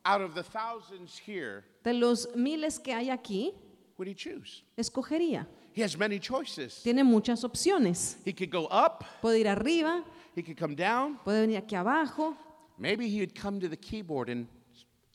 out 0.04 0.20
of 0.20 0.34
the 0.34 0.44
thousands 0.44 1.18
here 1.18 1.64
de 1.82 1.92
los 1.92 2.28
miles 2.36 2.78
que 2.78 2.92
hay 2.94 3.10
aquí 3.10 3.52
would 3.96 4.06
he 4.06 4.14
choose? 4.14 4.62
escogería? 4.76 5.46
He 5.78 5.82
has 5.82 5.96
many 5.96 6.18
choices. 6.18 6.82
Tiene 6.82 7.04
muchas 7.04 7.44
opciones. 7.44 8.16
He 8.24 8.32
could 8.32 8.50
go 8.50 8.64
up, 8.66 9.04
Puede 9.22 9.38
ir 9.38 9.46
arriba, 9.46 10.02
he 10.34 10.42
could 10.42 10.56
come 10.58 10.74
down. 10.74 11.20
puede 11.24 11.42
venir 11.42 11.56
aquí 11.56 11.76
abajo, 11.76 12.36
Maybe 12.78 13.08
he 13.08 13.20
would 13.20 13.32
come 13.32 13.60
to 13.60 13.68
the 13.68 13.76
keyboard 13.76 14.28
and 14.28 14.48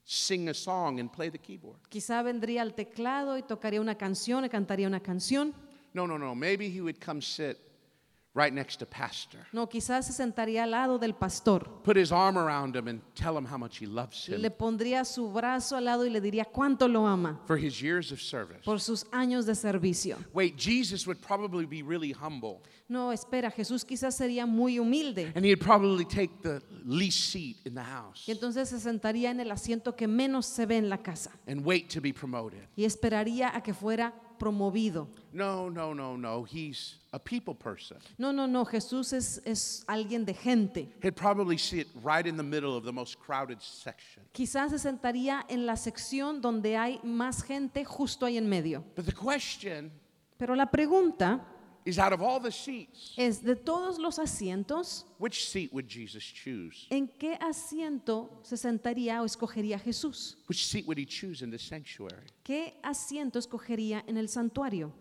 sing 0.06 0.48
a 0.48 0.54
song 0.54 1.02
and 1.02 1.12
play 1.12 1.28
the 1.28 1.38
keyboard. 1.38 1.76
quizá 1.90 2.24
vendría 2.24 2.62
al 2.62 2.76
teclado 2.76 3.38
y 3.38 3.42
tocaría 3.42 3.82
una 3.82 3.96
canción 3.96 4.46
y 4.46 4.48
cantaría 4.50 4.88
una 4.88 5.02
canción. 5.02 5.54
No, 5.94 6.08
no, 6.08 6.18
no. 6.18 6.34
Maybe 6.34 6.70
he 6.70 6.80
would 6.80 7.02
come 7.02 7.20
sit 7.20 7.58
right 8.36 8.52
next 8.54 8.78
to 8.78 8.86
pastor. 8.86 9.40
No, 9.52 9.68
quizás 9.70 10.08
se 10.08 10.14
sentaría 10.14 10.64
al 10.64 10.72
lado 10.72 10.98
del 10.98 11.14
pastor. 11.14 11.70
Put 11.84 11.98
his 11.98 12.12
arm 12.12 12.38
around 12.38 12.76
him 12.76 12.88
and 12.88 13.02
tell 13.16 13.38
him 13.38 13.46
how 13.46 13.58
much 13.58 13.78
he 13.80 13.86
loves 13.86 14.28
him 14.28 14.42
Le 14.42 14.50
pondría 14.50 15.06
su 15.06 15.32
brazo 15.32 15.76
al 15.78 15.86
lado 15.86 16.06
y 16.06 16.10
le 16.10 16.20
diría 16.20 16.46
cuánto 16.46 16.88
lo 16.88 17.06
ama 17.06 17.40
for 17.46 17.58
his 17.58 17.80
years 17.82 18.12
of 18.12 18.20
service. 18.20 18.62
por 18.66 18.80
sus 18.80 19.06
años 19.12 19.46
de 19.46 19.54
servicio. 19.54 20.18
Wait, 20.34 20.56
Jesus 20.58 21.06
would 21.06 21.20
probably 21.22 21.66
be 21.66 21.84
really 21.84 22.12
humble 22.12 22.62
No, 22.90 23.12
espera, 23.12 23.50
Jesús 23.52 23.86
quizás 23.86 24.16
sería 24.16 24.46
muy 24.46 24.78
humilde 24.80 25.32
and 25.36 25.46
he'd 25.46 25.60
probably 25.60 26.04
take 26.06 26.42
the 26.42 26.62
least 26.86 27.32
seat 27.32 27.58
in 27.66 27.74
the 27.76 27.82
house 27.84 28.28
y 28.28 28.32
entonces 28.32 28.70
se 28.70 28.80
sentaría 28.80 29.32
en 29.32 29.40
el 29.40 29.52
asiento 29.52 29.96
que 29.96 30.08
menos 30.08 30.46
se 30.48 30.66
ve 30.66 30.78
en 30.78 30.90
la 30.90 30.98
casa 30.98 31.32
and 31.48 31.66
wait 31.66 31.88
to 31.94 32.02
be 32.02 32.12
promoted. 32.14 32.60
y 32.76 32.84
esperaría 32.86 33.56
a 33.56 33.62
que 33.62 33.74
fuera 33.74 34.14
promovido. 34.44 35.08
No, 35.32 35.70
no, 35.70 35.94
no, 35.94 36.18
no. 36.18 36.44
He's 36.44 37.00
a 37.14 37.20
people 37.20 37.56
person. 37.56 37.98
No, 38.18 38.34
no, 38.34 38.46
no, 38.46 38.66
Jesús 38.66 39.14
es, 39.14 39.42
es 39.46 39.84
alguien 39.88 40.26
de 40.26 40.34
gente. 40.34 40.90
He'd 41.02 41.16
probably 41.16 41.58
sit 41.58 41.88
right 42.04 42.28
in 42.28 42.36
the 42.36 42.44
middle 42.44 42.76
of 42.76 42.84
the 42.84 42.92
most 42.92 43.18
crowded 43.20 43.62
section. 43.62 44.24
Quizás 44.34 44.72
se 44.72 44.80
sentaría 44.80 45.46
en 45.48 45.66
la 45.66 45.76
sección 45.78 46.42
donde 46.42 46.76
hay 46.76 47.00
más 47.04 47.42
gente 47.42 47.86
justo 47.86 48.26
ahí 48.26 48.38
en 48.38 48.50
medio. 48.50 48.84
But 48.96 49.06
the 49.06 49.14
question 49.14 49.92
Pero 50.38 50.56
la 50.56 50.70
pregunta 50.70 51.40
is 51.86 52.00
out 52.00 52.14
of 52.14 52.22
all 52.22 52.40
the 52.40 52.52
seats, 52.52 53.14
es, 53.18 53.42
de 53.42 53.56
todos 53.56 54.00
los 54.00 54.18
asientos, 54.20 55.06
which 55.20 55.48
seat 55.50 55.72
would 55.74 55.88
Jesus 55.88 56.24
choose? 56.24 56.88
¿en 56.90 57.08
qué 57.08 57.38
asiento 57.40 58.30
se 58.44 58.56
sentaría 58.56 59.22
o 59.22 59.26
escogería 59.26 59.80
Jesús? 59.80 60.36
Which 60.48 60.66
seat 60.66 60.86
would 60.88 60.98
he 60.98 61.06
choose 61.06 61.42
in 61.44 61.52
the 61.52 61.60
sanctuary? 61.60 62.28
¿Qué 62.44 62.74
asiento 62.84 63.40
escogería 63.40 64.04
en 64.08 64.18
el 64.18 64.28
santuario? 64.28 64.92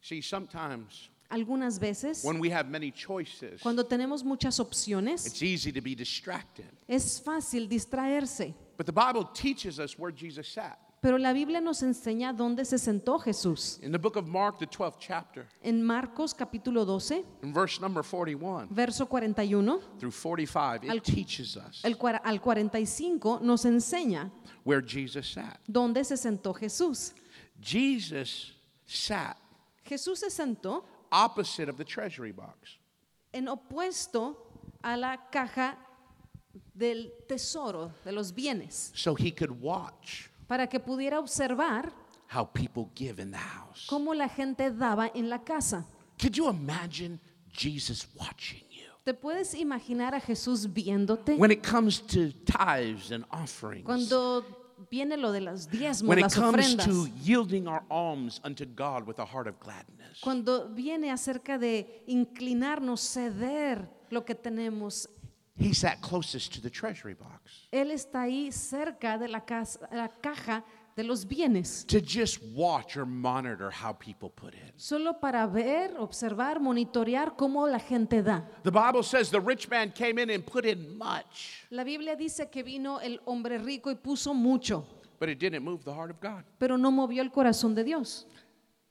See, 0.00 0.20
sometimes 0.20 1.08
Algunas 1.30 1.78
veces, 1.80 2.22
when 2.22 2.38
we 2.38 2.50
have 2.50 2.68
many 2.70 2.90
choices, 2.92 3.60
cuando 3.60 3.82
tenemos 3.84 4.22
muchas 4.22 4.60
opciones, 4.60 5.26
it's 5.26 5.42
easy 5.42 5.72
to 5.72 5.80
be 5.80 5.94
distracted. 5.94 6.66
es 6.86 7.20
fácil 7.20 7.68
distraerse. 7.68 8.54
But 8.76 8.86
the 8.86 8.92
Bible 8.92 9.24
teaches 9.34 9.80
us 9.80 9.98
where 9.98 10.12
Jesus 10.12 10.46
sat. 10.46 10.78
Pero 11.04 11.18
la 11.18 11.34
Biblia 11.34 11.60
nos 11.60 11.82
enseña 11.82 12.32
dónde 12.32 12.64
se 12.64 12.78
sentó 12.78 13.18
Jesús. 13.18 13.78
In 13.82 13.92
the 13.92 13.98
book 13.98 14.16
of 14.16 14.26
Mark, 14.26 14.58
the 14.58 14.66
12th 14.66 14.96
chapter, 14.98 15.46
En 15.62 15.82
Marcos 15.84 16.32
capítulo 16.32 16.86
12, 16.86 17.22
in 17.42 17.52
verse 17.52 17.78
number 17.78 18.02
41 18.02 18.68
verso 18.70 19.04
41, 19.04 19.80
through 19.98 20.10
45, 20.10 20.82
it 20.84 20.90
Al- 20.90 21.00
teaches 21.02 21.58
us 21.58 21.82
el 21.84 21.98
al 22.24 22.40
45 22.40 23.40
nos 23.42 23.66
enseña 23.66 24.30
where 24.64 24.80
Jesus 24.80 25.26
sat. 25.26 25.60
dónde 25.70 26.02
se 26.06 26.16
sentó 26.16 26.54
Jesús. 26.54 27.12
Jesus 27.60 28.54
sat 28.86 29.36
Jesús 29.84 30.20
se 30.20 30.30
sentó 30.30 30.84
opposite 31.12 31.68
of 31.68 31.76
the 31.76 31.84
treasury 31.84 32.32
box. 32.32 32.78
en 33.34 33.46
opuesto 33.48 34.38
a 34.82 34.96
la 34.96 35.18
caja 35.30 35.76
del 36.74 37.12
tesoro, 37.28 37.92
de 38.06 38.12
los 38.12 38.32
bienes, 38.32 38.90
so 38.94 39.14
he 39.14 39.30
could 39.30 39.50
watch 39.60 40.30
para 40.46 40.66
que 40.68 40.78
pudiera 40.80 41.18
observar 41.18 41.92
how 42.34 42.44
people 42.44 42.86
give 42.94 43.20
in 43.22 43.30
the 43.30 43.38
house. 43.38 43.86
cómo 43.88 44.14
la 44.14 44.28
gente 44.28 44.70
daba 44.70 45.10
en 45.14 45.28
la 45.28 45.42
casa. 45.44 45.86
Could 46.20 46.34
you 46.36 46.48
imagine 46.48 47.18
Jesus 47.52 48.06
watching 48.14 48.62
you? 48.70 48.84
¿Te 49.04 49.12
puedes 49.14 49.54
imaginar 49.54 50.14
a 50.14 50.20
Jesús 50.20 50.72
viéndote 50.72 51.36
When 51.36 51.50
it 51.50 51.62
comes 51.62 52.00
to 52.06 52.32
tithes 52.46 53.10
and 53.12 53.24
offerings, 53.30 53.84
cuando 53.84 54.44
viene 54.90 55.16
lo 55.16 55.30
de 55.32 55.40
los 55.42 55.68
diezmos, 55.68 56.08
when 56.08 56.18
it 56.18 56.22
las 56.22 56.34
comes 56.34 56.74
ofrendas? 56.74 56.86
to 56.86 57.08
yielding 57.22 57.66
our 57.68 57.82
alms 57.90 58.40
unto 58.44 58.64
God 58.64 59.06
with 59.06 59.18
a 59.18 59.26
heart 59.26 59.46
of 59.46 59.58
gladness, 59.60 60.20
Cuando 60.20 60.68
viene 60.74 61.10
acerca 61.10 61.58
de 61.58 62.02
inclinarnos, 62.06 63.00
ceder 63.00 63.88
lo 64.10 64.24
que 64.24 64.34
tenemos, 64.34 65.08
he 65.56 65.72
sat 65.72 66.00
closest 66.00 66.52
to 66.54 66.60
the 66.60 66.70
treasury 66.70 67.14
box 67.14 67.68
Él 67.72 67.90
está 67.90 68.22
ahí 68.22 68.50
cerca 68.52 69.18
de 69.18 69.28
la, 69.28 69.40
casa- 69.44 69.88
la 69.92 70.08
caja 70.08 70.64
de 70.96 71.02
los 71.02 71.24
bienes, 71.24 71.84
to 71.88 72.00
just 72.00 72.40
watch 72.54 72.96
or 72.96 73.04
monitor 73.04 73.68
how 73.70 73.92
people 73.92 74.30
put 74.30 74.54
in. 74.54 74.72
solo 74.76 75.12
para 75.20 75.44
ver, 75.48 75.96
observar, 75.98 76.60
monitorear 76.60 77.34
cómo 77.36 77.66
la 77.68 77.80
gente 77.80 78.22
da. 78.22 78.42
The 78.62 78.70
Bible 78.70 79.02
says 79.02 79.28
the 79.30 79.40
rich 79.40 79.68
man 79.68 79.90
came 79.92 80.18
in 80.20 80.30
and 80.30 80.44
put 80.46 80.64
in 80.64 80.96
much, 80.96 81.64
La 81.70 81.82
Biblia 81.82 82.14
dice 82.16 82.48
que 82.50 82.62
vino 82.62 82.98
el 83.00 83.18
hombre 83.26 83.58
rico 83.58 83.90
y 83.90 83.96
puso 83.96 84.32
mucho, 84.34 84.84
but 85.18 85.28
it 85.28 85.40
didn't 85.40 85.64
move 85.64 85.82
the 85.84 85.92
heart 85.92 86.10
of 86.12 86.20
God 86.20 86.44
pero 86.60 86.76
no 86.76 86.92
movió 86.92 87.22
el 87.22 87.30
corazón 87.30 87.74
de 87.74 87.82
Dios, 87.82 88.26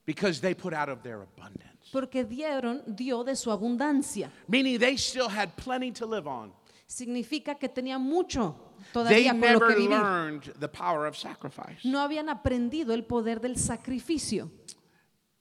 because 0.05 0.41
they 0.41 0.53
put 0.53 0.73
out 0.73 0.89
of 0.89 1.03
their 1.03 1.21
abundance. 1.21 1.69
Porque 1.93 2.25
dieron, 2.25 2.81
dio 2.87 3.23
de 3.23 3.35
su 3.35 3.51
abundancia. 3.51 4.31
Meaning 4.47 4.79
they 4.79 4.97
still 4.97 5.29
had 5.29 5.55
plenty 5.55 5.91
to 5.91 6.05
live 6.07 6.27
on. 6.27 6.51
Significa 6.87 7.57
que 7.57 7.69
tenía 7.69 7.97
mucho 7.99 8.55
They 8.93 9.25
todavía 9.27 9.31
por 9.31 9.39
lo 9.39 9.59
never 9.59 9.67
que 9.67 9.75
vivir. 9.75 9.89
learned 9.91 10.53
the 10.59 10.67
power 10.67 11.05
of 11.05 11.15
sacrifice. 11.15 11.85
No 11.85 11.99
habían 11.99 12.27
aprendido 12.29 12.93
el 12.93 13.03
poder 13.03 13.39
del 13.39 13.55
sacrificio. 13.57 14.49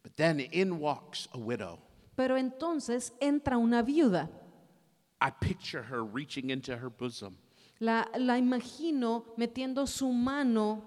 But 0.02 0.16
then 0.16 0.40
in 0.40 0.78
walks 0.78 1.26
a 1.32 1.38
widow. 1.38 1.78
Pero 2.16 2.36
entonces 2.36 3.12
entra 3.20 3.56
una 3.56 3.82
viuda. 3.82 4.28
I 5.20 5.30
picture 5.30 5.82
her 5.82 6.04
reaching 6.04 6.50
into 6.50 6.76
her 6.76 6.90
bosom, 6.90 7.36
La, 7.80 8.06
la 8.18 8.36
imagino 8.38 9.24
metiendo 9.38 9.86
su 9.88 10.12
mano 10.12 10.82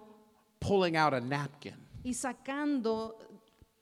pulling 0.59 0.95
out 0.95 1.13
a 1.13 1.21
napkin, 1.21 1.75
y 2.03 2.13
sacando 2.13 3.17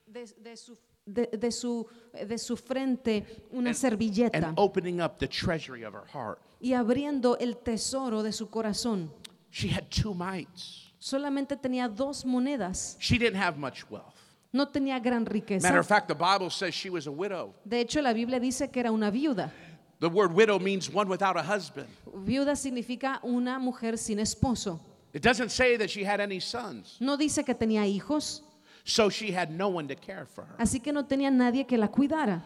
de, 0.08 0.26
de 0.42 0.56
su, 0.56 0.78
de- 1.06 1.28
de 1.38 1.52
su- 1.52 1.86
de 2.14 2.38
su 2.38 2.56
frente 2.56 3.26
una 3.52 3.74
servilleta 3.74 4.38
and 4.38 4.54
opening 4.60 5.02
up 5.02 5.18
the 5.18 5.28
treasury 5.28 5.84
of 5.84 5.94
her 5.94 6.06
heart. 6.08 6.40
y 6.62 6.74
abriendo 6.74 7.38
el 7.40 7.58
tesoro 7.58 8.24
de 8.24 8.32
su 8.32 8.48
corazón. 8.50 9.10
She 9.52 9.70
had 9.70 9.90
two 9.90 10.14
mites. 10.14 10.92
Solamente 11.00 11.58
tenía 11.58 11.88
dos 11.90 12.24
monedas. 12.26 12.96
She 13.00 13.18
didn't 13.18 13.36
have 13.36 13.58
much 13.58 13.84
wealth. 13.90 14.16
No 14.54 14.68
tenía 14.68 15.00
gran 15.00 15.24
Matter 15.24 15.34
riqueza. 15.34 15.80
of 15.80 15.86
fact, 15.88 16.08
the 16.08 16.14
Bible 16.16 16.50
says 16.50 16.74
she 16.74 16.90
was 16.90 17.08
a 17.08 17.12
widow. 17.12 17.54
De 17.66 17.82
hecho, 17.82 18.02
la 18.02 18.14
Biblia 18.14 18.40
dice 18.40 18.70
que 18.72 18.80
era 18.80 18.92
una 18.92 19.12
viuda. 19.12 19.52
The 20.00 20.08
word 20.08 20.34
widow 20.34 20.60
means 20.60 20.90
one 20.94 21.10
without 21.10 21.36
a 21.38 21.44
husband. 21.44 21.88
Viuda 22.26 22.56
significa 22.56 23.20
una 23.24 23.58
mujer 23.60 23.98
sin 23.98 24.20
esposo. 24.20 24.80
It 25.14 25.22
doesn't 25.24 25.50
say 25.50 25.78
that 25.78 25.90
she 25.90 26.04
had 26.06 26.20
any 26.22 26.40
sons. 26.40 26.98
No 27.00 27.18
dice 27.18 27.44
que 27.44 27.54
tenía 27.56 27.86
hijos, 27.86 28.44
So 28.86 29.10
she 29.10 29.32
had 29.32 29.50
no 29.50 29.70
one 29.70 29.88
to 29.88 29.96
care 29.96 30.26
for 30.26 30.44
her. 30.44 30.56
así 30.60 30.82
que 30.84 30.92
no 30.92 31.04
tenía 31.04 31.32
nadie 31.32 31.66
que 31.68 31.78
la 31.78 31.88
cuidara. 31.88 32.44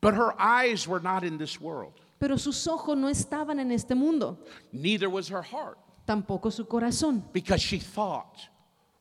But 0.00 0.14
her 0.14 0.32
eyes 0.40 0.86
were 0.88 1.00
not 1.00 1.24
in 1.24 1.38
this 1.38 1.60
world. 1.60 1.92
Pero 2.20 2.36
sus 2.36 2.66
ojos 2.66 2.96
no 2.96 3.08
estaban 3.08 3.60
en 3.60 3.70
este 3.72 3.94
mundo, 3.94 4.38
Neither 4.72 5.08
was 5.10 5.28
her 5.28 5.42
heart. 5.42 5.78
tampoco 6.06 6.50
su 6.52 6.64
corazón, 6.64 7.22
because 7.32 7.60
she 7.60 7.78
thought 7.78 8.48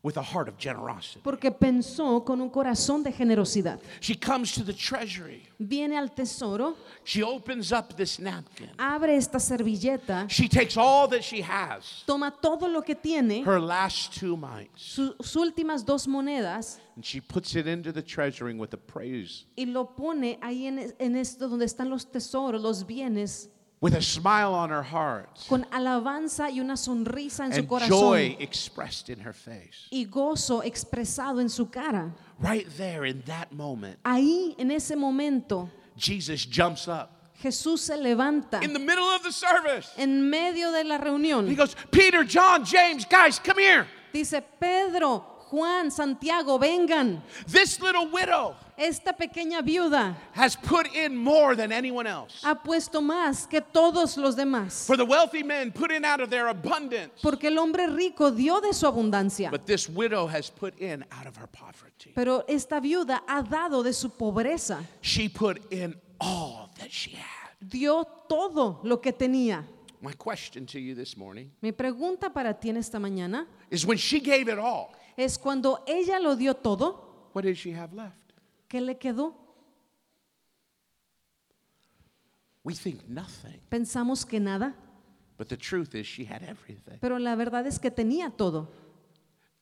with 0.03 0.15
a 0.17 0.21
heart 0.21 0.47
of 0.47 0.57
generosity. 0.57 1.19
porque 1.23 1.51
pensó 1.51 2.23
con 2.23 2.39
un 2.39 2.49
corazón 2.49 3.03
de 3.03 3.11
generosidad. 3.11 3.79
She 3.99 4.15
comes 4.15 4.53
to 4.53 4.63
the 4.63 4.71
treasury. 4.73 5.43
Viene 5.59 5.97
al 5.97 6.09
tesoro, 6.09 6.75
She 7.03 7.23
opens 7.23 7.71
up 7.71 7.95
this 7.97 8.19
napkin. 8.19 8.69
abre 8.77 9.15
esta 9.17 9.39
servilleta, 9.39 10.29
She 10.29 10.47
takes 10.47 10.77
all 10.77 11.07
that 11.09 11.23
she 11.23 11.41
has, 11.41 12.03
toma 12.05 12.31
todo 12.41 12.67
lo 12.67 12.81
que 12.83 12.95
tiene, 12.95 13.43
her 13.43 13.59
last 13.59 14.13
two 14.13 14.37
mites, 14.37 14.69
sus 14.75 15.35
últimas 15.35 15.83
dos 15.83 16.05
monedas, 16.07 16.77
and 16.95 17.03
she 17.03 17.19
puts 17.19 17.55
it 17.55 17.65
into 17.67 17.91
the 17.91 18.01
treasury 18.01 18.53
with 18.53 18.73
a 18.73 18.77
praise, 18.77 19.45
y 19.57 19.65
lo 19.65 19.85
pone 19.95 20.37
ahí 20.41 20.67
en, 20.67 20.93
en 20.99 21.15
esto 21.15 21.49
donde 21.49 21.65
están 21.65 21.89
los 21.89 22.05
tesoros, 22.05 22.61
los 22.61 22.83
bienes, 22.85 23.49
with 23.79 23.93
a 23.93 24.01
smile 24.01 24.53
on 24.53 24.69
her 24.69 24.83
heart, 24.83 25.29
con 25.47 25.65
alabanza 25.71 26.49
y 26.51 26.59
una 26.59 26.75
sonrisa 26.75 27.45
en 27.45 27.53
su 27.53 27.59
and 27.59 27.67
corazón 27.69 27.89
joy 27.89 28.37
expressed 28.39 29.09
in 29.09 29.19
her 29.19 29.33
face. 29.33 29.87
y 29.91 30.05
gozo 30.05 30.63
expresado 30.63 31.39
en 31.39 31.49
su 31.49 31.67
cara. 31.67 32.11
Right 32.39 32.67
there 32.77 33.05
in 33.05 33.21
that 33.27 33.51
moment, 33.51 33.99
Ahí, 34.03 34.55
en 34.57 34.71
ese 34.71 34.95
momento, 34.95 35.69
Jesus 35.95 36.45
jumps 36.45 36.87
up 36.87 37.11
Jesús 37.41 37.81
se 37.81 37.95
levanta 37.97 38.63
in 38.63 38.73
the 38.73 38.79
middle 38.79 39.07
of 39.09 39.21
the 39.23 39.31
service. 39.31 39.91
en 39.97 40.27
medio 40.29 40.71
de 40.71 40.83
la 40.83 40.97
reunión 40.97 41.47
He 41.47 41.55
goes, 41.55 41.75
Peter, 41.91 42.23
John, 42.23 42.65
James, 42.65 43.05
guys, 43.05 43.37
come 43.39 43.59
here. 43.59 43.87
Dice, 44.11 44.41
Pedro, 44.59 45.23
Juan, 45.51 45.89
Santiago, 45.91 46.57
vengan. 46.57 47.21
This 47.47 47.79
little 47.81 48.07
widow 48.09 48.55
Esta 48.77 49.11
pequeña 49.11 49.61
viuda 49.63 50.15
has 50.33 50.55
put 50.55 50.93
in 50.93 51.15
more 51.15 51.55
than 51.55 51.71
anyone 51.71 52.05
else. 52.05 52.41
ha 52.43 52.53
puesto 52.55 53.01
más 53.01 53.49
que 53.49 53.59
todos 53.61 54.17
los 54.17 54.35
demás. 54.35 54.85
For 54.85 54.95
the 54.95 55.05
wealthy 55.05 55.41
men 55.41 55.71
put 55.71 55.91
in 55.91 56.05
out 56.05 56.19
of 56.21 56.29
their 56.29 56.47
abundance, 56.47 57.11
Porque 57.23 57.45
el 57.45 57.57
hombre 57.57 57.87
rico 57.87 58.29
dio 58.29 58.59
de 58.61 58.73
su 58.73 58.85
abundancia. 58.85 59.49
but 59.49 59.65
this 59.65 59.89
widow 59.89 60.27
has 60.27 60.49
put 60.51 60.77
in 60.79 61.03
out 61.11 61.25
of 61.25 61.35
her 61.37 61.47
poverty. 61.47 62.11
Pero 62.13 62.43
esta 62.47 62.79
viuda 62.79 63.21
ha 63.27 63.41
dado 63.41 63.83
de 63.83 63.93
su 63.93 64.09
pobreza. 64.09 64.83
She 65.01 65.27
put 65.27 65.71
in 65.73 65.95
all 66.21 66.69
that 66.77 66.91
she 66.91 67.11
had. 67.11 67.49
Dio 67.67 68.03
todo 68.29 68.79
lo 68.83 68.97
que 68.97 69.11
tenía. 69.11 69.63
My 69.99 70.11
question 70.13 70.67
to 70.67 70.79
you 70.79 70.93
this 70.93 71.17
morning 71.17 71.49
Mi 71.59 71.71
pregunta 71.71 72.31
para 72.31 72.53
ti 72.53 72.69
en 72.69 72.77
esta 72.77 72.99
mañana 72.99 73.47
is 73.71 73.83
when 73.83 73.97
she 73.97 74.19
gave 74.19 74.47
it 74.47 74.59
all, 74.59 74.93
es 75.17 75.37
cuando 75.37 75.83
ella 75.87 76.19
lo 76.19 76.35
dio 76.35 76.53
todo, 76.53 77.29
what 77.33 77.43
did 77.43 77.55
she 77.57 77.71
have 77.73 77.93
left? 77.93 78.15
¿qué 78.69 78.79
le 78.79 78.97
quedó? 78.97 79.33
We 82.63 82.73
think 82.73 83.07
nothing. 83.07 83.59
Pensamos 83.69 84.25
que 84.25 84.39
nada, 84.39 84.75
But 85.37 85.49
the 85.49 85.57
truth 85.57 85.93
is, 85.93 86.05
she 86.07 86.25
had 86.25 86.41
everything. 86.43 86.97
pero 86.99 87.17
la 87.19 87.35
verdad 87.35 87.65
es 87.67 87.79
que 87.79 87.91
tenía 87.91 88.29
todo. 88.35 88.69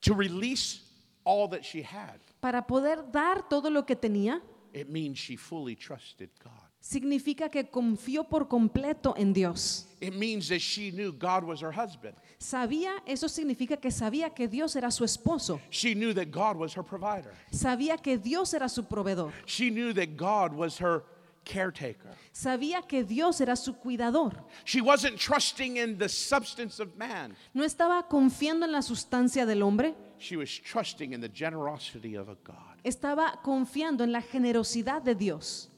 To 0.02 0.14
release 0.14 0.82
all 1.24 1.48
that 1.50 1.62
she 1.64 1.82
had, 1.82 2.18
Para 2.40 2.66
poder 2.66 3.10
dar 3.12 3.48
todo 3.48 3.70
lo 3.70 3.84
que 3.84 3.94
tenía, 3.96 4.40
it 4.72 4.88
means 4.88 5.18
she 5.18 5.36
fully 5.36 5.76
trusted 5.76 6.30
God. 6.42 6.65
Significa 6.86 7.48
que 7.50 7.64
confió 7.64 8.24
por 8.24 8.46
completo 8.48 9.14
en 9.16 9.32
Dios. 9.32 9.86
It 10.00 10.14
means 10.14 10.48
that 10.48 10.60
she 10.60 10.90
knew 10.90 11.10
God 11.12 11.42
was 11.44 11.60
her 11.60 11.72
husband. 11.72 12.14
Sabía, 12.38 13.02
eso 13.06 13.28
significa 13.28 13.76
que 13.80 13.90
sabía 13.90 14.30
que 14.34 14.46
Dios 14.46 14.76
era 14.76 14.90
su 14.90 15.04
esposo. 15.04 15.60
She 15.70 15.94
knew 15.94 16.12
that 16.14 16.30
God 16.30 16.56
was 16.56 16.74
her 16.74 16.84
provider. 16.84 17.32
Sabía 17.50 18.00
que 18.00 18.18
Dios 18.18 18.54
era 18.54 18.68
su 18.68 18.84
proveedor. 18.84 19.32
She 19.46 19.70
knew 19.70 19.92
that 19.94 20.16
God 20.16 20.52
was 20.52 20.78
her 20.78 21.02
caretaker. 21.44 22.10
Sabía 22.32 22.86
que 22.86 23.02
Dios 23.02 23.40
era 23.40 23.56
su 23.56 23.74
cuidador. 23.74 24.44
She 24.64 24.80
wasn't 24.80 25.18
trusting 25.18 25.78
in 25.78 25.96
the 25.98 26.08
substance 26.08 26.78
of 26.80 26.96
man. 26.96 27.34
No 27.54 27.64
estaba 27.64 28.06
confiando 28.08 28.64
en 28.64 28.72
la 28.72 28.82
sustancia 28.82 29.44
del 29.46 29.62
hombre, 29.62 29.94
She 30.18 30.36
was 30.36 30.50
trusting 30.50 31.12
in 31.12 31.20
the 31.20 31.28
generosity 31.28 32.16
of 32.16 32.28
a 32.28 32.36
God. 32.44 32.78
estaba 32.84 33.40
confiando 33.42 34.04
en 34.04 34.12
la 34.12 34.20
generosidad 34.22 35.02
de 35.02 35.14
Dios. 35.14 35.70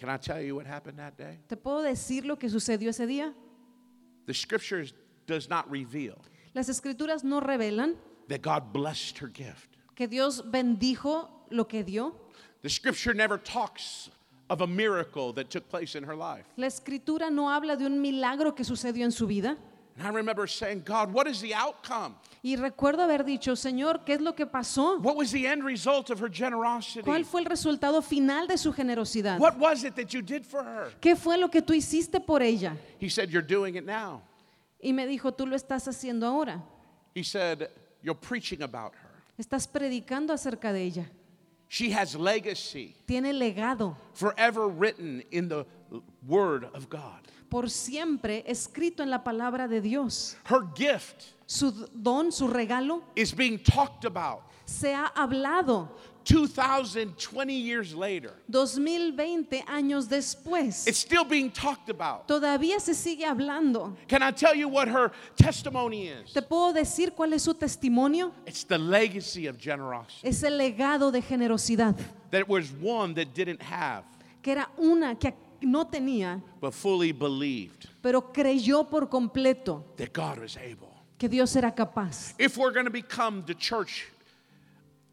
Can 0.00 0.08
I 0.08 0.16
tell 0.16 0.40
you 0.40 0.56
what 0.56 0.66
happened 0.66 0.98
that 0.98 1.16
day? 1.18 1.38
¿Te 1.46 1.56
puedo 1.56 1.82
decir 1.82 2.24
lo 2.24 2.36
que 2.36 2.48
sucedió 2.48 2.88
ese 2.88 3.06
día? 3.06 3.34
The 4.26 4.32
scriptures 4.34 4.94
does 5.26 5.48
not 5.48 5.70
reveal 5.70 6.16
Las 6.54 6.68
escrituras 6.68 7.22
no 7.22 7.40
revelan 7.40 7.96
that 8.28 8.40
God 8.40 8.72
blessed 8.72 9.18
her 9.18 9.28
gift. 9.28 9.76
que 9.94 10.08
Dios 10.08 10.40
bendijo 10.42 11.28
lo 11.50 11.64
que 11.64 11.84
dio. 11.84 12.14
The 12.62 12.70
scripture 12.70 13.12
never 13.12 13.36
talks 13.36 14.08
of 14.48 14.62
a 14.62 14.66
miracle 14.66 15.32
that 15.34 15.50
took 15.50 15.68
place 15.68 15.94
in 15.94 16.02
her 16.04 16.16
life. 16.16 16.46
La 16.56 16.66
escritura 16.66 17.30
no 17.30 17.50
habla 17.50 17.76
de 17.76 17.84
un 17.84 18.00
milagro 18.00 18.52
que 18.54 18.64
sucedió 18.64 19.04
en 19.04 19.12
su 19.12 19.26
vida. 19.26 19.56
And 19.98 20.06
I 20.06 20.10
remember 20.10 20.46
saying, 20.46 20.82
God, 20.84 21.12
what 21.12 21.26
is 21.26 21.40
the 21.40 21.54
outcome? 21.54 22.16
Y 22.42 22.56
recuerdo 22.56 23.02
haber 23.02 23.24
dicho, 23.24 23.54
Señor, 23.54 24.04
¿qué 24.04 24.14
es 24.14 24.20
lo 24.20 24.34
que 24.34 24.46
pasó? 24.46 24.98
What 25.02 25.16
was 25.16 25.30
the 25.30 25.46
end 25.46 25.62
result 25.62 26.10
of 26.10 26.20
her 26.20 26.28
generosity? 26.28 27.02
¿Cuál 27.02 27.24
fue 27.24 27.40
el 27.40 27.46
resultado 27.46 28.00
final 28.02 28.46
de 28.46 28.56
su 28.56 28.72
generosidad? 28.72 29.38
What 29.38 29.58
was 29.58 29.84
it 29.84 29.94
that 29.96 30.14
you 30.14 30.22
did 30.22 30.44
for 30.44 30.62
her? 30.64 30.92
¿Qué 31.00 31.16
fue 31.16 31.36
lo 31.36 31.48
que 31.48 31.60
tú 31.60 31.74
hiciste 31.74 32.24
por 32.24 32.42
ella? 32.42 32.76
He 32.98 33.08
said, 33.10 33.30
You're 33.30 33.46
doing 33.46 33.76
it 33.76 33.84
now. 33.84 34.22
Y 34.82 34.92
me 34.92 35.06
dijo, 35.06 35.32
tú 35.32 35.46
lo 35.46 35.54
estás 35.54 35.86
haciendo 35.86 36.26
ahora. 36.26 36.62
He 37.14 37.22
said, 37.22 37.68
You're 38.02 38.18
preaching 38.18 38.62
about 38.62 38.94
her. 38.94 39.10
Estás 39.38 39.66
predicando 39.66 40.32
acerca 40.32 40.72
de 40.72 40.82
ella. 40.82 41.06
She 41.68 41.90
has 41.90 42.16
legacy 42.16 42.96
Tiene 43.06 43.32
legado 43.32 43.96
forever 44.12 44.66
written 44.66 45.22
in 45.30 45.48
the 45.48 45.64
Word 46.26 46.64
of 46.74 46.88
God. 46.90 47.20
Por 47.50 47.68
siempre 47.68 48.44
escrito 48.46 49.02
en 49.02 49.10
la 49.10 49.22
palabra 49.22 49.68
de 49.68 49.80
Dios. 49.80 50.36
Her 50.48 50.62
gift 50.74 51.34
Su 51.46 51.72
don, 51.92 52.30
su 52.30 52.46
regalo, 52.46 53.02
is 53.16 53.34
being 53.34 53.58
talked 53.58 54.04
about 54.04 54.50
se 54.70 54.94
ha 54.94 55.06
hablado 55.14 55.88
2020 56.24 57.52
years 57.54 57.94
later. 57.94 58.32
2020 58.48 59.64
años 59.66 60.08
después. 60.08 60.86
It's 60.86 60.98
still 60.98 61.24
being 61.24 61.50
talked 61.50 61.88
about. 61.90 62.26
Todavía 62.28 62.78
se 62.78 62.94
sigue 62.94 63.24
hablando. 63.24 63.96
Can 64.06 64.22
I 64.22 64.30
tell 64.30 64.54
you 64.54 64.68
what 64.68 64.86
her 64.86 65.10
testimony 65.36 66.08
is? 66.08 66.32
¿Te 66.32 66.42
puedo 66.42 66.72
decir 66.72 67.12
cuál 67.14 67.32
es 67.32 67.42
su 67.42 67.54
testimonio? 67.54 68.32
It's 68.46 68.64
the 68.64 68.78
legacy 68.78 69.48
of 69.48 69.58
generosity. 69.58 70.28
Es 70.28 70.42
el 70.42 70.56
legado 70.56 71.10
de 71.10 71.20
generosidad, 71.22 71.96
That 72.30 72.48
was 72.48 72.70
one 72.80 73.14
that 73.14 73.34
didn't 73.34 73.62
have, 73.62 74.04
que 74.40 74.52
era 74.52 74.70
una 74.78 75.16
que 75.16 75.34
no 75.62 75.86
tenía, 75.86 76.42
but 76.60 76.72
fully 76.72 77.12
believed 77.12 77.86
pero 78.02 78.32
creyó 78.32 78.88
por 78.88 79.08
completo 79.08 79.84
that 79.96 80.12
God 80.12 80.38
was 80.40 80.56
able. 80.56 80.88
que 81.18 81.28
Dios 81.28 81.54
era 81.56 81.70
capaz. 81.74 82.34
If 82.38 82.56
we're 82.56 82.72
going 82.72 82.86
to 82.86 82.90
become 82.90 83.42
the 83.46 83.54
church 83.54 84.06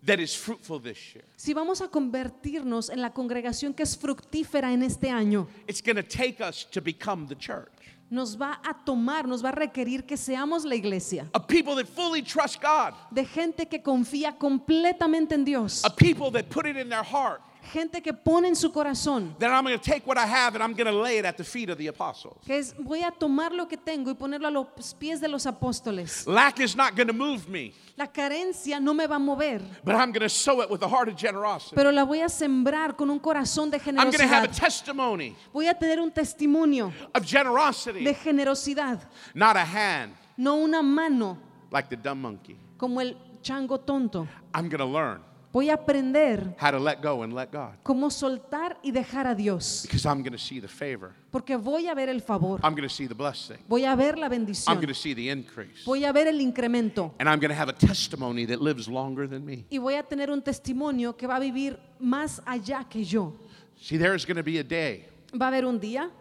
that 0.06 0.20
is 0.20 0.34
fruitful 0.36 0.80
this 0.80 0.98
year, 1.14 1.26
Si 1.36 1.54
vamos 1.54 1.82
a 1.82 1.90
convertirnos 1.90 2.90
en 2.90 3.02
la 3.02 3.12
congregación 3.12 3.74
que 3.74 3.84
es 3.84 3.98
fructífera 3.98 4.72
en 4.72 4.84
este 4.84 5.10
año, 5.10 5.48
it's 5.68 5.82
going 5.82 5.98
to 5.98 6.04
take 6.04 6.40
us 6.42 6.64
to 6.72 6.82
become 6.82 7.28
the 7.28 7.36
church. 7.36 7.68
nos 8.10 8.38
va 8.40 8.62
a 8.64 8.74
tomar, 8.86 9.28
nos 9.28 9.44
va 9.44 9.50
a 9.50 9.52
requerir 9.52 10.06
que 10.06 10.16
seamos 10.16 10.64
la 10.64 10.76
iglesia, 10.76 11.28
A 11.34 11.40
people 11.46 11.76
that 11.76 11.88
fully 11.90 12.22
trust 12.22 12.62
God, 12.62 12.94
de 13.12 13.26
gente 13.26 13.66
que 13.68 13.80
confía 13.82 14.38
completamente 14.38 15.34
en 15.36 15.44
Dios, 15.44 15.84
a 15.84 15.90
people 15.90 16.32
that 16.32 16.50
put 16.50 16.66
it 16.66 16.78
in 16.78 16.88
their 16.88 17.04
heart 17.04 17.42
gente 17.68 18.02
que 18.02 18.14
pone 18.14 18.48
en 18.48 18.56
su 18.56 18.72
corazón 18.72 19.36
that 19.40 19.50
I'm 19.52 19.64
going 19.64 19.78
to 19.78 19.84
take 19.84 20.06
what 20.08 20.18
I 20.18 20.26
have 20.26 20.56
and 20.56 20.64
I'm 20.64 20.74
going 20.74 20.88
to 20.92 21.02
lay 21.02 21.18
it 21.20 21.26
at 21.26 21.38
the 21.38 21.44
feet 21.44 21.70
of 21.70 21.78
the 21.78 21.88
apostles. 21.88 22.38
que 22.46 22.58
es 22.58 22.74
voy 22.78 23.04
a 23.04 23.12
tomar 23.12 23.52
lo 23.52 23.68
que 23.68 23.78
tengo 23.78 24.10
y 24.10 24.16
ponerlo 24.16 24.48
a 24.48 24.52
los 24.52 24.68
pies 24.98 25.20
de 25.22 25.28
los 25.28 25.46
apóstoles. 25.46 26.26
Lack 26.26 26.60
is 26.60 26.76
not 26.76 26.96
going 26.96 27.08
to 27.08 27.14
move 27.14 27.48
me, 27.48 27.74
La 27.98 28.08
carencia 28.08 28.80
no 28.80 28.94
me 28.94 29.06
va 29.08 29.16
a 29.16 29.20
mover, 29.20 29.62
but 29.84 29.96
I'm 29.96 30.12
going 30.12 30.22
to 30.22 30.30
sow 30.30 30.62
it 30.62 30.70
with 30.70 30.82
a 30.84 30.88
heart 30.88 31.08
of 31.10 31.16
generosity. 31.16 31.76
pero 31.76 31.92
la 31.92 32.04
voy 32.06 32.22
a 32.22 32.30
sembrar 32.30 32.96
con 32.96 33.10
un 33.10 33.20
corazón 33.20 33.70
de 33.72 33.78
I'm 33.78 33.96
going 33.96 34.12
to 34.14 34.28
have 34.28 34.44
a 34.44 34.48
generosidad. 34.48 34.60
testimony 34.60 35.36
Voy 35.54 35.68
a 35.68 35.74
tener 35.74 36.00
un 36.00 36.12
testimonio 36.12 36.92
of 37.14 37.26
generosity, 37.26 38.04
de 38.04 38.14
generosidad, 38.14 39.00
not 39.34 39.56
a 39.56 39.66
hand 39.66 40.14
no 40.38 40.56
una 40.56 40.82
mano 40.84 41.38
like 41.72 41.90
the 41.90 41.96
dumb 41.98 42.22
monkey. 42.22 42.56
como 42.78 43.00
el 43.02 43.16
chango 43.42 43.80
tonto. 43.80 44.28
I'm 44.54 44.70
going 44.70 44.80
to 44.80 44.86
learn 44.86 45.22
Voy 45.58 45.72
a 45.72 45.74
aprender 45.74 46.54
how 46.60 46.70
to 46.70 46.78
let 46.78 47.02
go 47.02 47.24
and 47.24 47.34
let 47.34 47.52
God 47.52 47.74
cómo 47.82 48.12
soltar 48.12 48.78
y 48.84 48.92
dejar 48.92 49.26
a 49.26 49.34
Dios, 49.34 49.82
because 49.82 50.06
I'm 50.06 50.22
going 50.22 50.34
to 50.34 50.38
see 50.38 50.60
the 50.60 50.68
favor. 50.68 51.16
porque 51.32 51.58
voy 51.58 51.88
a 51.88 51.96
ver 51.96 52.10
el 52.10 52.20
favor, 52.22 52.60
I'm 52.64 52.76
going 52.76 52.88
to 52.88 52.94
see 52.94 53.08
the 53.08 53.16
blessing. 53.16 53.58
voy 53.68 53.84
a 53.84 53.96
ver 53.96 54.20
la 54.20 54.28
I'm 54.28 54.46
bendición, 54.46 54.76
going 54.76 54.88
to 54.88 54.94
see 54.94 55.16
the 55.16 55.32
increase. 55.32 55.84
voy 55.84 56.06
a 56.06 56.14
ver 56.14 56.28
el 56.28 56.40
incremento 56.42 57.12
And 57.18 57.28
I'm 57.28 57.40
going 57.40 57.50
to 57.50 57.56
have 57.56 57.70
a 57.70 57.74
testimony 57.74 58.46
that 58.46 58.62
lives 58.62 58.88
longer 58.88 59.26
than 59.28 59.44
me. 59.44 59.66
y 59.72 59.80
voy 59.80 59.96
a 59.96 60.04
tener 60.04 60.30
un 60.30 60.44
testimonio 60.44 61.18
que 61.18 61.26
va 61.26 61.38
a 61.38 61.40
vivir 61.40 61.80
más 62.00 62.40
allá 62.46 62.88
que 62.88 63.04
yo. 63.04 63.34
See, 63.82 63.98
there's 63.98 64.26
going 64.26 64.38
to 64.38 64.44
be 64.44 64.60
a 64.60 64.64
day, 64.64 65.08
Va 65.34 65.46
a 65.46 65.48
haber 65.48 65.66
un 65.66 65.80
día, 65.80 66.12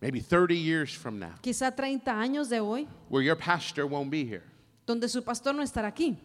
maybe 0.00 0.18
30 0.18 0.56
years 0.56 0.92
from 0.92 1.20
now, 1.20 1.34
quizá 1.40 1.70
30 1.70 2.10
años 2.10 2.48
de 2.48 2.58
hoy, 2.58 2.88
where 3.08 3.22
your 3.22 3.36
pastor 3.36 3.86
won't 3.86 4.10
be 4.10 4.24
here, 4.24 4.42
donde 4.86 5.08
su 5.08 5.22
pastor 5.22 5.54
no 5.54 5.62
estará 5.62 5.86
aquí, 5.86 6.16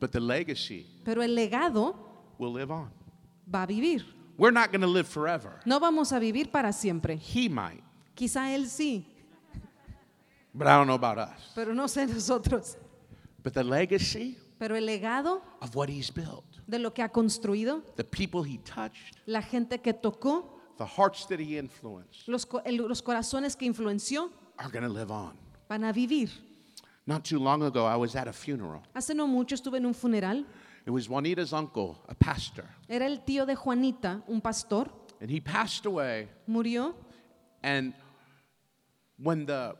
but 0.00 0.10
the 0.12 0.20
legacy 0.20 0.86
pero 1.04 1.22
el 1.22 1.34
legado 1.34 1.94
will 2.38 2.52
live 2.52 2.70
on. 2.70 2.90
va 3.52 3.62
a 3.62 3.66
vivir. 3.66 4.04
We're 4.36 4.52
not 4.52 4.70
going 4.70 4.82
to 4.82 4.86
live 4.86 5.08
forever. 5.08 5.60
No 5.64 5.80
vamos 5.80 6.12
a 6.12 6.18
vivir 6.20 6.50
para 6.52 6.72
siempre. 6.72 7.16
He 7.18 7.48
might, 7.48 7.82
Quizá 8.14 8.54
él 8.54 8.66
sí, 8.66 9.04
but 10.54 10.66
I 10.66 10.76
don't 10.76 10.86
know 10.86 10.94
about 10.94 11.18
us. 11.18 11.52
pero 11.54 11.72
no 11.74 11.84
sé 11.88 12.06
nosotros. 12.06 12.76
But 13.42 13.54
the 13.54 13.64
legacy 13.64 14.36
Pero 14.58 14.74
el 14.76 14.86
legado 14.86 15.40
of 15.62 15.74
what 15.76 15.88
he's 15.88 16.10
built, 16.10 16.44
de 16.66 16.78
lo 16.80 16.90
que 16.92 17.02
ha 17.02 17.08
construido, 17.08 17.82
the 17.96 18.02
people 18.04 18.42
he 18.42 18.58
touched, 18.58 19.16
la 19.26 19.40
gente 19.40 19.78
que 19.78 19.92
tocó, 19.92 20.58
the 20.78 20.84
hearts 20.86 21.26
that 21.26 21.38
he 21.38 21.56
influenced, 21.58 22.26
los, 22.26 22.44
co- 22.44 22.60
el- 22.64 22.76
los 22.88 23.00
corazones 23.00 23.54
que 23.56 23.66
influenció, 23.66 24.30
are 24.58 24.68
going 24.70 24.82
to 24.82 24.88
live 24.92 25.12
on. 25.12 25.36
van 25.68 25.84
a 25.84 25.92
vivir. 25.92 26.28
Not 27.08 27.24
too 27.24 27.38
long 27.38 27.62
ago, 27.62 27.86
I 27.86 27.96
was 27.96 28.14
at 28.14 28.28
a 28.28 28.34
funeral. 28.34 28.82
Hace 28.94 29.14
no 29.14 29.26
mucho 29.26 29.54
estuve 29.54 29.76
en 29.78 29.86
un 29.86 29.94
funeral. 29.94 30.44
It 30.84 30.90
was 30.90 31.06
Juanita's 31.08 31.54
uncle, 31.54 31.96
a 32.06 32.14
pastor, 32.14 32.66
Era 32.86 33.06
el 33.06 33.24
tío 33.24 33.46
de 33.46 33.56
Juanita, 33.56 34.22
un 34.28 34.42
pastor. 34.42 34.90
and 35.18 35.30
he 35.30 35.40
passed 35.40 35.86
away. 35.86 36.28
Murió 36.46 36.94
And 37.62 37.94
when 39.16 39.46
the 39.46 39.74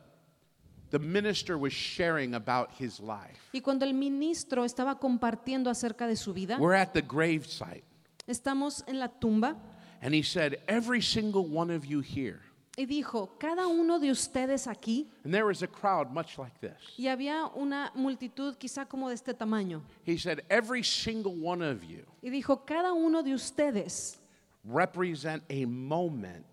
the 0.89 0.97
minister 0.97 1.55
was 1.55 1.71
sharing 1.71 2.33
about 2.33 2.71
his 2.79 2.99
life, 2.99 3.37
y 3.53 3.59
cuando 3.61 3.85
el 3.85 3.93
ministro 3.93 4.63
estaba 4.63 4.99
compartiendo 4.99 5.69
acerca 5.69 6.07
de 6.07 6.15
su 6.15 6.33
vida, 6.33 6.57
we're 6.59 6.73
at 6.73 6.93
the 6.93 7.01
grave 7.03 7.45
site, 7.45 7.83
estamos 8.27 8.83
en 8.87 8.97
la 8.97 9.07
tumba 9.07 9.55
and 10.01 10.15
he 10.15 10.23
said, 10.23 10.57
"Every 10.67 10.99
single 11.01 11.45
one 11.45 11.69
of 11.69 11.85
you 11.85 12.01
here." 12.01 12.41
Y 12.79 12.85
dijo, 12.85 13.37
cada 13.37 13.67
uno 13.67 13.99
de 13.99 14.09
ustedes 14.09 14.65
aquí, 14.65 15.05
And 15.25 15.33
there 15.33 15.43
was 15.45 15.61
a 15.63 15.67
crowd 15.67 16.11
much 16.13 16.37
like 16.37 16.57
this. 16.61 16.77
y 16.97 17.07
había 17.07 17.45
una 17.57 17.91
multitud 17.93 18.55
quizá 18.57 18.87
como 18.87 19.09
de 19.09 19.15
este 19.15 19.33
tamaño, 19.33 19.81
He 20.05 20.17
said, 20.17 20.39
"Every 20.49 20.81
single 20.81 21.35
one 21.35 21.61
of 21.61 21.83
you 21.83 22.05
y 22.23 22.29
dijo, 22.29 22.65
cada 22.65 22.93
uno 22.93 23.21
de 23.21 23.33
ustedes 23.33 24.17
represent 24.63 25.43
a 25.49 25.65
moment 25.65 26.45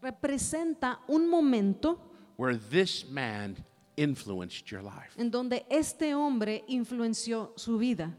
representa 0.00 0.98
un 1.08 1.28
momento 1.28 1.98
where 2.36 2.54
this 2.56 3.04
man 3.10 3.56
influenced 3.96 4.70
your 4.70 4.82
life." 4.82 5.16
en 5.18 5.30
donde 5.30 5.64
este 5.68 6.14
hombre 6.14 6.62
influenció 6.68 7.58
su 7.58 7.76
vida. 7.76 8.14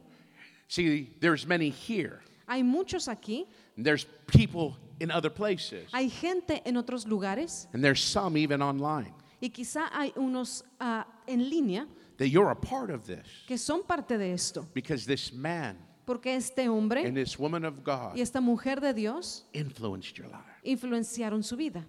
See, 0.68 1.12
there's 1.22 1.46
many 1.48 1.70
here. 1.70 2.22
Hay 2.46 2.62
muchos 2.62 3.08
aquí, 3.08 3.48
There's 3.78 4.06
people 4.28 4.76
in 5.00 5.12
other 5.12 5.32
places. 5.32 5.90
hay 5.92 6.10
gente 6.10 6.62
en 6.66 6.78
otros 6.78 7.06
lugares 7.06 7.68
And 7.74 7.84
there's 7.84 8.02
some 8.04 8.38
even 8.38 8.62
online 8.62 9.14
y 9.42 9.50
quizá 9.50 9.90
hay 9.92 10.14
unos 10.16 10.64
ah, 10.80 11.06
en 11.28 11.50
línea 11.50 11.88
that 12.18 12.28
you're 12.28 12.52
a 12.52 12.56
part 12.56 12.90
of 12.90 13.06
this 13.06 13.26
que 13.48 13.58
son 13.58 13.84
parte 13.84 14.18
de 14.18 14.32
esto, 14.34 14.66
because 14.74 15.06
this 15.06 15.34
man 15.34 15.78
porque 16.06 16.36
este 16.36 16.68
hombre 16.68 17.06
and 17.06 17.16
this 17.16 17.38
woman 17.40 17.66
of 17.66 17.84
God 17.84 18.16
y 18.16 18.22
esta 18.22 18.40
mujer 18.42 18.80
de 18.80 18.94
Dios 18.94 19.46
influenced 19.54 20.16
your 20.18 20.28
life. 20.28 20.44
influenciaron 20.64 21.44
su 21.44 21.56
vida. 21.58 21.86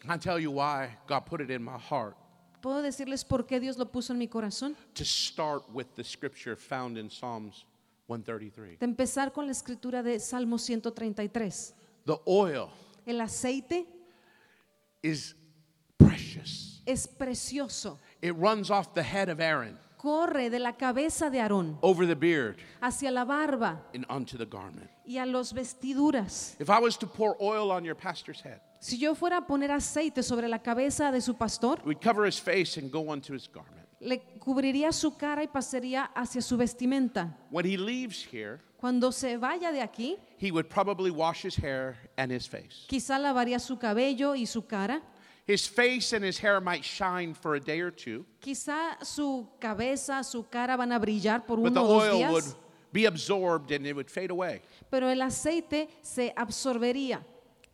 Can 0.00 0.10
I 0.10 0.16
tell 0.18 0.38
you 0.38 0.50
why 0.50 0.96
God 1.06 1.26
put 1.26 1.40
it 1.40 1.50
in 1.50 1.62
my 1.62 1.78
heart 1.78 2.16
¿Puedo 2.62 2.82
decirles 2.82 3.24
por 3.24 3.46
qué 3.46 3.58
Dios 3.58 3.78
lo 3.78 3.86
puso 3.86 4.12
en 4.12 4.18
mi 4.18 4.28
corazón? 4.28 4.76
to 4.94 5.04
start 5.04 5.62
with 5.72 5.86
the 5.96 6.04
scripture 6.04 6.56
found 6.56 6.98
in 6.98 7.08
Psalms 7.08 7.64
133? 8.06 8.78
De 8.78 8.84
empezar 8.86 9.32
con 9.32 9.46
la 9.46 9.52
escritura 9.52 10.02
de 10.02 10.18
Salmo 10.20 10.58
133. 10.58 11.74
The 12.10 12.18
oil 12.26 12.70
El 13.06 13.20
aceite 13.20 13.86
is 15.00 15.34
precious. 15.96 16.80
es 16.84 17.06
precioso. 17.06 17.98
It 18.20 18.34
runs 18.36 18.68
off 18.68 18.94
the 18.94 19.02
head 19.04 19.28
of 19.28 19.38
Aaron 19.40 19.78
Corre 19.96 20.48
de 20.50 20.58
la 20.58 20.72
cabeza 20.72 21.30
de 21.30 21.38
Aarón 21.38 21.78
over 21.82 22.06
the 22.06 22.16
beard 22.16 22.56
hacia 22.82 23.12
la 23.12 23.24
barba 23.24 23.80
and 23.94 24.04
onto 24.08 24.36
the 24.36 24.44
garment. 24.46 24.90
y 25.06 25.18
a 25.18 25.24
los 25.26 25.52
vestiduras. 25.52 26.56
If 26.58 26.68
I 26.68 26.80
was 26.80 26.96
to 26.98 27.06
pour 27.06 27.36
oil 27.40 27.70
on 27.70 27.84
your 27.84 27.94
pastor's 27.94 28.40
head, 28.40 28.60
Si 28.80 28.96
yo 28.96 29.14
fuera 29.14 29.36
a 29.36 29.42
poner 29.42 29.70
aceite 29.70 30.24
sobre 30.24 30.48
la 30.48 30.58
cabeza 30.58 31.12
de 31.12 31.20
su 31.20 31.34
pastor, 31.34 31.76
cover 32.02 32.26
his 32.26 32.40
face 32.40 32.76
and 32.76 32.90
go 32.90 33.08
onto 33.08 33.34
his 33.34 33.46
garment. 33.46 33.86
le 34.00 34.18
cubriría 34.40 34.92
su 34.92 35.12
cara 35.12 35.44
y 35.44 35.46
pasaría 35.46 36.10
hacia 36.16 36.42
su 36.42 36.56
vestimenta. 36.56 37.36
When 37.50 37.64
he 37.66 37.76
leaves 37.76 38.20
here, 38.24 38.60
Cuando 38.80 39.10
se 39.12 39.36
vaya 39.36 39.70
de 39.72 39.80
aquí, 39.82 40.16
he 40.38 40.50
would 40.50 40.68
probably 40.70 41.10
wash 41.10 41.42
his 41.44 41.54
hair 41.56 41.96
and 42.16 42.32
his 42.32 42.46
face. 42.46 42.86
quizá 42.88 43.18
lavaría 43.18 43.60
su 43.60 43.76
cabello 43.76 44.34
y 44.34 44.44
su 44.46 44.62
cara. 44.62 45.02
His 45.46 45.66
face 45.68 46.12
and 46.14 46.24
his 46.24 46.38
hair 46.38 46.60
might 46.60 46.82
shine 46.84 47.34
for 47.34 47.56
a 47.56 47.60
day 47.60 47.80
or 47.80 47.90
two, 47.90 48.24
Quizá 48.40 49.04
su 49.04 49.48
cabeza, 49.60 50.22
su 50.24 50.44
cara 50.44 50.76
van 50.76 50.92
a 50.92 50.98
brillar 50.98 51.44
por 51.46 51.56
but 51.58 51.74
the 51.74 51.80
uno 51.80 51.84
o 51.84 51.88
dos 51.88 52.02
oil 52.04 52.32
would 52.32 52.44
días, 52.44 52.56
be 52.92 53.04
absorbed 53.06 53.70
and 53.72 53.86
it 53.86 53.94
would 53.94 54.08
fade 54.10 54.30
away. 54.30 54.62
pero 54.90 55.08
el 55.08 55.20
aceite 55.20 55.88
se 56.02 56.32
absorbería. 56.36 57.20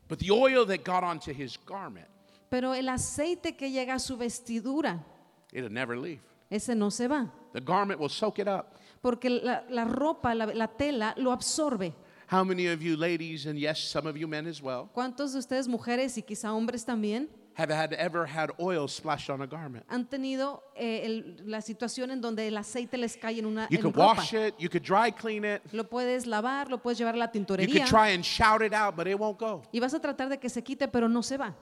But 0.09 0.19
the 0.21 0.31
oil 0.31 0.65
that 0.67 0.85
got 0.85 1.05
onto 1.05 1.33
his 1.33 1.57
garment, 1.57 2.09
Pero 2.51 2.73
el 2.73 2.89
aceite 2.89 3.57
que 3.57 3.69
llega 3.71 3.95
a 3.95 3.99
su 4.01 4.17
vestidura, 4.17 5.05
it'll 5.53 5.71
never 5.71 5.97
leave. 5.99 6.21
ese 6.51 6.75
no 6.75 6.89
se 6.91 7.07
va, 7.09 7.31
The 7.53 7.61
garment 7.61 8.01
will 8.01 8.09
soak 8.09 8.39
it 8.39 8.49
up. 8.49 8.75
Porque 9.01 9.31
la, 9.31 9.65
la 9.69 9.85
ropa, 9.85 10.35
la, 10.35 10.47
la 10.47 10.69
tela 10.69 11.15
lo 11.17 11.33
absorbe. 11.33 11.95
How 12.31 12.43
many 12.45 12.67
of 12.67 12.81
you 12.83 12.97
ladies, 12.97 13.47
and 13.47 13.57
yes, 13.59 13.79
some 13.79 14.09
of 14.09 14.17
you 14.17 14.27
men 14.27 14.47
as 14.49 14.61
well, 14.61 14.89
¿Cuántos 14.93 15.33
de 15.33 15.39
ustedes 15.39 15.69
mujeres 15.69 16.17
y 16.19 16.23
quizá 16.23 16.53
hombres 16.53 16.85
también 16.85 17.29
have 17.55 17.73
had 17.73 17.93
ever 17.95 18.27
had 18.27 18.51
oil 18.59 18.89
splashed 18.89 19.31
on 19.31 19.43
a 19.43 19.47
garment? 19.47 19.85
han 19.89 20.09
tenido 20.09 20.61
eh, 20.75 21.03
el- 21.05 21.43
la 21.49 21.61
situación 21.61 22.11
en 22.11 22.21
donde 22.21 22.49
el 22.49 22.57
aceite 22.57 22.97
les 22.99 23.17
cae 23.17 23.39
en 23.39 23.47
una 23.47 23.69
You 23.71 23.77
en 23.77 23.83
could 23.83 23.95
ropa? 23.95 24.17
wash 24.17 24.35
it, 24.35 24.55
you 24.59 24.69
could 24.69 24.83
dry 24.85 25.13
clean 25.13 25.45
it, 25.45 25.63
Lo 25.73 25.85
puedes 25.89 26.27
lavar, 26.27 26.69
lo 26.69 26.79
puedes 26.83 26.99
llevar 26.99 27.15
a 27.15 27.19
la 27.19 27.27
you 27.27 27.33
tintorería 27.33 27.85
could 27.85 27.89
try 27.89 28.13
and 28.13 28.25
shout 28.25 28.61
it 28.61 28.73
out, 28.75 28.97
but 28.97 29.07
it 29.07 29.17
won't 29.17 29.39
go. 29.39 29.63
y 29.73 29.79
vas 29.79 29.95
a 29.95 30.01
tratar 30.01 30.29
de 30.29 30.39
que 30.39 30.49
se 30.49 30.63
quite, 30.65 30.89
pero 30.89 31.09
no 31.09 31.23
se 31.23 31.37
va. 31.37 31.55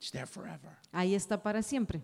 It's 0.00 0.10
there 0.10 0.24
forever. 0.26 0.78
Ahí 0.92 1.14
está 1.14 1.42
para 1.42 1.62
siempre. 1.62 2.00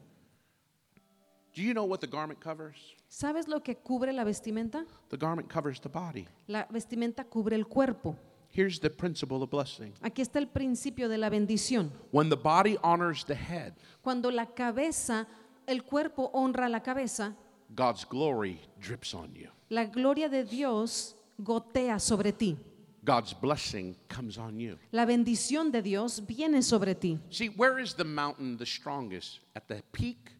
Do 1.56 1.62
you 1.62 1.72
know 1.72 1.84
what 1.84 2.00
the 2.00 2.06
garment 2.06 2.38
covers? 2.38 2.76
¿Sabes 3.08 3.48
lo 3.48 3.60
que 3.60 3.76
cubre 3.76 4.12
la 4.12 4.24
vestimenta? 4.24 4.84
The 5.08 5.16
garment 5.16 5.48
covers 5.48 5.80
the 5.80 5.88
body. 5.88 6.28
La 6.48 6.66
vestimenta 6.70 7.24
cubre 7.24 7.54
el 7.54 7.64
cuerpo. 7.64 8.14
Here's 8.50 8.78
the 8.78 8.90
principle 8.90 9.42
of 9.42 9.48
blessing. 9.50 9.94
Aquí 10.02 10.20
está 10.20 10.38
el 10.38 10.48
principio 10.48 11.08
de 11.08 11.16
la 11.16 11.30
bendición. 11.30 11.90
When 12.10 12.28
the 12.28 12.36
body 12.36 12.76
honors 12.82 13.24
the 13.24 13.34
head, 13.34 13.72
Cuando 14.02 14.30
la 14.30 14.44
cabeza, 14.54 15.26
el 15.66 15.82
cuerpo 15.84 16.30
honra 16.34 16.68
la 16.68 16.80
cabeza, 16.80 17.34
God's 17.74 18.04
glory 18.04 18.60
drips 18.78 19.14
on 19.14 19.34
you. 19.34 19.48
la 19.70 19.86
gloria 19.86 20.28
de 20.28 20.44
Dios 20.44 21.16
gotea 21.38 21.98
sobre 21.98 22.32
ti. 22.32 22.58
God's 23.02 23.32
blessing 23.32 23.96
comes 24.08 24.36
on 24.36 24.58
you. 24.60 24.76
La 24.92 25.06
bendición 25.06 25.70
de 25.72 25.80
Dios 25.80 26.20
viene 26.26 26.60
sobre 26.60 26.94
ti. 26.94 27.18
See, 27.30 27.48
where 27.48 27.78
is 27.78 27.94
the 27.94 28.04
mountain 28.04 28.58
the 28.58 28.66
strongest? 28.66 29.40
At 29.54 29.68
the 29.68 29.82
peak 29.92 30.35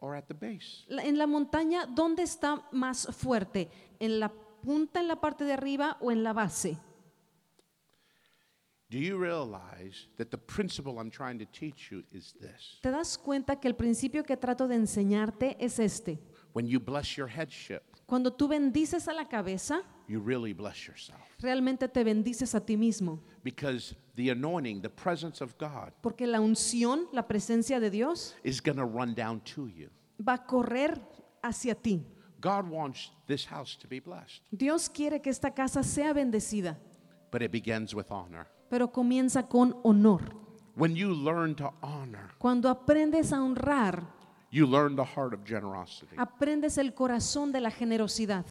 or 0.00 0.14
at 0.14 0.26
the 0.26 0.34
base? 0.34 0.84
En 0.88 1.18
la 1.18 1.26
montaña, 1.26 1.86
¿dónde 1.86 2.22
está 2.22 2.62
más 2.72 3.06
fuerte? 3.16 3.70
¿En 3.98 4.20
la 4.20 4.28
punta, 4.28 5.00
en 5.00 5.08
la 5.08 5.16
parte 5.20 5.44
de 5.44 5.52
arriba 5.52 5.96
o 6.00 6.10
en 6.10 6.22
la 6.22 6.32
base? 6.32 6.78
Do 8.90 8.96
you 8.96 9.18
realize 9.18 10.08
that 10.16 10.30
the 10.30 10.38
principle 10.38 10.98
I'm 10.98 11.10
trying 11.10 11.38
to 11.40 11.44
teach 11.44 11.90
you 11.90 12.04
is 12.10 12.34
this? 12.40 12.78
¿Te 12.80 12.90
das 12.90 13.18
cuenta 13.18 13.60
que 13.60 13.68
el 13.68 13.74
principio 13.74 14.24
que 14.24 14.36
trato 14.36 14.66
de 14.66 14.76
enseñarte 14.76 15.56
es 15.60 15.78
este? 15.78 16.18
When 16.54 16.66
you 16.66 16.80
bless 16.80 17.16
your 17.16 17.28
headship, 17.28 17.82
Cuando 18.06 18.32
tú 18.32 18.48
bendices 18.48 19.06
a 19.06 19.12
la 19.12 19.28
cabeza, 19.28 19.82
you 20.08 20.20
really 20.20 20.52
bless 20.52 20.86
yourself. 20.86 21.20
realmente 21.40 21.88
te 21.88 22.02
bendices 22.02 22.54
a 22.54 22.60
ti 22.60 22.76
mismo. 22.76 23.20
Because 23.44 23.94
the 24.16 24.30
anointing, 24.30 24.80
the 24.82 24.88
presence 24.90 25.40
of 25.42 25.56
God, 25.58 25.92
Porque 26.02 26.26
la 26.26 26.40
unción, 26.40 27.06
la 27.12 27.22
presencia 27.28 27.78
de 27.80 27.90
Dios, 27.90 28.34
is 28.42 28.60
going 28.60 28.76
to 28.78 28.84
run 28.86 29.14
down 29.14 29.40
to 29.54 29.68
you. 29.68 29.88
va 30.18 30.34
a 30.34 30.38
correr 30.46 31.00
hacia 31.42 31.74
ti. 31.74 32.04
God 32.40 32.68
wants 32.70 33.10
this 33.26 33.44
house 33.46 33.76
to 33.76 33.88
be 33.88 34.00
blessed, 34.00 34.42
Dios 34.52 34.88
quiere 34.88 35.20
que 35.20 35.30
esta 35.30 35.50
casa 35.52 35.82
sea 35.82 36.12
bendecida, 36.12 36.76
but 37.30 37.42
it 37.42 37.50
begins 37.50 37.94
with 37.94 38.10
honor. 38.10 38.46
pero 38.70 38.88
comienza 38.92 39.48
con 39.48 39.74
honor. 39.84 40.22
When 40.76 40.94
you 40.94 41.12
learn 41.12 41.56
to 41.56 41.72
honor, 41.82 42.30
Cuando 42.38 42.68
aprendes 42.68 43.32
a 43.32 43.42
honrar, 43.42 44.06
you 44.50 44.66
learn 44.66 44.94
the 44.94 45.04
heart 45.04 45.34
of 45.34 45.40
generosity. 45.44 46.14
aprendes 46.16 46.78
el 46.78 46.94
corazón 46.94 47.50
de 47.50 47.60
la 47.60 47.70
generosidad. 47.72 48.44